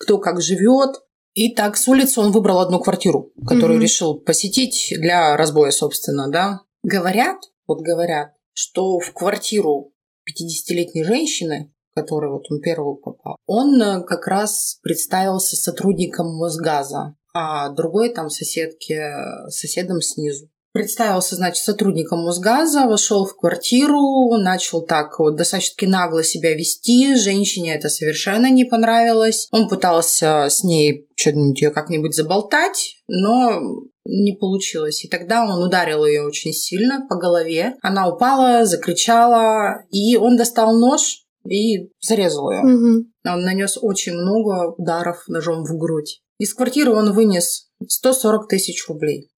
кто 0.00 0.18
как 0.18 0.40
живет. 0.40 0.96
И 1.34 1.54
так 1.54 1.76
с 1.76 1.86
улицы 1.86 2.20
он 2.20 2.32
выбрал 2.32 2.60
одну 2.60 2.80
квартиру, 2.80 3.30
которую 3.46 3.76
Мгм. 3.76 3.82
решил 3.82 4.18
посетить 4.18 4.92
для 4.98 5.36
разбоя, 5.36 5.70
собственно, 5.70 6.30
да. 6.30 6.62
Говорят, 6.82 7.36
вот 7.66 7.80
говорят, 7.80 8.32
что 8.54 8.98
в 8.98 9.12
квартиру 9.12 9.92
50-летней 10.26 11.04
женщины, 11.04 11.72
в 11.92 11.94
которую 11.94 12.32
вот 12.32 12.50
он 12.50 12.60
первый 12.60 12.96
попал, 12.96 13.36
он 13.46 13.80
э, 13.80 14.02
как 14.02 14.26
раз 14.26 14.78
представился 14.82 15.54
сотрудником 15.56 16.34
Мосгаза, 16.36 17.14
а 17.34 17.68
другой 17.70 18.10
там 18.10 18.30
соседке, 18.30 19.12
соседом 19.48 20.00
снизу. 20.00 20.48
Представился, 20.72 21.34
значит, 21.34 21.64
сотрудником 21.64 22.24
Мосгаза, 22.24 22.86
вошел 22.86 23.24
в 23.24 23.34
квартиру, 23.34 24.36
начал 24.36 24.82
так 24.82 25.18
вот 25.18 25.34
достаточно 25.34 25.88
нагло 25.88 26.22
себя 26.22 26.54
вести. 26.54 27.14
Женщине 27.16 27.74
это 27.74 27.88
совершенно 27.88 28.50
не 28.50 28.64
понравилось. 28.64 29.48
Он 29.50 29.68
пытался 29.68 30.46
с 30.50 30.62
ней 30.62 31.08
что-нибудь 31.16 31.60
ее 31.60 31.70
как-нибудь 31.70 32.14
заболтать, 32.14 32.96
но 33.08 33.60
не 34.04 34.36
получилось. 34.36 35.04
И 35.04 35.08
тогда 35.08 35.44
он 35.44 35.62
ударил 35.62 36.04
ее 36.04 36.22
очень 36.22 36.52
сильно 36.52 37.06
по 37.08 37.16
голове. 37.16 37.74
Она 37.82 38.08
упала, 38.08 38.64
закричала, 38.66 39.84
и 39.90 40.16
он 40.16 40.36
достал 40.36 40.78
нож 40.78 41.24
и 41.44 41.90
зарезал 42.00 42.50
ее. 42.50 42.62
Мгм. 42.62 43.12
Он 43.26 43.40
нанес 43.40 43.78
очень 43.80 44.14
много 44.14 44.74
ударов 44.76 45.24
ножом 45.28 45.64
в 45.64 45.76
грудь. 45.78 46.20
Из 46.38 46.54
квартиры 46.54 46.92
он 46.92 47.12
вынес 47.12 47.70
140 47.86 48.48
тысяч 48.48 48.88
рублей. 48.88 49.30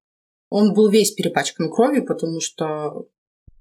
Он 0.51 0.74
был 0.74 0.88
весь 0.88 1.12
перепачкан 1.12 1.70
кровью, 1.70 2.05
потому 2.05 2.40
что 2.40 3.07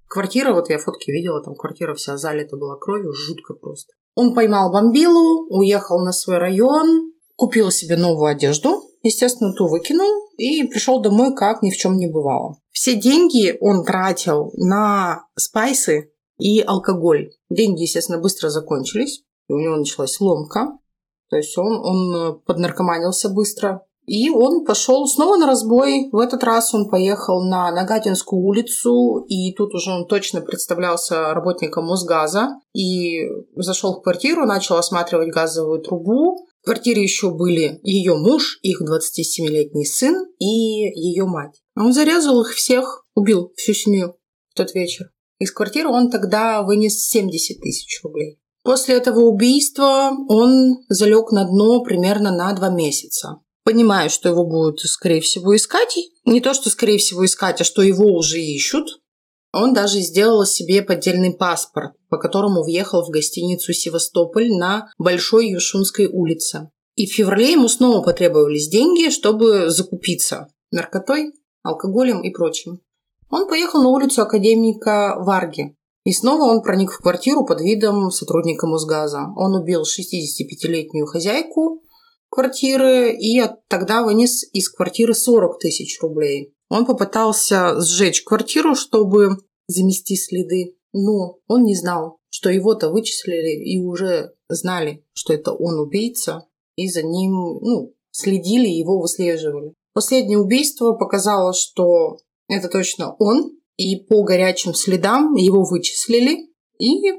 квартира, 0.07 0.53
вот 0.53 0.69
я 0.69 0.77
фотки 0.77 1.11
видела, 1.11 1.41
там 1.41 1.55
квартира 1.55 1.93
вся 1.93 2.17
залита 2.17 2.57
была 2.57 2.77
кровью, 2.77 3.13
жутко 3.13 3.53
просто. 3.53 3.93
Он 4.15 4.33
поймал 4.33 4.71
бомбилу, 4.71 5.47
уехал 5.49 6.03
на 6.03 6.11
свой 6.11 6.37
район, 6.37 7.13
купил 7.37 7.71
себе 7.71 7.95
новую 7.95 8.29
одежду, 8.29 8.83
естественно, 9.03 9.53
ту 9.53 9.67
выкинул 9.67 10.29
и 10.37 10.63
пришел 10.67 11.01
домой, 11.01 11.33
как 11.35 11.61
ни 11.61 11.71
в 11.71 11.77
чем 11.77 11.95
не 11.95 12.07
бывало. 12.07 12.57
Все 12.71 12.95
деньги 12.95 13.55
он 13.61 13.85
тратил 13.85 14.51
на 14.57 15.25
спайсы 15.37 16.11
и 16.37 16.59
алкоголь. 16.59 17.31
Деньги, 17.49 17.83
естественно, 17.83 18.19
быстро 18.19 18.49
закончились, 18.49 19.23
и 19.47 19.53
у 19.53 19.59
него 19.59 19.77
началась 19.77 20.19
ломка. 20.19 20.78
То 21.29 21.37
есть 21.37 21.57
он, 21.57 21.79
он 21.83 22.15
э, 22.15 22.33
поднаркоманился 22.45 23.29
быстро. 23.29 23.85
И 24.09 24.31
он 24.31 24.65
пошел 24.65 25.05
снова 25.05 25.37
на 25.37 25.45
разбой. 25.45 26.09
В 26.11 26.17
этот 26.17 26.43
раз 26.43 26.73
он 26.73 26.89
поехал 26.89 27.43
на 27.43 27.71
Нагатинскую 27.71 28.41
улицу, 28.41 29.23
и 29.27 29.53
тут 29.53 29.75
уже 29.75 29.91
он 29.91 30.07
точно 30.07 30.41
представлялся 30.41 31.31
работником 31.35 31.85
Мосгаза. 31.85 32.59
И 32.73 33.19
зашел 33.55 33.93
в 33.93 34.01
квартиру, 34.01 34.47
начал 34.47 34.77
осматривать 34.77 35.29
газовую 35.29 35.81
трубу. 35.81 36.47
В 36.61 36.65
квартире 36.65 37.03
еще 37.03 37.29
были 37.29 37.79
ее 37.83 38.15
муж, 38.15 38.59
их 38.63 38.81
27-летний 38.81 39.85
сын 39.85 40.25
и 40.39 40.45
ее 40.45 41.25
мать. 41.25 41.61
Он 41.75 41.93
зарезал 41.93 42.41
их 42.41 42.49
всех, 42.49 43.05
убил 43.13 43.53
всю 43.55 43.73
семью 43.73 44.15
в 44.49 44.55
тот 44.55 44.73
вечер. 44.73 45.11
Из 45.37 45.51
квартиры 45.51 45.87
он 45.89 46.09
тогда 46.09 46.63
вынес 46.63 47.07
70 47.07 47.61
тысяч 47.61 48.01
рублей. 48.03 48.39
После 48.63 48.95
этого 48.95 49.21
убийства 49.21 50.11
он 50.27 50.79
залег 50.89 51.31
на 51.31 51.45
дно 51.45 51.81
примерно 51.81 52.31
на 52.31 52.53
два 52.53 52.69
месяца. 52.69 53.39
Понимая, 53.63 54.09
что 54.09 54.29
его 54.29 54.45
будут, 54.45 54.79
скорее 54.81 55.21
всего, 55.21 55.55
искать. 55.55 55.95
Не 56.25 56.41
то, 56.41 56.53
что, 56.53 56.69
скорее 56.69 56.97
всего, 56.97 57.25
искать, 57.25 57.61
а 57.61 57.63
что 57.63 57.81
его 57.81 58.05
уже 58.05 58.39
ищут. 58.39 58.87
Он 59.51 59.73
даже 59.73 59.99
сделал 59.99 60.45
себе 60.45 60.81
поддельный 60.81 61.33
паспорт, 61.33 61.93
по 62.09 62.17
которому 62.17 62.63
въехал 62.63 63.03
в 63.03 63.09
гостиницу 63.09 63.73
«Севастополь» 63.73 64.51
на 64.51 64.91
Большой 64.97 65.49
Юшунской 65.49 66.05
улице. 66.05 66.69
И 66.95 67.07
в 67.07 67.13
феврале 67.13 67.53
ему 67.53 67.67
снова 67.67 68.03
потребовались 68.03 68.69
деньги, 68.69 69.09
чтобы 69.09 69.69
закупиться 69.69 70.47
наркотой, 70.71 71.31
алкоголем 71.63 72.21
и 72.21 72.29
прочим. 72.29 72.81
Он 73.29 73.47
поехал 73.47 73.81
на 73.81 73.89
улицу 73.89 74.21
академика 74.21 75.15
Варги. 75.19 75.75
И 76.09 76.11
снова 76.11 76.45
он 76.45 76.63
проник 76.63 76.91
в 76.91 77.01
квартиру 77.03 77.45
под 77.45 77.61
видом 77.61 78.09
сотрудника 78.09 78.65
Мосгаза. 78.65 79.27
Он 79.37 79.53
убил 79.53 79.83
65-летнюю 79.83 81.05
хозяйку 81.05 81.83
квартиры 82.31 83.15
и 83.15 83.39
тогда 83.67 84.01
вынес 84.01 84.43
из 84.51 84.69
квартиры 84.69 85.13
40 85.13 85.59
тысяч 85.59 86.01
рублей. 86.01 86.55
Он 86.67 86.87
попытался 86.87 87.79
сжечь 87.79 88.23
квартиру, 88.23 88.73
чтобы 88.73 89.37
замести 89.67 90.15
следы, 90.15 90.77
но 90.93 91.37
он 91.47 91.61
не 91.61 91.75
знал, 91.75 92.17
что 92.31 92.49
его-то 92.49 92.89
вычислили 92.89 93.63
и 93.63 93.79
уже 93.79 94.31
знали, 94.49 95.05
что 95.13 95.31
это 95.31 95.51
он 95.53 95.79
убийца, 95.79 96.47
и 96.75 96.89
за 96.89 97.03
ним 97.03 97.33
ну, 97.61 97.93
следили, 98.09 98.67
его 98.67 98.99
выслеживали. 98.99 99.75
Последнее 99.93 100.39
убийство 100.39 100.93
показало, 100.93 101.53
что 101.53 102.17
это 102.47 102.67
точно 102.67 103.15
он, 103.19 103.58
и 103.79 103.95
по 103.95 104.23
горячим 104.23 104.73
следам 104.73 105.35
его 105.35 105.63
вычислили 105.63 106.49
и 106.79 107.13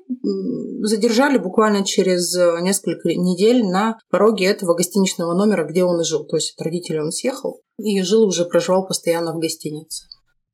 задержали 0.82 1.38
буквально 1.38 1.84
через 1.86 2.36
э, 2.36 2.60
несколько 2.60 3.08
недель 3.08 3.64
на 3.64 3.98
пороге 4.10 4.46
этого 4.46 4.74
гостиничного 4.74 5.32
номера, 5.34 5.66
где 5.66 5.84
он 5.84 6.00
и 6.00 6.04
жил. 6.04 6.26
То 6.26 6.36
есть 6.36 6.54
от 6.56 6.64
родителей 6.64 7.00
он 7.00 7.12
съехал 7.12 7.62
и 7.78 8.02
жил 8.02 8.26
уже, 8.26 8.44
проживал 8.44 8.86
постоянно 8.86 9.32
в 9.32 9.38
гостинице. 9.38 10.04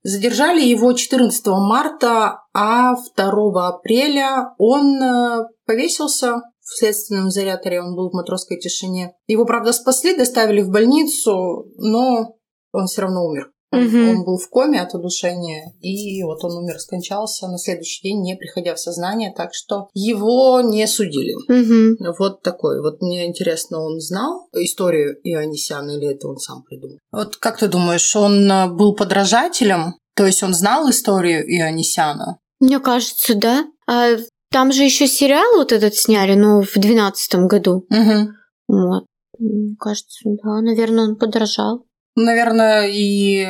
Задержали 0.05 0.63
его 0.63 0.93
14 0.93 1.47
марта, 1.47 2.39
а 2.55 2.95
2 3.17 3.69
апреля 3.69 4.55
он 4.59 5.03
э, 5.03 5.45
повесился 5.67 6.37
в 6.61 6.79
следственном 6.79 7.29
изоляторе, 7.29 7.83
он 7.83 7.97
был 7.97 8.11
в 8.11 8.15
матросской 8.15 8.59
тишине. 8.59 9.15
Его, 9.27 9.45
правда, 9.45 9.73
спасли, 9.73 10.17
доставили 10.17 10.63
в 10.63 10.71
больницу, 10.71 11.73
но 11.79 12.37
он 12.73 12.87
все 12.87 13.03
равно 13.03 13.25
умер. 13.25 13.51
Он, 13.73 13.85
Мгм. 13.85 14.09
он 14.11 14.25
был 14.25 14.39
в 14.39 14.49
коме 14.49 14.81
от 14.81 14.95
удушения, 14.95 15.73
и 15.81 16.23
вот 16.23 16.45
он 16.45 16.57
умер, 16.57 16.79
скончался 16.79 17.49
на 17.49 17.59
следующий 17.59 18.03
день, 18.03 18.23
не 18.23 18.37
приходя 18.37 18.75
в 18.75 18.81
сознание, 18.81 19.33
так 19.37 19.55
что 19.55 19.89
его 19.93 20.61
не 20.61 20.87
судили. 20.87 21.35
Мгм. 21.49 21.97
Вот 22.19 22.43
такой. 22.43 22.81
Вот 22.81 23.03
мне 23.03 23.27
интересно, 23.27 23.81
он 23.81 24.01
знал 24.01 24.49
историю 24.55 25.17
Ионисяна 25.25 25.91
или 25.93 26.15
это 26.15 26.29
он 26.29 26.39
сам 26.39 26.63
придумал? 26.63 26.99
Вот 27.11 27.37
как 27.37 27.59
ты 27.59 27.69
думаешь, 27.69 28.15
он 28.15 28.51
э, 28.51 28.69
был 28.69 28.95
подражателем 28.95 29.95
То 30.15 30.25
есть 30.27 30.43
он 30.43 30.55
знал 30.55 30.89
историю 30.89 31.43
Ионисяна? 31.45 32.39
Мне 32.61 32.79
кажется, 32.81 33.35
да. 33.35 33.67
А 33.87 34.17
там 34.51 34.73
же 34.73 34.83
еще 34.85 35.07
сериал 35.07 35.57
вот 35.57 35.73
этот 35.73 35.95
сняли, 35.95 36.35
ну, 36.35 36.63
в 36.63 36.73
двенадцатом 36.77 37.49
году. 37.49 37.87
Угу. 37.91 38.31
Вот. 38.69 39.05
Мне 39.39 39.77
кажется, 39.79 40.21
да, 40.43 40.61
наверное, 40.63 41.05
он 41.09 41.17
подорожал. 41.17 41.86
Наверное, 42.17 42.89
и 42.89 43.47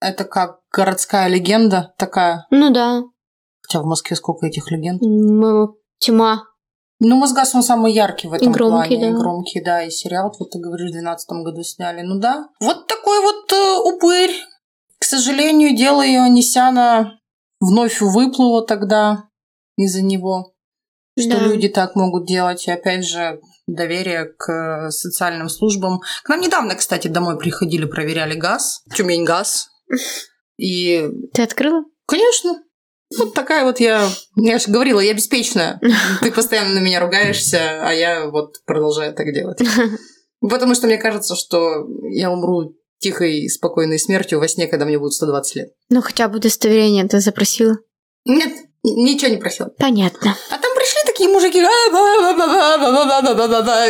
это 0.00 0.24
как 0.24 0.60
городская 0.72 1.26
легенда 1.28 1.94
такая. 1.98 2.46
Ну 2.50 2.70
да. 2.70 3.02
Хотя 3.62 3.82
в 3.82 3.86
Москве 3.86 4.16
сколько 4.16 4.46
этих 4.46 4.70
легенд? 4.70 5.02
М, 5.02 5.74
Тьма. 5.98 6.44
Ну, 7.00 7.16
Мосгаз, 7.16 7.54
он 7.54 7.62
самый 7.62 7.92
яркий 7.92 8.26
в 8.28 8.32
этом 8.32 8.50
громкий, 8.52 8.96
плане. 8.96 9.08
И 9.08 9.12
да. 9.12 9.18
громкий, 9.18 9.60
да. 9.62 9.82
И 9.82 9.90
сериал, 9.90 10.32
вот 10.38 10.50
ты 10.50 10.58
говоришь, 10.58 10.90
в 10.90 10.92
2012 10.92 11.30
году 11.44 11.62
сняли. 11.62 12.02
Ну 12.02 12.18
да. 12.18 12.48
Вот 12.60 12.86
такой 12.88 13.20
вот 13.20 13.52
э, 13.52 13.78
упырь. 13.94 14.34
К 14.98 15.04
сожалению, 15.04 15.76
дело 15.76 16.02
Ионисяна 16.04 17.20
вновь 17.60 18.00
выплыло 18.00 18.66
тогда 18.66 19.24
из-за 19.76 20.02
него. 20.02 20.54
Что 21.18 21.38
Да. 21.38 21.44
люди 21.44 21.68
так 21.68 21.94
могут 21.94 22.26
делать. 22.26 22.66
И 22.66 22.70
опять 22.72 23.04
же, 23.04 23.40
доверие 23.68 24.24
к 24.24 24.50
э, 24.50 24.90
социальным 24.90 25.48
службам. 25.48 26.00
К 26.24 26.30
нам 26.30 26.40
недавно, 26.40 26.74
кстати, 26.74 27.08
домой 27.08 27.38
приходили, 27.38 27.84
проверяли 27.84 28.34
газ. 28.34 28.82
Тюмень 28.94 29.24
газ. 29.24 29.68
И 30.58 31.08
Ты 31.32 31.42
открыла? 31.42 31.84
Конечно. 32.06 32.62
Вот 33.16 33.32
такая 33.34 33.64
вот 33.64 33.80
я, 33.80 34.06
я 34.36 34.58
же 34.58 34.70
говорила, 34.70 35.00
я 35.00 35.14
беспечная. 35.14 35.80
Ты 36.20 36.30
постоянно 36.30 36.74
на 36.74 36.80
меня 36.80 37.00
ругаешься, 37.00 37.86
а 37.86 37.92
я 37.92 38.28
вот 38.28 38.56
продолжаю 38.66 39.14
так 39.14 39.32
делать. 39.32 39.60
Потому 40.40 40.74
что 40.74 40.86
мне 40.86 40.98
кажется, 40.98 41.34
что 41.36 41.86
я 42.10 42.30
умру 42.30 42.74
тихой 42.98 43.40
и 43.40 43.48
спокойной 43.48 43.98
смертью 43.98 44.40
во 44.40 44.48
сне, 44.48 44.66
когда 44.66 44.84
мне 44.84 44.98
будет 44.98 45.12
120 45.12 45.56
лет. 45.56 45.72
Ну, 45.88 46.02
хотя 46.02 46.28
бы 46.28 46.36
удостоверение 46.38 47.06
ты 47.06 47.20
запросила. 47.20 47.78
Нет, 48.24 48.52
ничего 48.82 49.30
не 49.30 49.36
просила. 49.38 49.70
Понятно. 49.78 50.36
А 50.50 50.58
там 50.58 50.74
пришли 50.76 50.97
такие 51.18 51.32
мужики 51.32 51.60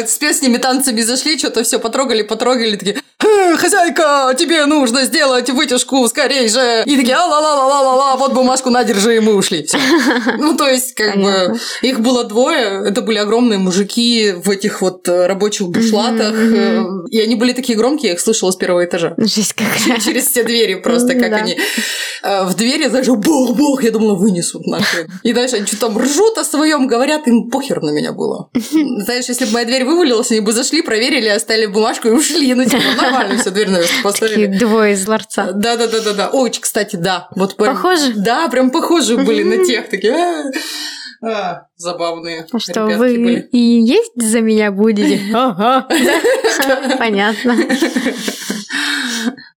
с 0.08 0.18
песнями, 0.18 0.56
танцами 0.56 1.02
зашли, 1.02 1.38
что-то 1.38 1.62
все 1.62 1.78
потрогали, 1.78 2.22
потрогали, 2.22 2.76
такие, 2.76 3.02
«Э, 3.28 3.56
хозяйка, 3.56 4.34
тебе 4.38 4.66
нужно 4.66 5.04
сделать 5.04 5.50
вытяжку 5.50 6.06
скорей 6.08 6.48
же. 6.48 6.82
И 6.86 6.96
такие, 6.96 7.16
а-ла-ла-ла-ла-ла, 7.16 8.16
вот 8.16 8.32
бумажку 8.32 8.70
надержи, 8.70 9.16
и 9.16 9.20
мы 9.20 9.34
ушли. 9.34 9.64
Всё. 9.64 9.78
Ну, 10.38 10.56
то 10.56 10.68
есть, 10.68 10.94
как 10.94 11.14
Понятно. 11.14 11.54
бы, 11.54 11.60
их 11.82 12.00
было 12.00 12.24
двое, 12.24 12.88
это 12.88 13.02
были 13.02 13.18
огромные 13.18 13.58
мужики 13.58 14.32
в 14.32 14.50
этих 14.50 14.80
вот 14.80 15.08
э, 15.08 15.26
рабочих 15.26 15.68
бушлатах, 15.68 16.34
э, 16.34 16.84
и 17.10 17.20
они 17.20 17.34
были 17.34 17.52
такие 17.52 17.76
громкие, 17.76 18.08
я 18.08 18.14
их 18.14 18.20
слышала 18.20 18.50
с 18.50 18.56
первого 18.56 18.84
этажа. 18.84 19.14
Жесть 19.16 19.54
какая. 19.54 20.00
Через 20.04 20.28
все 20.28 20.44
двери 20.44 20.74
просто, 20.74 21.14
как 21.14 21.32
они 21.32 21.58
в 22.22 22.54
двери, 22.54 22.88
знаешь, 22.88 23.06
бог-бог, 23.06 23.82
я 23.82 23.90
думала, 23.90 24.14
вынесут 24.14 24.66
нахрен. 24.66 25.08
И 25.22 25.32
дальше 25.32 25.56
они 25.56 25.66
что-то 25.66 25.86
там 25.86 25.98
ржут 25.98 26.38
о 26.38 26.44
своем, 26.44 26.86
говорят, 26.86 27.26
им 27.26 27.50
похер 27.50 27.82
на 27.82 27.90
меня 27.90 28.12
было. 28.12 28.50
Знаешь, 28.70 29.26
если 29.28 29.44
бы 29.46 29.52
моя 29.52 29.66
дверь 29.66 29.84
вывалилась, 29.84 30.30
они 30.30 30.40
бы 30.40 30.52
зашли, 30.52 30.82
проверили, 30.82 31.28
оставили 31.28 31.66
бумажку 31.66 32.08
и 32.08 32.10
ушли. 32.10 32.54
Ну, 32.54 32.64
типа, 32.64 32.82
нормально 32.96 33.17
все, 33.38 33.50
дверь 33.50 33.70
на 33.70 33.78
место 33.78 34.12
Такие 34.12 34.58
двое 34.58 34.94
из 34.94 35.06
ларца. 35.06 35.52
Да, 35.52 35.76
да, 35.76 35.86
да, 35.86 36.00
да, 36.00 36.12
да. 36.14 36.30
Ой, 36.32 36.50
кстати, 36.50 36.96
да. 36.96 37.28
Вот 37.34 37.56
прям- 37.56 37.74
Похоже? 37.76 38.14
Да, 38.14 38.48
прям 38.48 38.70
похожие 38.70 39.18
были 39.18 39.42
на 39.42 39.64
тех 39.64 39.88
такие. 39.88 40.14
«А, 41.20 41.28
а, 41.30 41.66
забавные. 41.76 42.46
А 42.52 42.58
что, 42.58 42.86
вы 42.86 42.96
были. 42.96 43.48
и 43.50 43.58
есть 43.58 44.12
за 44.14 44.40
меня 44.40 44.70
будете? 44.70 45.20
Ага. 45.34 45.88
Понятно. 46.98 47.56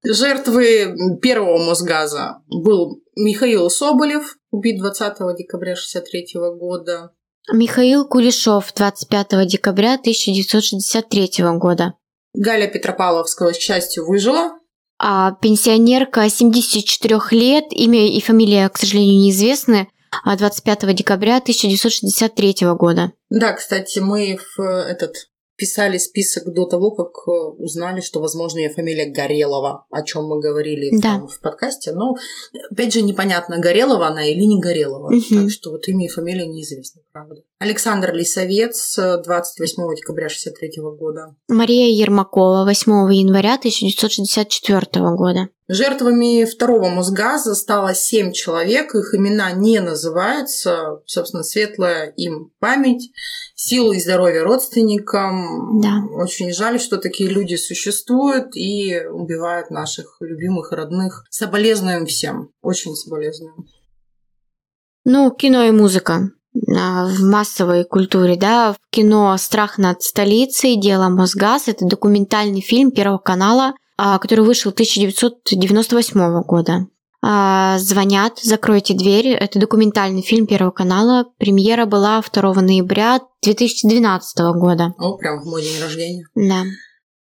Жертвы 0.04 1.20
первого 1.22 1.64
Мосгаза 1.64 2.42
был 2.48 3.02
Михаил 3.16 3.70
Соболев, 3.70 4.38
убит 4.50 4.80
20 4.80 5.18
декабря 5.38 5.74
1963 5.74 6.40
года. 6.58 7.12
Михаил 7.52 8.06
Кулешов, 8.06 8.74
25 8.74 9.46
декабря 9.48 9.94
1963 9.96 11.44
года. 11.58 11.94
Галя 12.34 12.68
Петропавловского, 12.68 13.52
к 13.52 13.56
счастью, 13.56 14.06
выжила. 14.06 14.52
А 15.00 15.32
пенсионерка 15.32 16.30
74 16.30 17.20
лет, 17.32 17.66
имя 17.72 18.08
и 18.08 18.22
фамилия, 18.22 18.70
к 18.70 18.78
сожалению, 18.78 19.20
неизвестны, 19.20 19.90
а 20.24 20.38
25 20.38 20.94
декабря 20.96 21.38
1963 21.38 22.56
года. 22.78 23.12
Да, 23.30 23.54
кстати, 23.54 24.00
мы 24.00 24.38
в 24.38 24.62
э, 24.62 24.92
этот 24.92 25.31
писали 25.62 26.00
список 26.00 26.52
до 26.52 26.66
того, 26.66 26.90
как 26.90 27.12
э, 27.28 27.32
узнали, 27.60 28.02
что, 28.02 28.20
возможно, 28.20 28.58
ее 28.58 28.70
фамилия 28.70 29.06
Горелова, 29.12 29.86
о 29.92 30.02
чем 30.02 30.26
мы 30.26 30.40
говорили 30.42 30.90
Да. 30.92 31.02
там 31.02 31.28
в 31.28 31.40
подкасте. 31.40 31.92
Но, 31.92 32.16
опять 32.72 32.92
же, 32.92 33.04
непонятно, 33.04 33.60
Горелова 33.60 34.08
она 34.08 34.26
или 34.26 34.42
не 34.42 34.60
Горелова. 34.60 35.12
Мгм. 35.12 35.44
Так 35.44 35.52
что 35.52 35.70
вот 35.70 35.88
имя 35.88 36.06
и 36.06 36.10
фамилия 36.10 36.48
неизвестны, 36.48 37.04
правда. 37.14 37.36
Александр 37.60 38.12
Лисовец, 38.12 38.98
э, 38.98 39.22
28 39.24 39.96
декабря 39.96 40.30
1963 40.30 40.98
года. 40.98 41.36
Мария 41.48 41.90
Ермакова, 42.04 42.66
8 42.66 43.14
января 43.14 43.60
1964 43.60 45.16
года. 45.16 45.50
Жертвами 45.68 46.44
второго 46.44 46.90
Мосгаза 46.90 47.56
стало 47.56 47.94
семь 47.94 48.34
человек. 48.34 48.94
Их 48.94 49.14
имена 49.16 49.52
не 49.52 49.80
называются. 49.80 51.00
Собственно, 51.06 51.44
светлая 51.44 52.08
им 52.18 52.52
память, 52.60 53.12
силу 53.62 53.94
и 53.94 54.00
здоровье 54.00 54.44
родственникам. 54.44 55.80
Да. 55.82 56.04
Очень 56.16 56.52
жаль, 56.52 56.80
что 56.80 56.98
такие 56.98 57.30
люди 57.30 57.56
существуют 57.56 58.56
и 58.56 59.06
убивают 59.08 59.70
наших 59.70 60.18
любимых 60.20 60.72
родных. 60.72 61.26
Соболезнуем 61.30 62.06
всем. 62.06 62.50
Очень 62.62 62.96
соболезнуем. 62.96 63.68
Ну, 65.06 65.32
кино 65.32 65.64
и 65.64 65.72
музыка 65.72 66.32
а, 66.76 67.06
в 67.06 67.22
массовой 67.22 67.86
культуре, 67.86 68.36
да, 68.36 68.74
в 68.74 68.78
кино 68.90 69.36
«Страх 69.38 69.78
над 69.78 70.02
столицей», 70.02 70.80
«Дело 70.80 71.10
Мосгаз»– 71.10 71.64
это 71.68 71.86
документальный 71.86 72.62
фильм 72.62 72.92
Первого 72.92 73.20
канала, 73.20 73.74
а, 73.98 74.18
который 74.20 74.44
вышел 74.44 74.72
1998 74.72 76.42
года. 76.44 76.88
А, 77.24 77.78
«Звонят, 77.78 78.40
закройте 78.42 78.94
дверь»– 78.96 79.28
это 79.30 79.60
документальный 79.60 80.22
фильм 80.22 80.48
Первого 80.48 80.72
канала. 80.72 81.26
Премьера 81.38 81.86
была 81.86 82.22
2 82.22 82.54
ноября 82.62 83.20
2012 83.44 84.40
года. 84.56 84.94
О, 84.98 85.18
прям 85.18 85.42
в 85.42 85.46
мой 85.46 85.62
день 85.62 85.80
рождения. 85.82 86.26
Да. 86.36 86.64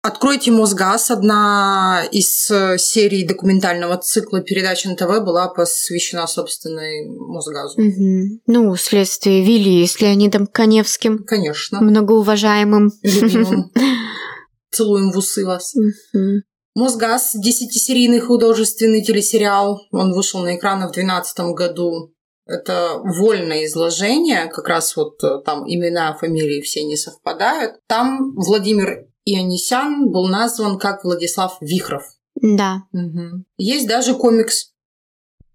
Откройте 0.05 0.51
Мосгаз. 0.51 1.13
Одна 1.13 2.05
из 2.11 2.51
э, 2.51 2.77
серий 2.77 3.25
документального 3.25 3.97
цикла 3.99 4.41
передач 4.41 4.85
НТВ 4.85 5.07
была 5.25 5.47
посвящена, 5.49 6.27
собственной 6.27 7.07
Мосгазу. 7.09 7.81
Мгм. 7.81 8.41
Ну, 8.47 8.75
следствие 8.75 9.45
вели 9.45 9.87
с 9.87 10.01
Леонидом 10.01 10.49
Коневским, 10.49 11.23
Конечно. 11.25 11.81
многоуважаемым. 11.81 12.91
Любимым. 13.03 13.71
Целуем 14.73 15.13
в 15.13 15.19
усы 15.19 15.47
вас. 15.47 15.73
Мгм. 15.77 16.43
Мосгаз, 16.75 17.33
десятисерийный 17.35 18.21
художественный 18.21 19.03
телесериал. 19.03 19.83
Он 19.91 20.13
вышел 20.13 20.41
на 20.41 20.57
экраны 20.57 20.89
в 20.89 20.93
2012 20.93 21.39
году. 21.55 22.15
Это 22.47 22.99
вольное 23.05 23.67
изложение, 23.67 24.47
как 24.47 24.67
раз 24.67 24.97
вот 24.97 25.23
э, 25.23 25.39
там 25.45 25.65
имена, 25.65 26.15
фамилии 26.15 26.61
все 26.61 26.83
не 26.83 26.97
совпадают. 26.97 27.77
Там 27.87 28.35
Владимир 28.35 29.07
Ионисян 29.25 30.11
был 30.11 30.27
назван 30.27 30.79
как 30.79 31.05
Владислав 31.05 31.59
Вихров. 31.61 32.05
Да. 32.35 32.83
Мгм. 32.93 33.45
Есть 33.59 33.87
даже 33.87 34.15
комикс. 34.15 34.73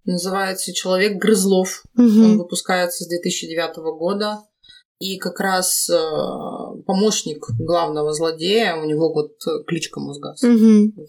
Называется 0.04 0.72
«Человек 0.72 1.18
Грызлов». 1.18 1.84
Мгм. 1.94 2.24
Он 2.24 2.38
выпускается 2.38 3.04
с 3.04 3.08
2009 3.08 3.76
года. 3.98 4.47
И 4.98 5.18
как 5.18 5.38
раз 5.38 5.88
э, 5.88 5.96
помощник 6.86 7.44
главного 7.58 8.12
злодея, 8.12 8.76
у 8.76 8.84
него 8.84 9.12
вот 9.12 9.36
кличка 9.66 10.00
Мосгаз. 10.00 10.42
Мгм. 10.42 10.92
Вот. 10.96 11.08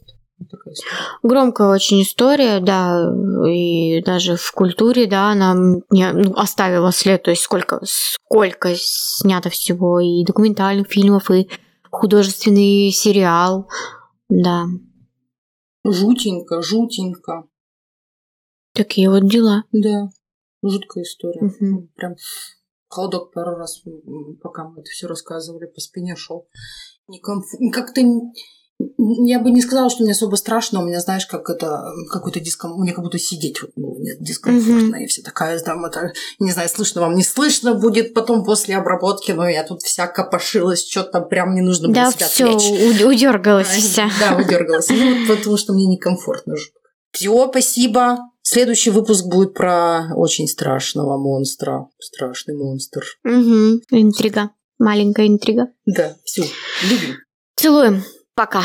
Громкая 1.24 1.70
очень 1.70 2.02
история, 2.04 2.60
да, 2.60 3.12
и 3.46 4.02
даже 4.04 4.36
в 4.38 4.52
культуре, 4.52 5.06
да, 5.06 5.32
она 5.32 5.54
мне 5.90 6.14
ну, 6.14 6.34
оставила 6.36 6.92
след, 6.92 7.24
то 7.24 7.32
есть 7.32 7.42
сколько, 7.44 7.82
сколько 7.84 8.74
снято 8.76 9.50
всего, 9.50 10.00
и 10.00 10.24
документальных 10.24 10.88
фильмов, 10.88 11.30
и 11.32 11.50
художественный 11.92 12.92
сериал, 12.92 13.68
да, 14.30 14.66
Жутенько, 15.84 16.62
жутенько. 16.62 17.46
такие 18.74 19.10
вот 19.10 19.28
дела. 19.28 19.64
Да, 19.72 20.10
жуткая 20.62 21.04
история. 21.04 21.42
Мгм. 21.42 21.90
Прям 21.96 22.16
холодок 22.90 23.32
пару 23.32 23.56
раз, 23.56 23.82
пока 24.42 24.66
мы 24.66 24.82
это 24.82 24.90
все 24.90 25.08
рассказывали, 25.08 25.66
по 25.68 25.80
спине 25.80 26.16
шел. 26.16 26.48
Некомф- 27.10 27.72
Как-то 27.72 28.02
я 28.98 29.40
бы 29.40 29.52
не 29.52 29.62
сказала, 29.62 29.90
что 29.90 30.04
мне 30.04 30.14
особо 30.14 30.36
страшно, 30.38 30.82
у 30.82 30.86
меня, 30.86 31.02
знаешь, 31.02 31.26
как 31.26 31.50
это, 31.50 31.84
какой-то 32.10 32.40
дискомфорт, 32.40 32.82
мне 32.82 32.94
как 32.94 33.04
будто 33.04 33.20
сидеть 33.20 33.62
вот, 33.62 33.72
ну, 33.76 33.98
дискомфортно, 34.22 34.96
и 35.04 35.06
вся 35.08 35.22
такая, 35.22 35.60
там, 35.60 35.84
это, 35.84 36.14
не 36.40 36.52
знаю, 36.52 36.70
слышно 36.70 37.02
вам, 37.02 37.16
не 37.16 37.24
слышно 37.24 37.74
будет 37.74 38.14
потом 38.14 38.46
после 38.46 38.78
обработки, 38.78 39.34
но 39.34 39.50
я 39.50 39.64
тут 39.66 39.82
вся 39.82 40.08
копошилась, 40.08 40.88
что-то 40.90 41.20
прям 41.20 41.56
не 41.56 41.62
нужно 41.62 41.90
было 41.90 41.96
Да, 41.96 42.12
себя 42.12 42.28
все, 42.28 42.56
отвлечь. 42.56 43.04
удергалась 43.06 43.68
вся. 43.68 44.10
Да, 44.18 44.36
выдергалась. 44.38 44.88
Ну, 44.90 45.26
вот 45.28 45.38
потому 45.38 45.58
что 45.58 45.74
мне 45.74 45.86
некомфортно 45.86 46.56
жутко. 46.56 46.80
Все, 47.12 47.50
спасибо. 47.50 48.20
Следующий 48.52 48.90
выпуск 48.90 49.26
будет 49.26 49.54
про 49.54 50.12
очень 50.16 50.48
страшного 50.48 51.20
монстра. 51.20 51.88
Страшный 52.00 52.56
монстр. 52.56 53.04
Угу. 53.24 53.84
Интрига. 53.92 54.50
Маленькая 54.80 55.28
интрига. 55.28 55.68
Да, 55.86 56.18
все. 56.24 56.42
Любим. 56.90 57.18
Целуем. 57.56 58.04
Пока. 58.34 58.64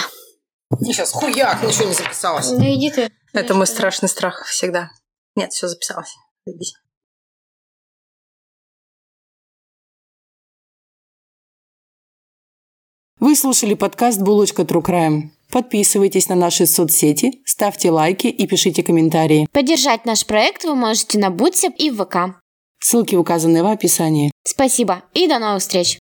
Сейчас 0.81 1.13
хуяк, 1.13 1.63
ничего 1.63 1.89
не 1.89 1.93
записалось. 1.93 2.51
Ну 2.51 2.61
иди 2.61 2.91
ты. 2.93 3.13
Это 3.35 3.53
мой 3.53 3.67
страшный 3.67 4.09
страх 4.09 4.47
всегда. 4.47 4.89
Нет, 5.37 5.53
все 5.53 5.69
записалось. 5.69 6.15
Иди. 6.47 6.73
Вы 13.21 13.37
слушали 13.37 13.75
подкаст 13.75 14.19
«Булочка 14.19 14.63
True 14.63 14.83
Crime». 14.83 15.29
Подписывайтесь 15.55 16.29
на 16.29 16.35
наши 16.35 16.67
соцсети, 16.67 17.41
ставьте 17.45 17.89
лайки 17.93 18.27
и 18.27 18.45
пишите 18.49 18.83
комментарии. 18.83 19.47
Поддержать 19.53 20.05
наш 20.05 20.27
проект 20.27 20.65
вы 20.65 20.75
можете 20.75 21.17
на 21.21 21.31
Бутсе 21.31 21.71
и 21.79 21.93
в 21.93 22.05
ВК. 22.05 22.41
Ссылки 22.81 23.15
указаны 23.15 23.63
в 23.63 23.67
описании. 23.69 24.33
Спасибо 24.43 25.05
и 25.15 25.29
до 25.29 25.39
новых 25.39 25.61
встреч! 25.61 26.01